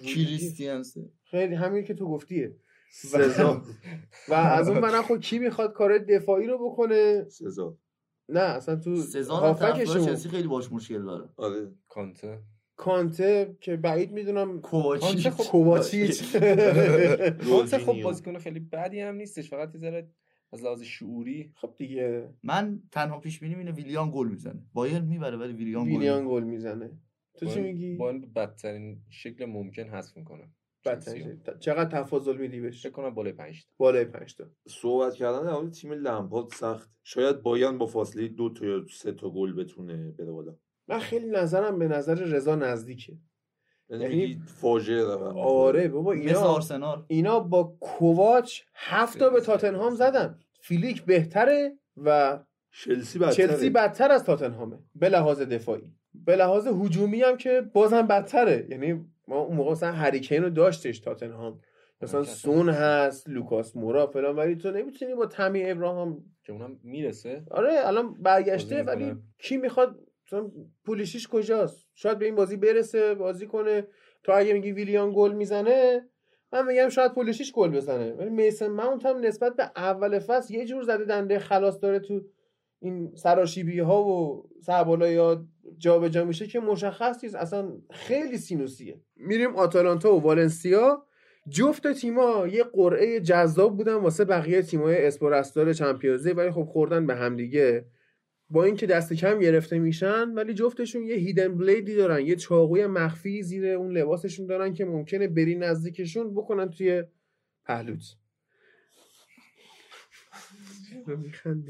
[0.07, 1.00] کریستیانسن.
[1.24, 2.57] خیلی همین که تو گفتیه.
[2.92, 3.62] سزا.
[4.28, 7.76] و از اون من خب کی می‌خواد کار دفاعی رو بکنه؟ سزا.
[8.28, 11.28] نه اصلا تو سزار هم طرفدار هافکشون چلسی خیلی باش مشکل داره.
[11.36, 11.70] آره.
[11.88, 12.38] کانته.
[12.77, 16.43] کانته که بعید می‌دونم کوواچیچ کانته خب کوواچیچ کانته
[17.39, 18.05] خب رونالدینیو.
[18.05, 20.11] بازیکن خیلی بدی هم نیستش فقط یه ذره
[20.53, 21.53] از لحاظ شعوری.
[21.57, 22.29] خب دیگه.
[22.43, 24.62] من تنها پیش بینی اینه ویلیان گل می‌زنه.
[24.72, 26.91] بایرن می‌بره ولی ویلیان گل ویلیان گل می‌زنه.
[27.39, 30.51] تو چی میگی؟ با بدترین شکل ممکن حذف می‌کنه.
[31.61, 34.45] چقدر تفاضل میدی بهش؟ فکر کنم بالای 5 بالای 5 تا.
[34.68, 36.91] صحبت کردن در مورد تیم لمپارد سخت.
[37.05, 40.57] شاید بایرن با فاصله دو تا یا سه تا گل بتونه بره بالا.
[40.89, 43.12] من خیلی نظرم به نظر رضا نزدیکه.
[43.89, 47.05] یعنی یعنی- فاجعه آره بابا مثل اینا آرسنال.
[47.09, 50.39] اینا با کوواچ هفت تا به تاتنهام زدن.
[50.61, 52.39] فیلیک بهتره و
[52.72, 53.35] چلسی بدتره.
[53.35, 54.78] چلسی بدتر از تاتنهامه.
[54.95, 55.93] به لحاظ دفاعی.
[56.14, 58.66] به لحاظ هجومی هم که بازم بدتره.
[58.70, 61.61] یعنی ما اون موقع مثلا هریکین رو داشتش تاتنهام.
[62.03, 64.37] مثلا سون هست لوکاس مورا فلان.
[64.37, 67.43] ولی تو نمی‌تونی با تمی ابراهام که اونم می‌رسه.
[67.51, 69.14] آره الان برگشته ولی.
[69.39, 70.51] کی می‌خواد مثلا
[70.85, 73.87] پولیشیش کجاست؟ شاید به این بازی برسه بازی کنه.
[74.22, 76.09] تو اگه میگی ویلیان گل می‌زنه
[76.53, 78.12] من میگم شاید پولیشیش گل بزنه.
[78.12, 82.20] ولی میسن ماونت هم نسبت به اول فصل یه جور زده دنده خلاص داره تو
[82.81, 85.45] این سراشیبی ها و سربالا یا
[85.79, 87.37] جابجا میشه که مشخص نیست.
[87.37, 89.01] اصلا خیلی سینوسیه.
[89.16, 91.07] میریم آتالانتا و والنسیا.
[91.49, 97.15] جفت تیما یه قرعه جذاب بودن واسه بقیه تیمای اسپورستار چمپیونز ولی خب خوردن به
[97.15, 97.85] همدیگه.
[98.55, 103.43] با اینکه دست کم گرفته میشن ولی جفتشون یه هیدن بلیدی دارن یه چاقوی مخفی
[103.43, 107.05] زیر اون لباسشون دارن که ممکنه بری نزدیکشون بکنن توی
[107.64, 108.16] پهلوت.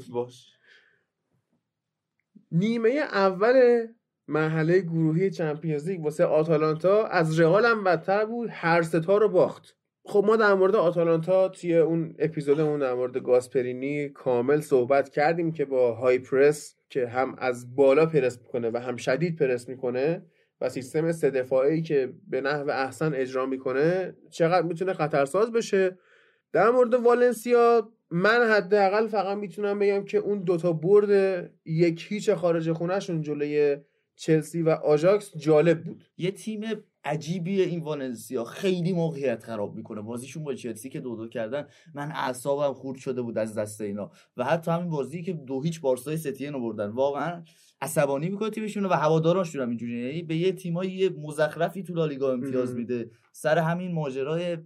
[0.09, 0.57] باش.
[2.51, 3.87] نیمه اول
[4.27, 9.77] مرحله گروهی چمپیونز لیگ واسه آتالانتا از رئال هم بدتر بود هر ستا رو باخت.
[10.07, 15.65] خب ما در مورد آتالانتا توی اون اپیزودمون در مورد گاسپرینی کامل صحبت کردیم که
[15.65, 20.25] با های پرس که هم از بالا پرس می‌کنه و هم شدید پرس می‌کنه
[20.61, 25.97] و سیستم سه دفاعی که به نحو احسن اجرا می‌کنه چقدر می‌تونه خطرساز بشه.
[26.53, 32.71] در مورد والنسیا من حداقل فقط می‌تونم بگم که اون دوتا برد یک هیچ خارج
[32.71, 33.77] خونهشون جلوی
[34.15, 36.03] چلسی و آژاکس جالب بود.
[36.17, 36.61] یه تیم
[37.05, 38.43] عجیبیه این والنسیا.
[38.43, 40.01] خیلی موقعیت خراب می‌کنه.
[40.01, 44.11] بازیشون با چلسی که دو دو کردن من اعصابم خورد شده بود از دست اینا.
[44.37, 46.89] و حتی همین بازی که دو هیچ بارسای ستین رو بردن.
[46.89, 47.43] واقعا
[47.81, 52.33] عصبانی می‌کنه تیمشون و هواداراشون هم اینجوری یعنی به یه تیمایی یه مزخرفی تو لالیگا
[52.33, 52.75] امتیاز.
[52.75, 53.09] میده.
[53.31, 54.57] سر همین ماجرای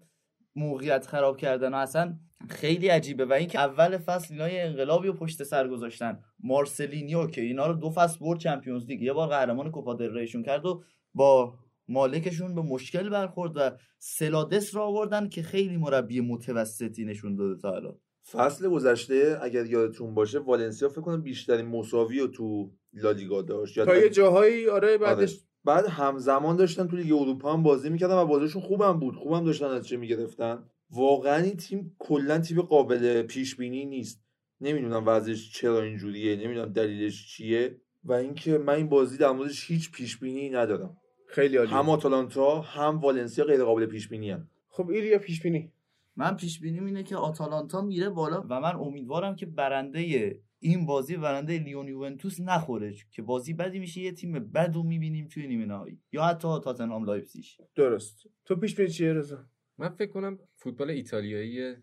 [0.56, 1.74] موقعیت خراب کردن.
[1.74, 2.18] و اصلا
[2.50, 3.26] خیلی عجیبه.
[3.26, 6.20] و اینکه اول فصل اینا یه انقلابی رو پشت سر گذاشتن.
[6.40, 9.02] مارسلینیو که اینا رو دو فصل برد چمپیونز لیگ.
[9.02, 9.98] یه بار قهرمان کوپا
[10.46, 10.84] کرد و
[11.14, 11.54] با
[11.90, 17.76] مالکشون به مشکل برخورد و سلادس رو آوردن که خیلی مربی متوسطی نشون داده تا
[17.76, 18.00] الان.
[18.32, 23.86] فصل گذشته اگر یادتون باشه والنسیا فکر کنم بیشترین مساوی رو تو لالیگا داشت.
[23.86, 28.26] تا یه جاهایی آره بعدش بعد همزمان داشتن تو لیگ اروپا هم بازی می‌کردن و
[28.26, 29.16] بازیشون خوبم بود.
[29.16, 30.64] خوبم داشتن نتیجه می‌گرفتن.
[30.90, 34.24] واقعا این تیم کلا تیم قابل پیش بینی نیست.
[34.62, 37.82] نمی‌دونم وضعش چرا اینجوریه نمی‌دونم دلیلش چیه.
[38.04, 40.98] و اینکه من این بازی در موردش هیچ پیش بینی ندارم.
[41.30, 44.50] خیلی عالی هم آتالانتا هم والنسیا غیر قابل پیش بینی هم.
[44.70, 45.72] خب ایریا پیش بینی
[46.16, 51.18] من پیش بینیم اینه که آتالانتا میره بالا و من امیدوارم که برنده این بازی
[51.18, 55.66] برنده لیون یوونتوس نخوره که بازی بدی میشه یه تیم بد رو می‌بینیم توی نیمه
[55.66, 56.02] نهایی.
[56.12, 57.46] یا حتی تاتنهام لایپزیگ.
[57.76, 58.28] درست.
[58.46, 59.46] تو پیش بینی چیه رضا؟
[59.78, 61.76] من فکر کنم فوتبال ایتالیایی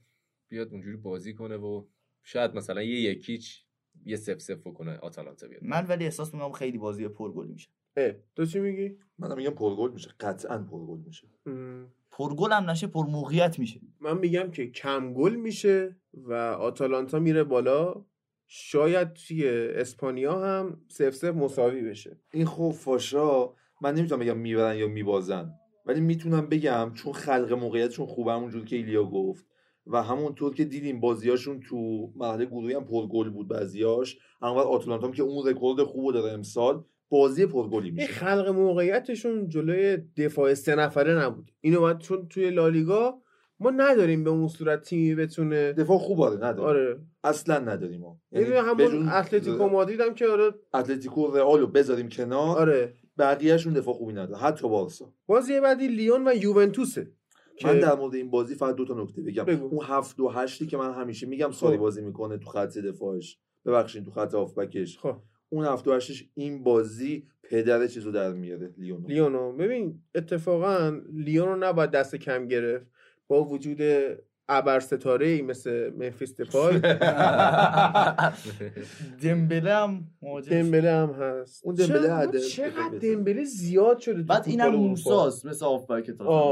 [0.48, 1.86] بیاد اونجوری بازی کنه و
[2.22, 3.64] شاید مثلا یه یک هیچ
[4.04, 5.64] یه صفر صفر کنه آتالانتا بیاد.
[5.64, 7.68] من ولی احساس می‌کنم خیلی بازی پرگل میشه.
[8.36, 11.28] تو چی میگی؟ منم میگم پرگل میشه قطعا پرگل میشه.
[12.10, 13.80] پرگل هم نشه پر موقعیت میشه.
[14.00, 18.04] من میگم که کم گل میشه و آتالانتا میره بالا.
[18.46, 22.20] شاید توی اسپانیا هم سف سف مساوی بشه.
[22.32, 23.52] این خب فاشا
[23.82, 25.52] من نمی‌تونم بگم می‌برن یا میبازن
[25.86, 29.46] ولی می‌تونم بگم چون خلق موقعیتشون خوبه همونجور که ایلیا گفت.
[29.86, 35.12] و همونطور که دیدیم بازیاشون تو مرحله گروهی هم پرگل بود بعضیاش اما آتالانتا هم
[35.12, 38.06] که اون رکورد خوب داره امسال بازی پرگلی میشه.
[38.06, 41.52] خلق موقعیتشون جلوی دفاع سه نفره نبود.
[41.60, 43.22] اینو باید چون توی لالیگا
[43.60, 47.00] ما نداریم به اون صورت تیمی بتونه دفاع خوب آره نداره آره.
[47.24, 48.20] اصلا نداریم ما.
[48.32, 52.94] یعنی همون اتلتیکو مادرید هم که آره اتلتیکو رئال رو بذاریم کنار آره.
[53.18, 55.12] بقیهشون دفاع خوبی نداره حتی بارسا.
[55.26, 57.12] بازی بعدی لیون و یوونتوسه
[57.56, 59.44] که من در مورد این بازی فقط دو تا نکته بگم.
[59.44, 59.66] بگو.
[59.66, 61.82] اون هفت و هشتی که من همیشه میگم ساری خب.
[61.82, 63.38] بازی می‌کنه تو خط دفاعش.
[63.66, 65.16] ببخشید تو خط هافبکش خب.
[65.48, 69.08] اون هفت و هشتش این بازی پدر چیزو در میاره لیونو.
[69.08, 69.52] لیونو.
[69.52, 72.86] ببین اتفاقا لیون رو نباید دست کم گرفت.
[73.28, 73.78] با وجود
[74.48, 76.78] ابر ستاره ای مثل ممفیس دپای.
[79.22, 80.04] دمبله هم.
[80.50, 81.64] دمبله هم هست.
[81.64, 82.98] اون دمبله چقدر.
[82.98, 84.74] دمبله زیاد شده بعد اینم.
[84.74, 86.10] موساست مثل آفبک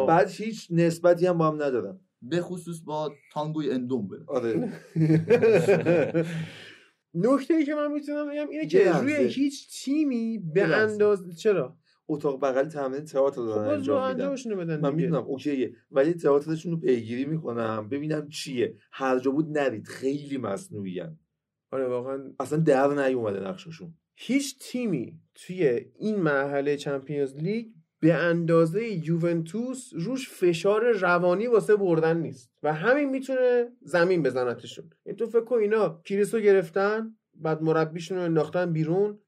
[0.08, 2.00] بعد هیچ نسبتی هم با هم ندارن.
[2.22, 4.72] به خصوص با تانگوی اندوم بره آره.
[7.14, 8.92] نکته ای که من می‌تونم بگم اینه که.
[8.92, 10.92] روی هیچ تیمی به یه لحظه.
[10.92, 11.76] انداز چرا؟
[12.08, 14.94] اتاق بغل تمرین تئاتر خب دارن رو انجام میدن بدن من.
[14.94, 15.74] می‌دونم اوکیه.
[15.90, 17.88] ولی تئاترشون رو پیگیری می‌کنم.
[17.88, 18.76] ببینم چیه.
[18.92, 19.86] هر جا بود نرید.
[19.86, 21.02] خیلی مصنوعی
[21.70, 22.32] آره واقعا.
[22.40, 23.94] اصلا در نیومده نقششون.
[24.16, 27.66] هیچ تیمی توی این مرحله چمپیونز لیگ
[28.04, 34.90] به اندازه یوونتوس روش فشار روانی واسه بردن نیست و همین می‌تونه زمین بزنتشون.
[35.06, 39.18] این تو فکر کن اینا کریسو گرفتن بعد مربیشون رو انداختن بیرون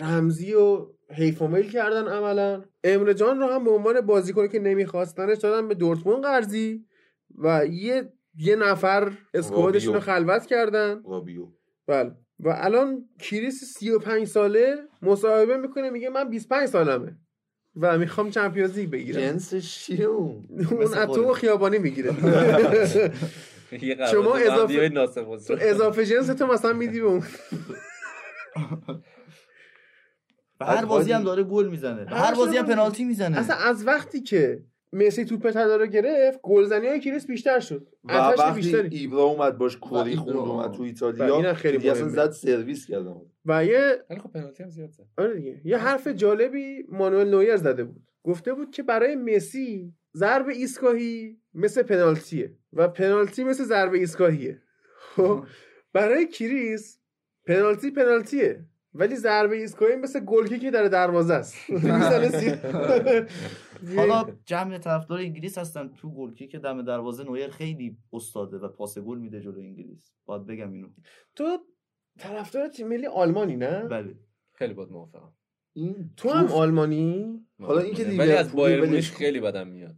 [0.00, 2.62] رمزی و حیف و میل کردن عملا.
[2.84, 6.84] امره جان رو هم به عنوان بازیکنی که نمیخواستنش دادن به دورتموند قرضی
[7.38, 10.00] و یه یه نفر اسکوادشون رو.
[10.00, 11.02] خلوت کردن.
[11.06, 11.46] رابیو.
[11.86, 12.12] بله.
[12.40, 17.18] و الان کریس 35 ساله مصاحبه می‌کنه میگه من 25 سالمه.
[17.76, 19.20] و می‌خوام چمپیونز لیگ بگیرم.
[19.20, 20.46] جنسش چیه اون
[21.08, 21.34] اون.
[21.34, 22.12] خیابانی می‌گیره.
[24.12, 24.90] شما اضافه-.
[25.60, 27.22] اضافه جنس تو مثلا میدی به اون.
[30.60, 32.06] هر بازی هم داره گل می‌زنه.
[32.10, 33.38] هر هر بازی هم پنالتی می‌زنه.
[33.38, 37.88] اصلا از وقتی که مسی توپ طلا رو گرفت گلزنی های کریس بیشتر شد.
[38.04, 40.24] و وقتی ایبرا اومد باش کلی ایبرا.
[40.24, 42.08] خوند اومد تو ایتالیا خیلی اصلا.
[42.08, 45.06] زد سرویس کردم و یه خب پنالتی هم زیاد زد.
[45.18, 45.60] آره دیگه.
[45.64, 48.02] یه حرف جالبی مانوئل نویر زده بود.
[48.24, 54.62] گفته بود که برای مسی ضرب ایستگاهی مثل پنالتیه و پنالتی مثل ضرب ایستگاهیه.
[55.16, 55.44] خب
[55.92, 56.98] برای کریس
[57.46, 61.56] پنالتی پنالتیه ولی ضربه ایستگاهی مثل گلکی که در دروازه است.
[63.96, 68.98] حالا جمع طرفدار انگلیس هستن تو گلکی که دم دروازه نویر خیلی استاده و پاس
[68.98, 70.12] گل میده جلو انگلیس.
[70.24, 70.88] باید بگم اینو.
[71.36, 71.58] تو
[72.18, 74.14] طرفدار تیم ملی آلمانی نه؟ بله.
[74.52, 75.32] خیلی باید موافقم.
[75.72, 79.16] این تو هم آلمانی؟ حالا اینکه ولی از لیورپولی بایر ولش مونیخ کن.
[79.18, 79.96] خیلی بدم میاد.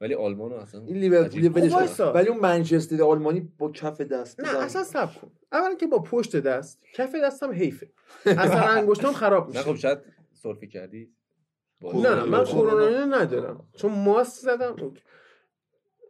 [0.00, 1.56] ولی آلمان رو اصلا این لیورپولی عجیب.
[1.56, 2.14] ولش خب.
[2.14, 4.60] ولی اون منچستر آلمانی با کف دست نه بزن.
[4.60, 5.30] اصلا سب کن.
[5.52, 7.92] اولا که با پشت دست کف دستم حیفه.
[8.26, 9.62] اثر انگشتام خراب نه میشه.
[9.62, 9.98] خب شاید
[10.32, 11.12] سرفی کردی.
[11.82, 13.04] نه نه من کرونا.
[13.04, 13.68] ندارم.
[13.76, 14.76] چون ماست زدم.
[14.80, 15.02] اوکی.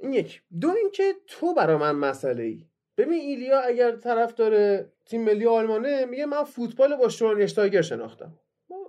[0.01, 0.43] این یک.
[0.61, 2.65] دو اینکه تو برای من مسئله ای
[2.97, 8.35] ببین ایلیا اگر طرف داره تیم ملی آلمانه میگه من فوتبال با شورنشتایگر شناختم.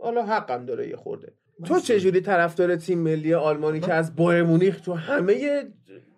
[0.01, 1.33] حالا حقم داره یه خورده.
[1.65, 5.63] تو چجوری طرفدار تیم ملی آلمانی که از بایر مونیخ تو همه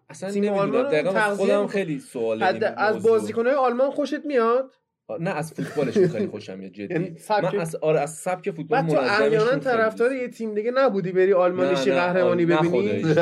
[0.10, 1.68] اصلا تیم آلمان خودم می‌کنه.
[1.68, 4.74] خیلی سوال حد از بازیکنهای آلمان خوشت میاد؟
[5.20, 6.94] نه از فوتبالشون خیلی خوشم میاد جدی.
[6.94, 10.72] یعنی سبک- من از آره از سبک فوتبال بعد تو احیانا طرفدار یه تیم دیگه
[10.72, 13.14] نبودی بری آلمانیشی قهرمانی ببینی؟ نه.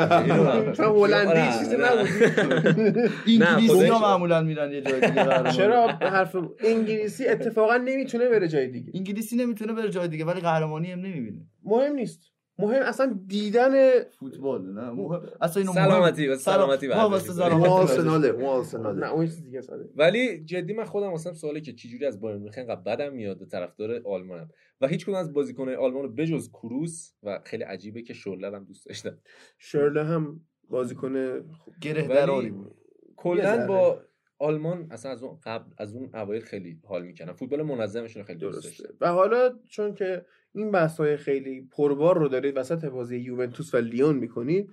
[0.78, 1.76] هلندی آره، چیزی.
[1.76, 3.40] نبودی.
[3.40, 5.52] انگلیسی ها معمولا میرن یه جای دیگه.
[5.56, 10.92] چرا حرف انگلیسی اتفاقا نمی‌تونه بره جای دیگه؟ انگلیسی نمی‌تونه بره جای دیگه ولی قهرمانی
[10.92, 11.46] هم نمی‌بینه.
[11.64, 12.20] مهم نیست.
[12.60, 17.08] مهم اصلا دیدن فوتبال نه؟ مهم- اصلا اینو سلامتی، مهم- سلامتی سلام- ما.
[17.10, 19.00] واسه سلامتی آرسناله اون آرسناله.
[19.00, 19.88] نه اون چیز دیگه ساده.
[19.96, 23.46] ولی جدی من خودم واسم سواله که چجوری از بایر مونیخ انقدر بدم میاد و
[23.46, 24.48] طرفدار آلمانم.
[24.80, 28.64] و هیچ کدوم از بازیکن‌های آلمان رو بجز کروس و خیلی عجیبه که شورلر هم
[28.64, 29.18] دوست داشتم.
[29.58, 31.40] شرله هم بازیکن
[31.80, 32.74] گره دراری بود.
[33.16, 33.66] کلا.
[33.66, 34.00] با
[34.38, 38.62] آلمان اصلا از اون قبل از اون اوایل خیلی حال می‌کنم فوتبال منظمشون خیلی دوست
[38.64, 38.82] درسته.
[38.82, 38.96] داشتم.
[39.00, 44.16] و حالا چون که این بحث‌های خیلی پربار رو دارید وسط بازی یوونتوس و لیون
[44.16, 44.70] می‌کنید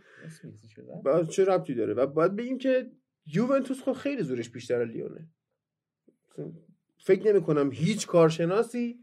[1.30, 2.92] چه ربطی داره؟ و باید بگیم که
[3.34, 5.28] یوونتوس خب خیلی زورش بیشتر از لیونه.
[6.98, 9.00] فکر نمی کنم هیچ کارشناسی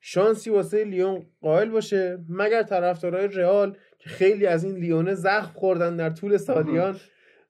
[0.00, 5.96] شانسی واسه لیون قائل باشه مگر طرفدارای رئال که خیلی از این لیونه زخم خوردن
[5.96, 7.00] در طول سالیان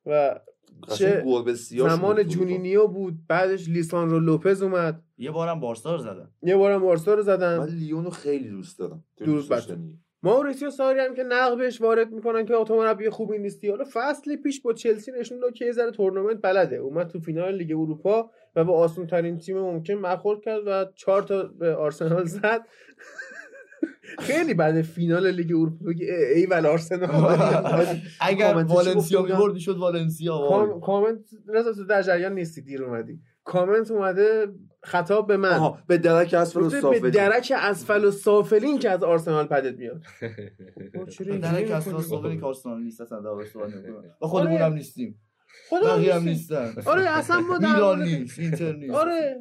[0.06, 0.40] و
[0.88, 3.14] چه چه گربه سیاه زمان جونینیو بود.
[3.28, 5.02] بعدش لیساندرو لوپز اومد.
[5.18, 6.30] یه بارم بارسا رو زدن.
[6.42, 7.58] یه بارم بارسا رو زدن.
[7.58, 9.04] من لیونو خیلی دوست دارم.
[9.24, 9.98] دوست داشتنیه.
[10.22, 14.36] ماوریسیو ساری هم که نقد بهش وارد می‌کنن که تو مربی خوبی نیستی حالا فصل
[14.36, 16.76] پیش با چلسی نشون داد که یه ذره تورنمنت بلده.
[16.76, 21.22] اومد تو فینال لیگ اروپا و به آسون ترین تیم ممکن برخورد کرد و چهار
[21.22, 22.60] تا به آرسنال زد.
[24.18, 27.10] خیلی بعد فینال لیگ اروپا بگی ای, ول آرسنال
[28.20, 29.36] اگر والنسیا گفته بودم.
[29.36, 30.78] می‌برد می‌شد والنسیا.
[30.82, 34.46] کامنت رضا تو در جریان نیستی دیر اومدی کامنت اومده
[34.82, 38.90] خطاب به من آها به درک اسفل و گفته به درک اسفل و سافلین که
[38.90, 40.02] از آرسنال پدت میاد
[40.94, 43.30] خب چرا اینجوری در کسرا می‌کنی؟ صابری که آرسنال نیست اصلا در.
[44.22, 45.20] و خودمون هم نیستیم
[45.82, 46.22] بقیه هم.
[46.24, 46.74] نیستن.
[46.86, 48.94] آره اصلا ما در مورد- نیست اینتر نیست.
[48.94, 49.36] آره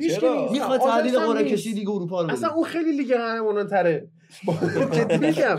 [0.00, 0.52] هیچ کی چرا؟ نیست.
[0.52, 1.44] می‌خواد تحلیل قرعه.
[1.50, 4.10] کشی لیگ اروپا رو اصلا بده اون خیلی لیگ قهرمانان تره.
[4.96, 5.58] جدی میگم.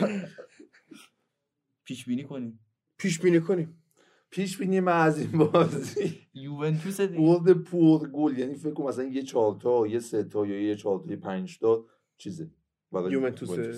[1.86, 2.60] پیش بینی کنیم.
[2.98, 3.84] پیش بینی کنیم.
[4.30, 6.20] پیش بینی من از این بازی.
[6.34, 7.20] یوونتوس دیگه.
[7.20, 10.76] برد پر گل یعنی فکر کنم مثلا یه چهار تا یه سه تا یا یه
[10.76, 11.86] چهار تا یه پنج تا
[12.18, 12.52] چیزه.
[12.92, 13.74] برای یوونتوسه.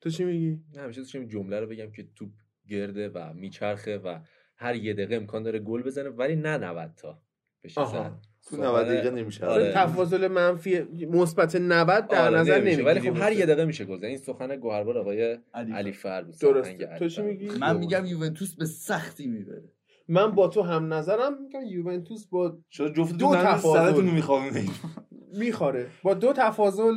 [0.00, 2.30] تو چی میگی؟ نه همیشه داشتم این جمله رو بگم که توپ
[2.68, 4.18] گرده و میچرخه و
[4.60, 7.18] هر یه دقیقه امکان داره گل بزنه ولی نه 90 تا
[7.64, 7.74] بشه.
[7.74, 8.84] تو خب، 90 آره.
[8.84, 9.72] دقیقه نمیشه آره.
[9.72, 10.80] تفاضل منفی
[11.10, 12.76] مثبت 90 در آره، نظر نمیشه.
[12.76, 14.04] نمی‌گیری ولی خب هر یه دقیقه میشه گل.
[14.04, 17.22] این سخن گوهربار آقای علی فر بود علی تو چی.
[17.22, 19.72] میگی؟ من میگم یوونتوس به سختی می‌بره
[20.08, 24.02] من با تو هم نظرم میگم یوونتوس با جفتتون دو تفاضل.
[24.02, 24.70] میخوابونید
[25.32, 26.92] می‌خوره با دو تفاضل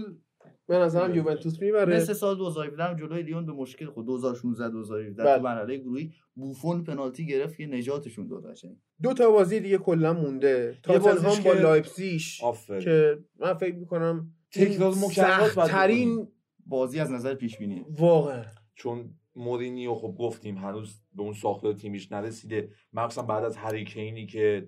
[0.68, 1.96] به نظرم یوونتوس می‌بره.
[1.96, 5.38] مثل سال 2017 هم جلوی لیون به مشکل خود 2016 2017 بله.
[5.38, 6.12] تو مرحله گروهی.
[6.36, 8.78] بوفون پنالتی گرفت که نجاتشون داد قشنگ.
[9.02, 10.78] دو تا بازی دیگه کلا مونده.
[10.84, 12.82] تاتنهام با لایپزیش آفرین.
[12.82, 16.28] که من فکر می‌کنم تکرار مکررات ترین
[16.66, 18.44] بازی از نظر پیش بینی واقعا.
[18.76, 22.70] چون مورینیو خب گفتیم هنوز به اون ساختار تیمیش نرسیده.
[22.94, 24.68] مخصوصا بعد از هریکینی که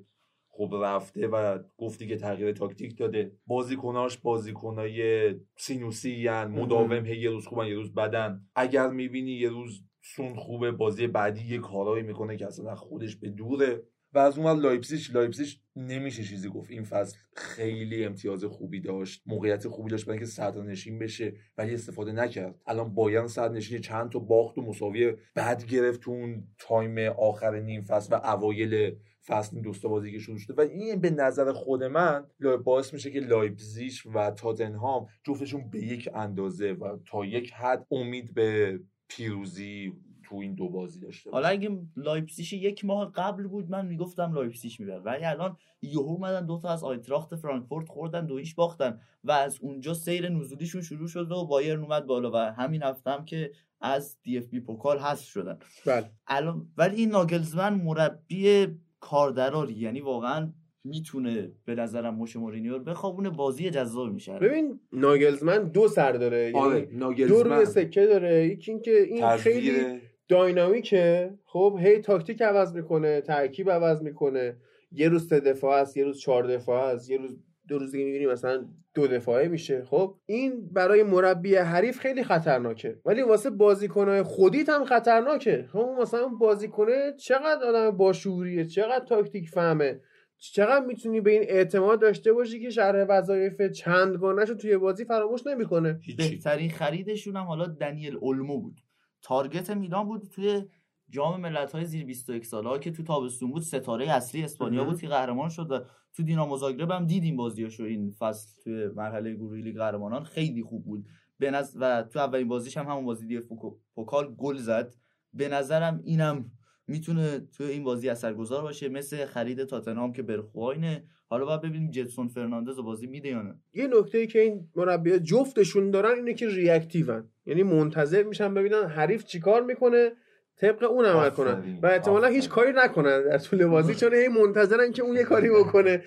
[0.58, 3.32] خب رفته و گفتی که تغییر تاکتیک داده.
[3.48, 8.42] بازیکناش بازیکنای سینوسی یعنی مداوم هی یه روز خوبن یه روز بدن.
[8.56, 13.30] اگر می‌بینی یه روز سون خوبه بازی بعدی یه کارایی می‌کنه که اصلا خودش به
[13.30, 13.84] دوره.
[14.14, 16.72] و از اون ور لایپزیگ لایپزیگ نمیشه چیزی گفت.
[16.72, 22.12] این فصل خیلی امتیاز خوبی داشت موقعیت خوبی داشت برای اینکه صدرنشین بشه ولی استفاده
[22.12, 22.56] نکرد.
[22.68, 27.82] الان بایرن صدرنشین چند تا باخت و مساوی بد گرفت تو اون تایم آخر نیم
[27.82, 28.96] فصل و اوایل
[29.28, 30.54] فصل این دوستا بازی که شروع شده.
[30.54, 32.26] و این به نظر خود من
[32.64, 38.34] باعث میشه که لایپزیگ و تاتنهام جفتشون به یک اندازه و تا یک حد امید
[38.34, 39.94] به پیروزی
[40.24, 44.80] تو این دو بازی داشته حالا اگه لایپزیگش یک ماه قبل بود من می‌گفتم لایپزیگش
[44.80, 45.00] می‌بره.
[45.00, 49.94] ولی الان یهو اومدن دوتا از آیتراخت فرانکفورت خوردن دو هیچ باختن و از اونجا
[49.94, 54.46] سیر نزولیشون شروع شد و بایرن اومد بالا و همین هفته هم که از DFB
[54.46, 55.60] Pokal حذف شدن.
[55.86, 56.12] بله.
[56.28, 58.68] الان ولی این ناگلزمن مربی
[59.00, 60.54] کاردراری یعنی واقعا
[60.84, 63.30] می‌تونه به نظرم مش مورینیو بخوابونه.
[63.30, 64.34] بازی جذاب میشه.
[64.34, 66.38] ببین ناگلزمن دو سر داره.
[66.38, 67.56] یعنی آره دو ناگلزمن.
[67.58, 68.48] روی سکه داره.
[68.48, 71.34] یکی اینکه این خیلی داینامیکه.
[71.46, 74.58] خب هی تاکتیک عوض می‌کنه ترکیب عوض می‌کنه.
[74.92, 78.06] یه روز سه دفاع است یه روز چهار دفاع است یه روز دو روز دیگه
[78.06, 79.84] می‌بینی مثلا دو دفاعه میشه.
[79.84, 83.00] خب این برای مربی حریف خیلی خطرناکه.
[83.06, 85.70] ولی واسه بازیکنهای خودیت هم خطرناکه.
[85.72, 90.02] خب مثلا بازیکنه چقدر آدم باشعوریه چقدر تاکتیک فهمه.
[90.38, 95.48] چقدر می‌تونی به این اعتماد داشته باشی که شرح وظایف چندگانش رو توی بازی فراموش
[95.48, 96.00] نمی‌کنه.
[96.18, 98.80] بهترین خریدشون هم حالا دنیل اولمو بود.
[99.22, 100.64] target میلان بود توی
[101.10, 104.84] جام ملت‌های زیر 21 ساله‌ها که تو تابستون بود ستاره اصلی اسپانیا.
[104.84, 105.86] بود که قهرمان شد
[106.18, 110.24] تو دینامو زاگرب هم دیدیم بازیاشو این فصل توی مرحله گروهی لیگ قهرمانان.
[110.24, 111.06] خیلی خوب بود.
[111.40, 114.94] به نظر و تو اولین بازیش هم همون بازی DFB Pokal گل زد.
[115.34, 116.52] به نظرم اینم
[116.88, 121.04] می‌تونه تو این بازی اثرگذار باشه مثل خرید تاتنهام که برخواینه.
[121.28, 123.60] حالا باید ببینیم جتسون فرناندز بازی میده یا نه.
[123.74, 127.30] یه نکته ای که این مربی جفتشون دارن اینه که ریاکتیون.
[127.46, 130.12] یعنی منتظر میشن ببینن حریف چیکار می‌کنه.
[130.62, 131.80] طبق اون عمل کنن.
[131.84, 132.50] و احتمالا هیچ.
[132.50, 136.04] کاری نکنن در طول بازی چون هی منتظرن که اون یه کاری بکنه.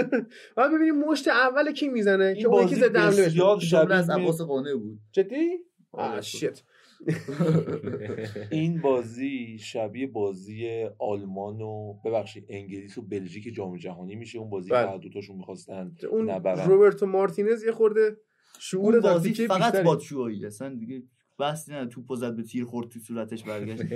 [0.56, 3.46] و ببینیم مشت اول کی می‌زنه که اون یکی بازی ضد حمله بشه.
[3.46, 4.98] از شبیه عباس قانع بود.
[5.12, 5.58] جدی؟
[5.92, 6.62] آره، آه شیت
[8.50, 14.38] این بازی شبیه بازی آلمان و ببخشید انگلیس و بلژیک جام جهانی میشه.
[14.38, 14.90] اون بازی که بله.
[14.90, 16.68] هر دوتاشون می‌خواستن اون نبرن.
[16.68, 18.16] روبرتو مارتینز یه خورده
[18.58, 19.76] شعور اون بازی فقط.
[19.76, 21.02] باتشوهایی اصلا دیگه
[21.38, 23.82] بحثی نه توپ زد به تیر خورد تو صورتش برگشت.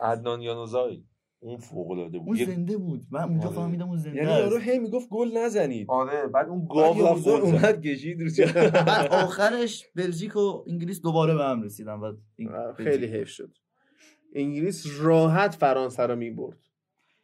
[0.00, 1.04] عدنان یانوزای
[1.40, 2.28] اون فوق العاده بود.
[2.40, 3.06] اون زنده بود.
[3.10, 3.56] من اونجا آره.
[3.56, 5.86] فهمیدم اون زنده یعنی یارو هی می‌گفت گل نزنید.
[5.90, 7.26] آره بعد اون گاو رفت.
[7.26, 8.28] اومد کشید رو.
[8.86, 11.94] بعد آخرش بلژیک و انگلیس دوباره به هم رسیدن.
[11.94, 12.16] و
[12.76, 13.58] خیلی حیف شد.
[14.34, 16.58] انگلیس راحت فرانسه رو می‌برد.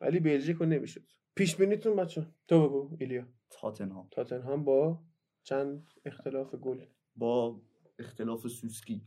[0.00, 1.02] ولی بلژیک رو نمی‌شد.
[1.34, 3.24] پیش بینیتون بچه تو بگو ایلیا.
[3.50, 4.08] تاتنهام.
[4.10, 4.98] تاتنهام با
[5.42, 6.78] چند اختلاف گل؟
[7.16, 7.60] با
[8.00, 9.02] اختلاف سوسکی.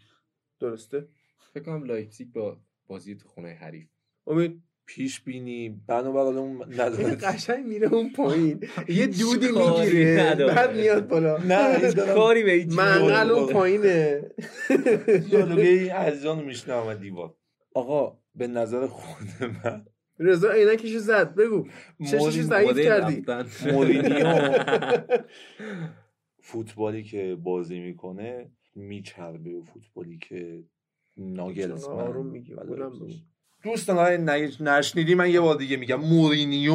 [0.60, 1.08] درسته؟
[1.54, 2.58] فکر کنم لایپزیگ با
[2.88, 3.88] بازی تو خونه حریف.
[4.28, 5.70] امید پیش بینی.
[5.88, 8.68] بنابراین اون نظر قشنگ میره اون پایین.
[8.88, 10.36] یه دودی می‌گیره.
[10.36, 11.38] بعد میاد بالا.
[11.38, 13.54] نه کاری به هیچ منقل اون.
[13.54, 14.32] پایینه.
[15.58, 17.36] این عزیزان و دیوار.
[17.76, 19.28] آقا به نظر خود
[19.64, 19.86] من
[20.20, 21.36] رضا عینکشو زد.
[21.36, 21.68] بگو.
[22.06, 23.26] چششو مورین- ضعیف کردی.
[23.72, 24.28] مورینیو.
[26.42, 30.64] فوتبالی که بازی می‌کنه میچربه به فوتبالی که
[31.18, 32.60] ناگلزمن آروم میگی و.
[33.64, 34.18] دوستان های
[34.60, 36.00] نشنیدی؟ من یه بار دیگه میگم.
[36.00, 36.74] مورینیو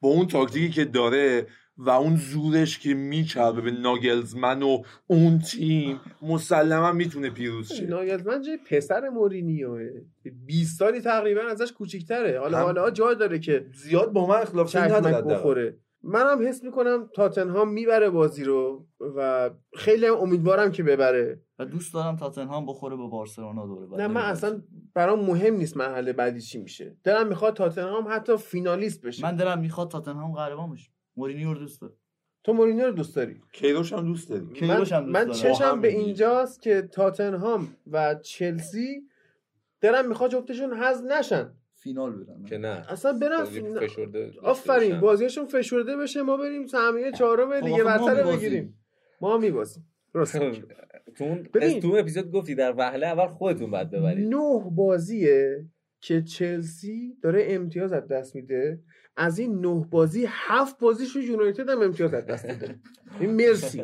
[0.00, 1.46] با اون تاکتیکی که داره
[1.76, 7.86] و اون زورش که میچربه به ناگلزمن و اون تیم مسلما می‌تونه پیروز شه.
[7.86, 9.88] ناگلزمن جای پسر مورینیوه.
[10.46, 12.40] 20 سالی تقریبا ازش کوچیک‌تره.
[12.40, 15.76] حالا هم- حالا جا داره که زیاد با من اختلاف نداره بخوره.
[16.02, 21.42] منم حس می‌کنم تاتنهام می‌بره بازی رو و خیلی هم امیدوارم که ببره.
[21.58, 24.32] و دوست دارم تاتنهام بخوره به بارسلونا دوره بعد نه من نمی‌دونم.
[24.32, 24.62] اصلا
[24.94, 26.96] برام مهم نیست مرحله بعدی چی میشه.
[27.04, 29.22] دلم می‌خواد تاتنهام حتی فینالیست بشه.
[29.22, 30.90] من دلم می‌خواد تاتنهام قهرمان بشه.
[31.16, 31.94] مورینیو رو دوست دارم.
[32.44, 34.44] تو مورینیو رو دوست داری؟ کیروش هم دوست داری.
[34.60, 35.32] من, هم دوست من دارم.
[35.32, 35.88] چشم با هم به.
[35.88, 39.08] اینجاست که تاتنهام و چلسی
[39.80, 41.54] دلم می‌خواد جفتشون حذف نشن.
[41.78, 45.00] فینال برن که نه اصلا برن فشرده آفرین.
[45.00, 48.36] بازیشون فشرده بشه ما بریم سهمیه چهارم خب لیگ آخه ما برتر.
[48.36, 48.78] بگیریم
[49.20, 50.62] ما میبازیم راست میگی.
[51.16, 51.48] تو اون.
[51.80, 55.66] تو اپیزود گفتی در وهله اول خودتون بعد ببرید نه بازیه
[56.00, 58.82] که چلسی داره امتیاز از دست میده
[59.16, 62.80] از این نه بازی هفت بازیش رو یونایتد هم امتیاز از دست میده
[63.20, 63.82] این مرسی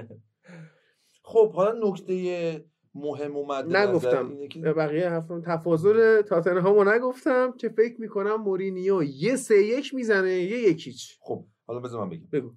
[1.22, 2.64] خب حالا نکته
[2.94, 4.38] مهم اومد نگفتم.
[4.62, 10.58] به بقیه هفتم تفاضل تاتنهامو نگفتم که فکر می‌کنم مورینیو یه سه یک می‌زنه یه
[10.58, 12.28] یکیچ خب حالا بذار من بگم.
[12.32, 12.52] بگو.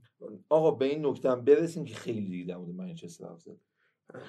[0.49, 3.61] آقا به این نکته برسیم که خیلی دیگه در مورد منچستر حرف زدیم.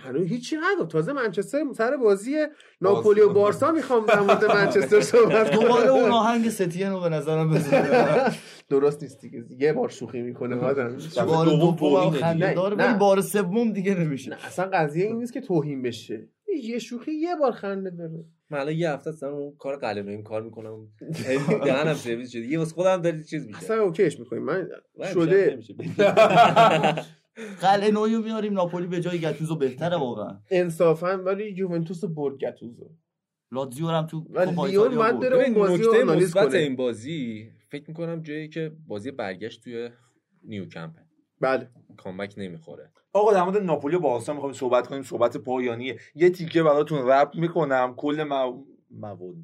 [0.04, 0.90] هنوز هیچی نگفت.
[0.90, 2.36] تازه منچستر سر بازی
[2.80, 6.12] ناپولی و بارسا می‌خوام در مورد منچستر صحبت دوباره اون کنم.
[6.12, 8.32] آهنگ ستین رو به نظرم بزنه
[8.68, 9.44] درست نیست دیگه.
[9.58, 10.96] یه بار شوخی می‌کنه آدم.
[11.26, 12.54] بار دوم خنده.
[12.54, 12.98] داره نه، ولی نه.
[12.98, 14.30] بار سوم دیگه نمیشه.
[14.30, 16.28] نه اصلا قضیه این نیست که توهین بشه.
[16.62, 18.24] یه شوخی یه بار خنده داره.
[18.50, 20.88] من الان یه هفته اصلا اون کار قلنویم کار می‌کنم.
[21.64, 22.46] دهنم سرویس شده.
[22.46, 23.58] یه واسه خودم داری چیز میشه.
[23.58, 24.68] اصلا OK ش می‌کنیم من
[25.12, 25.58] شده.
[27.60, 30.38] قلعه نویو میاریم ناپولی به جای گتوزو بهتره واقعا.
[30.50, 32.90] انصافا ولی یوونتوس برد گتوزو.
[33.52, 34.26] لاتزیو هم تو
[34.66, 35.18] لیون باید.
[35.18, 39.90] بره اون ببین بازی نکته مثبت این بازی فکر می‌کنم جایی که بازی برگشت توی
[40.44, 40.92] نیوکمپ
[41.40, 41.70] بله.
[41.96, 42.92] comeback نمی‌خوره.
[43.12, 45.02] آقا در مورد ناپولی و بارسا می‌خوایم صحبت کنیم.
[45.02, 45.98] صحبت پایانیه.
[46.14, 47.94] یه تیکه براتون رپ می‌کنم.
[47.96, 48.64] کل مو...
[48.90, 49.34] مواد.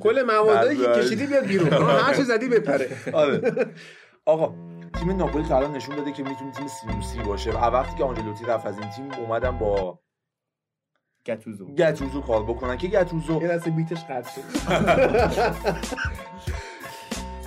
[0.00, 1.02] کل موادی که بله.
[1.02, 1.68] کشیدی بیاد بیرون.
[2.04, 2.88] هر چی زدی بپره.
[3.12, 3.66] آره.
[4.24, 4.54] آقا
[5.00, 7.52] تیم ناپولی تا الان نشون داده که می‌تونه تیم سینوسی باشه.
[7.52, 9.98] و وقتی که آنجلوتی رفت از این تیم اومدن با
[11.26, 12.76] گتوزو گتوزو کار بکنن.
[12.76, 14.42] که گتوزو یه دست بیتش قطع شد.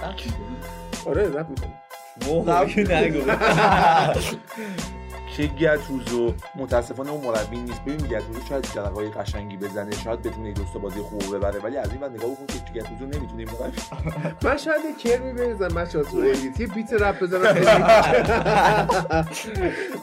[1.07, 1.81] آره می‌کنه.
[2.27, 3.31] واقعا نگو.
[5.47, 7.81] که گتوزو متاسفانه اون مربی نیست.
[7.81, 11.91] ببین گتوزو شاید جرقای قشنگی بزنه شاید بتونه یه دوست بازی خوب ببره ولی از
[11.91, 13.77] این ور نگاه بکن که گتوزو نمی‌تونه مربی
[14.47, 17.41] من شاید کرمی بریزم بچه ها تو edit یه بیت رپ بزنم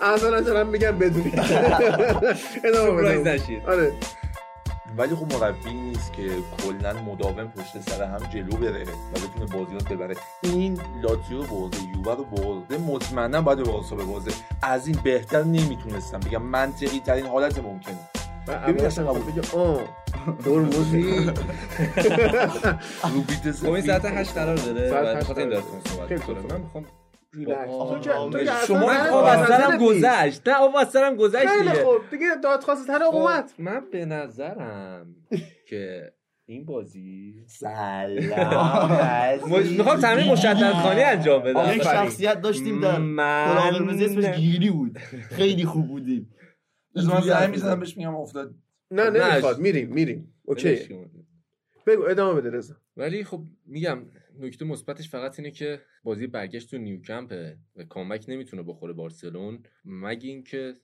[0.02, 1.32] اصلا دارم میگم بدونی.
[2.65, 3.62] ادامه نشید.
[3.66, 3.93] آره.
[4.97, 6.28] ولی خب مربی نیست که
[6.62, 10.15] کلا مداوم پشت سر هم جلو بره و بتونه بازی رو ببره.
[10.43, 14.31] این لاتزیو رو برده یووه رو برده مطمئنا باید به بارسا ببازه.
[14.62, 16.43] از این بهتر نمی‌تونستم بگم.
[16.43, 17.98] منطقی ترین حالت ممکنه.
[18.69, 19.81] ببین اصلا اصلا بگه آه
[20.44, 21.02] ترمزی
[23.15, 24.90] رو بیت خب این ساعت 8 قرار داره.
[24.90, 26.43] هشت بخاطر این قرار داره.
[26.51, 26.85] من می‌خوام
[27.33, 27.71] ریلکس.
[27.79, 29.79] تو شما خب با از سرم.
[29.87, 30.49] گذشت.
[30.49, 31.85] نه آقا از سرم گذشت خیلی دیگه.
[31.85, 32.11] خوب.
[32.11, 33.51] دیگه دادخواست تر خب، اومد.
[33.59, 35.17] من به نظرم
[35.69, 36.13] که
[36.47, 38.19] این بازی سلام
[39.79, 41.73] می‌خوام تمرین مشدد خانی انجام بدم.
[41.75, 42.95] یک شخصیت داشتیم در
[43.55, 44.99] قرمز اسمش گیری بود.
[45.31, 46.35] خیلی خوب بودیم.
[46.95, 48.55] من زنگ می‌زنم بهش میگم افتاد.
[48.91, 49.31] نه نه.
[49.33, 49.59] نمی‌خواد.
[49.59, 50.35] میریم میریم.
[50.45, 50.99] اوکی.
[51.87, 52.75] بگو ادامه بده رضا.
[52.97, 53.99] ولی خب میگم
[54.39, 60.28] نکته مثبتش فقط اینه که بازی برگشت تو نیوکمپه و کامبک نمی‌تونه بخوره بارسلون مگه
[60.28, 60.74] اینکه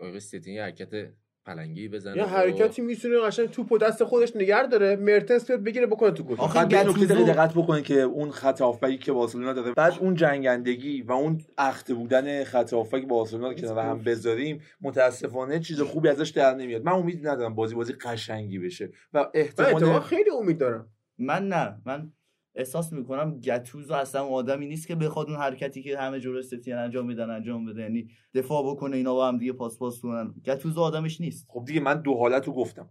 [0.00, 1.08] آقای ستین یه حرکت
[1.46, 4.96] پلنگی بزنه یه و- حرکتی می‌تونه قشنگ توپ و دست خودش نگر داره.
[4.96, 6.36] مرتنس بیاد بگیره بکنه تو گل.
[6.38, 11.12] آخه نکته دقت بکنید که اون خط هافبکی که بارسلونا داره بعد اون جنگندگی و
[11.12, 16.54] اون اخته بودن خط هافبک بارسلونا رو کنار هم بذاریم متاسفانه چیز خوبی ازش در
[16.54, 16.82] نمیاد.
[16.84, 20.88] من امید ندارم بازی بازی قشنگی بشه و احتمال خیلی امید دارم.
[21.18, 22.12] من نه من
[22.54, 26.74] احساس می‌کنم گتوزو اصلا اون آدمی نیست که بخواد اون حرکتی که همه جلو استین
[26.74, 27.82] انجام میدن انجام بده.
[27.82, 30.34] یعنی دفاع بکنه اینا با هم دیگه پاس پاس کنن.
[30.46, 31.46] گتوزو آدمش نیست.
[31.48, 32.90] خب دیگه من دو حالت رو گفتم.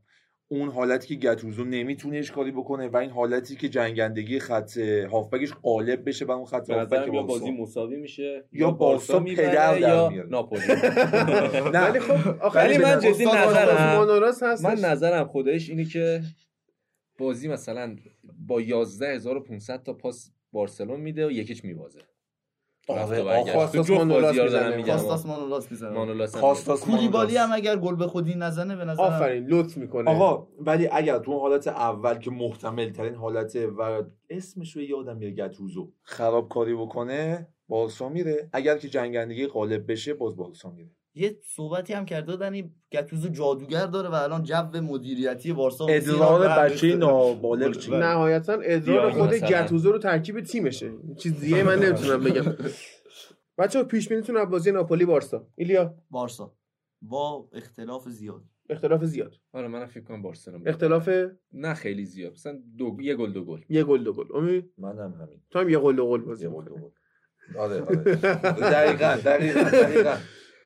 [0.50, 4.78] اون حالتی که گتوزو نمی‌تونه کاری بکنه و این حالتی که جنگندگی خط
[5.12, 7.24] هافبکش غالب بشه بر اون خط هافبک یا.
[7.24, 10.30] بازی مساوی میشه یا بارسا پدر در یا میاره.
[10.30, 10.62] ناپولی.
[11.74, 11.90] نه.
[11.90, 13.98] ولی خب ولی من جدی نظرم-
[14.64, 16.22] من نظرم خودش اینه که
[17.20, 17.96] بازی مثلا
[18.48, 21.62] با 11500 تا پاس بارسلون میده و یکیش
[22.88, 23.22] آره،.
[23.22, 24.84] آخواستاس تو جفت مانولاس می‌زنه.
[24.84, 26.42] کاستاس مانولاس می‌زنه.
[26.42, 27.38] کاستاس کولیبالی.
[27.38, 30.10] هم اگر گل به خودی نزنه به نظرم آفرین لطف می‌کنه.
[30.10, 35.34] آقا ولی اگر تو حالت اول که محتمل ترین حالته و اسمش رو یادم میاد
[35.34, 38.50] گتوزو خرابکاری بکنه بارسا میره.
[38.54, 40.92] اگر که جنگندگی غالب بشه باز بارسا میره.
[41.18, 46.48] یه صحبتی هم کرده بودن این گتوزو جادوگر داره و الان جو مدیریتی بارسا ادرار
[46.48, 48.00] بچه نابالغ چی بله.
[48.00, 49.30] نهایتا ادرار خود.
[49.34, 50.92] گتوزو رو ترکیب تیمشه.
[51.18, 52.56] چیز دیگه من نمی‌تونم بگم.
[53.58, 55.48] بچه پیش بینیتون از بازی ناپولی بارسا.
[55.56, 56.54] ایلیا؟ بارسا.
[57.02, 58.42] با اختلاف زیاد.
[58.70, 59.34] اختلاف زیاد.
[59.54, 60.74] آره من فکر کنم بارسلون می‌بره.
[60.74, 61.10] اختلاف؟
[61.54, 62.32] نه خیلی زیاد.
[62.32, 63.60] مثلا دو یه گل دو گل.
[63.70, 64.26] یه گل دو گل.
[64.36, 65.42] امید؟ منم همین.
[65.52, 66.66] تو هم یه گل دو گل بازی یه گل.
[66.66, 66.90] دو گل.
[67.60, 67.98] آره آره.
[68.76, 70.18] دقیقاً دقیقاً دقیقاً.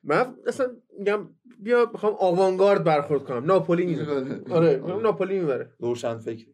[0.04, 0.66] من اصلا
[0.98, 3.44] میگم بیا می‌خوام آوانگارد برخورد کنم.
[3.44, 5.70] ناپولی می‌بره آره ناپولی می‌بره.
[5.78, 6.46] روشن فکری.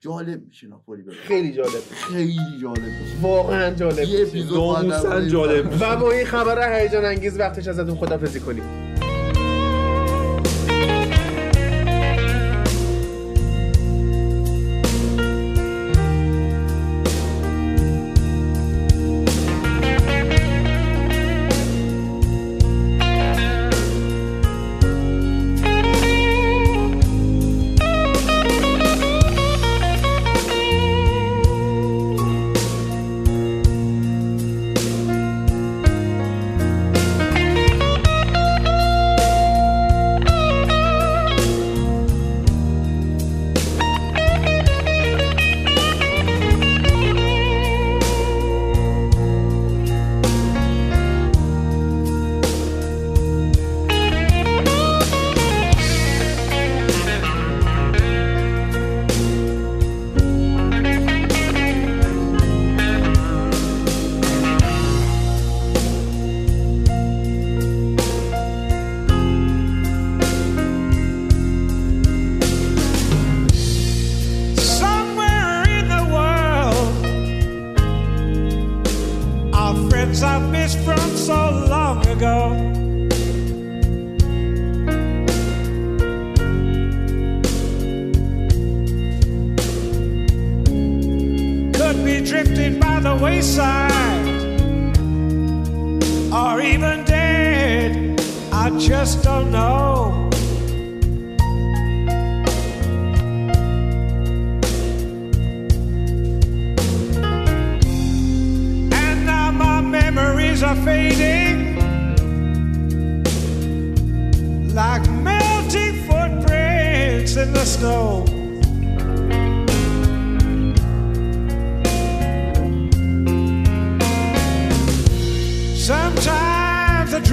[0.00, 1.70] جالب میشه ناپولی بره خیلی جالب.
[1.90, 3.20] خیلی جالب میشه.
[3.22, 4.26] واقعا جالب یه.
[4.28, 5.72] اپیزود جالب.
[5.80, 8.93] و با این خبر هیجان انگیز وقتش ازتون خدافزی کنیم.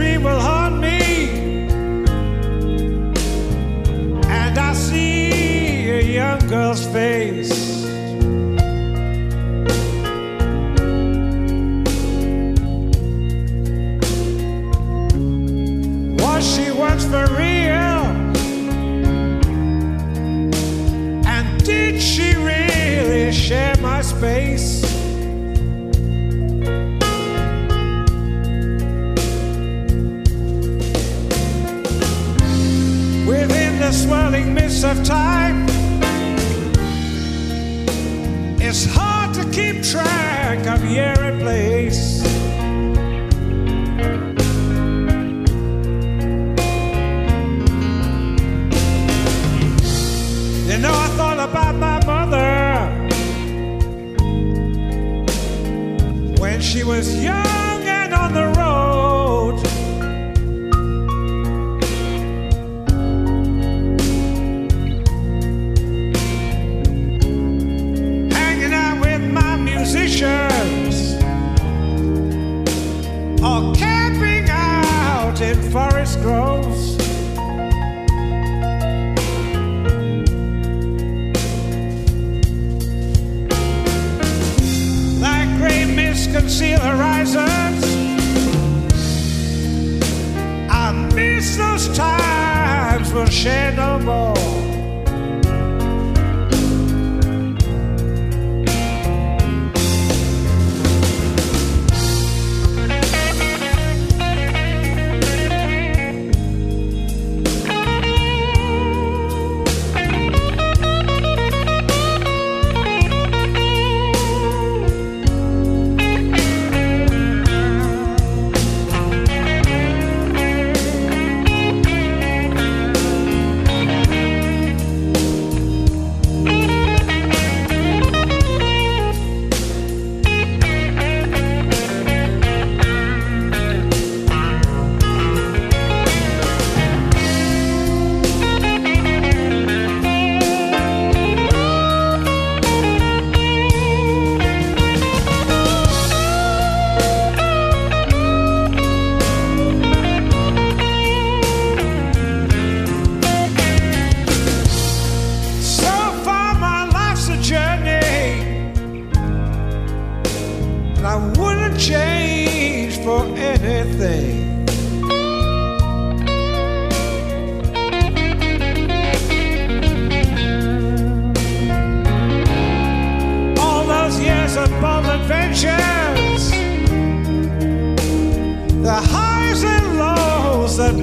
[0.01, 0.97] Dream will haunt me,
[4.39, 7.10] and I see a young girl's face.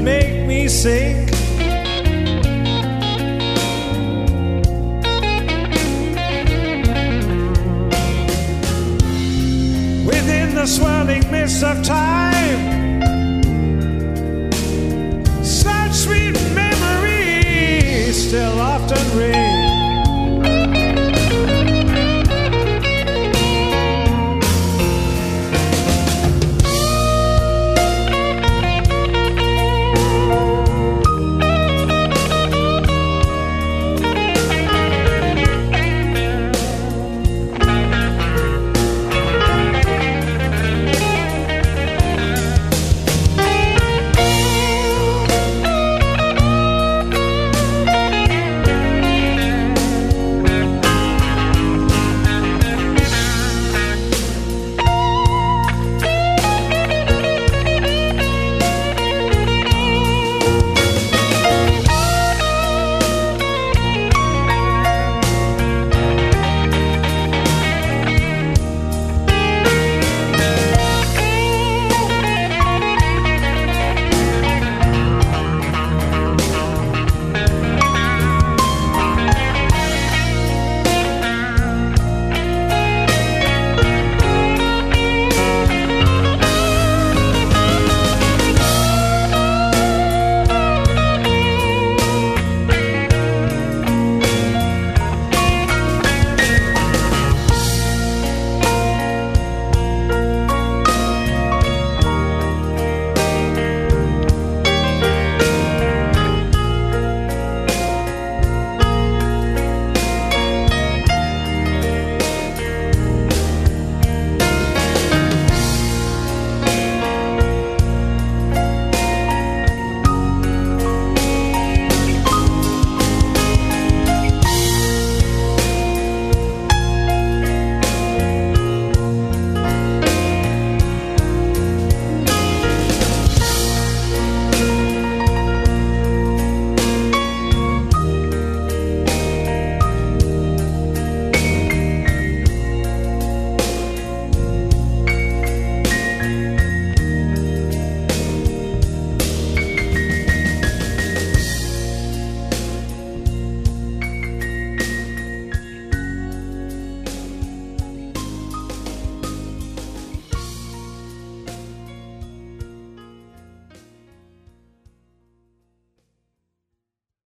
[0.08, 1.37] Make me sing.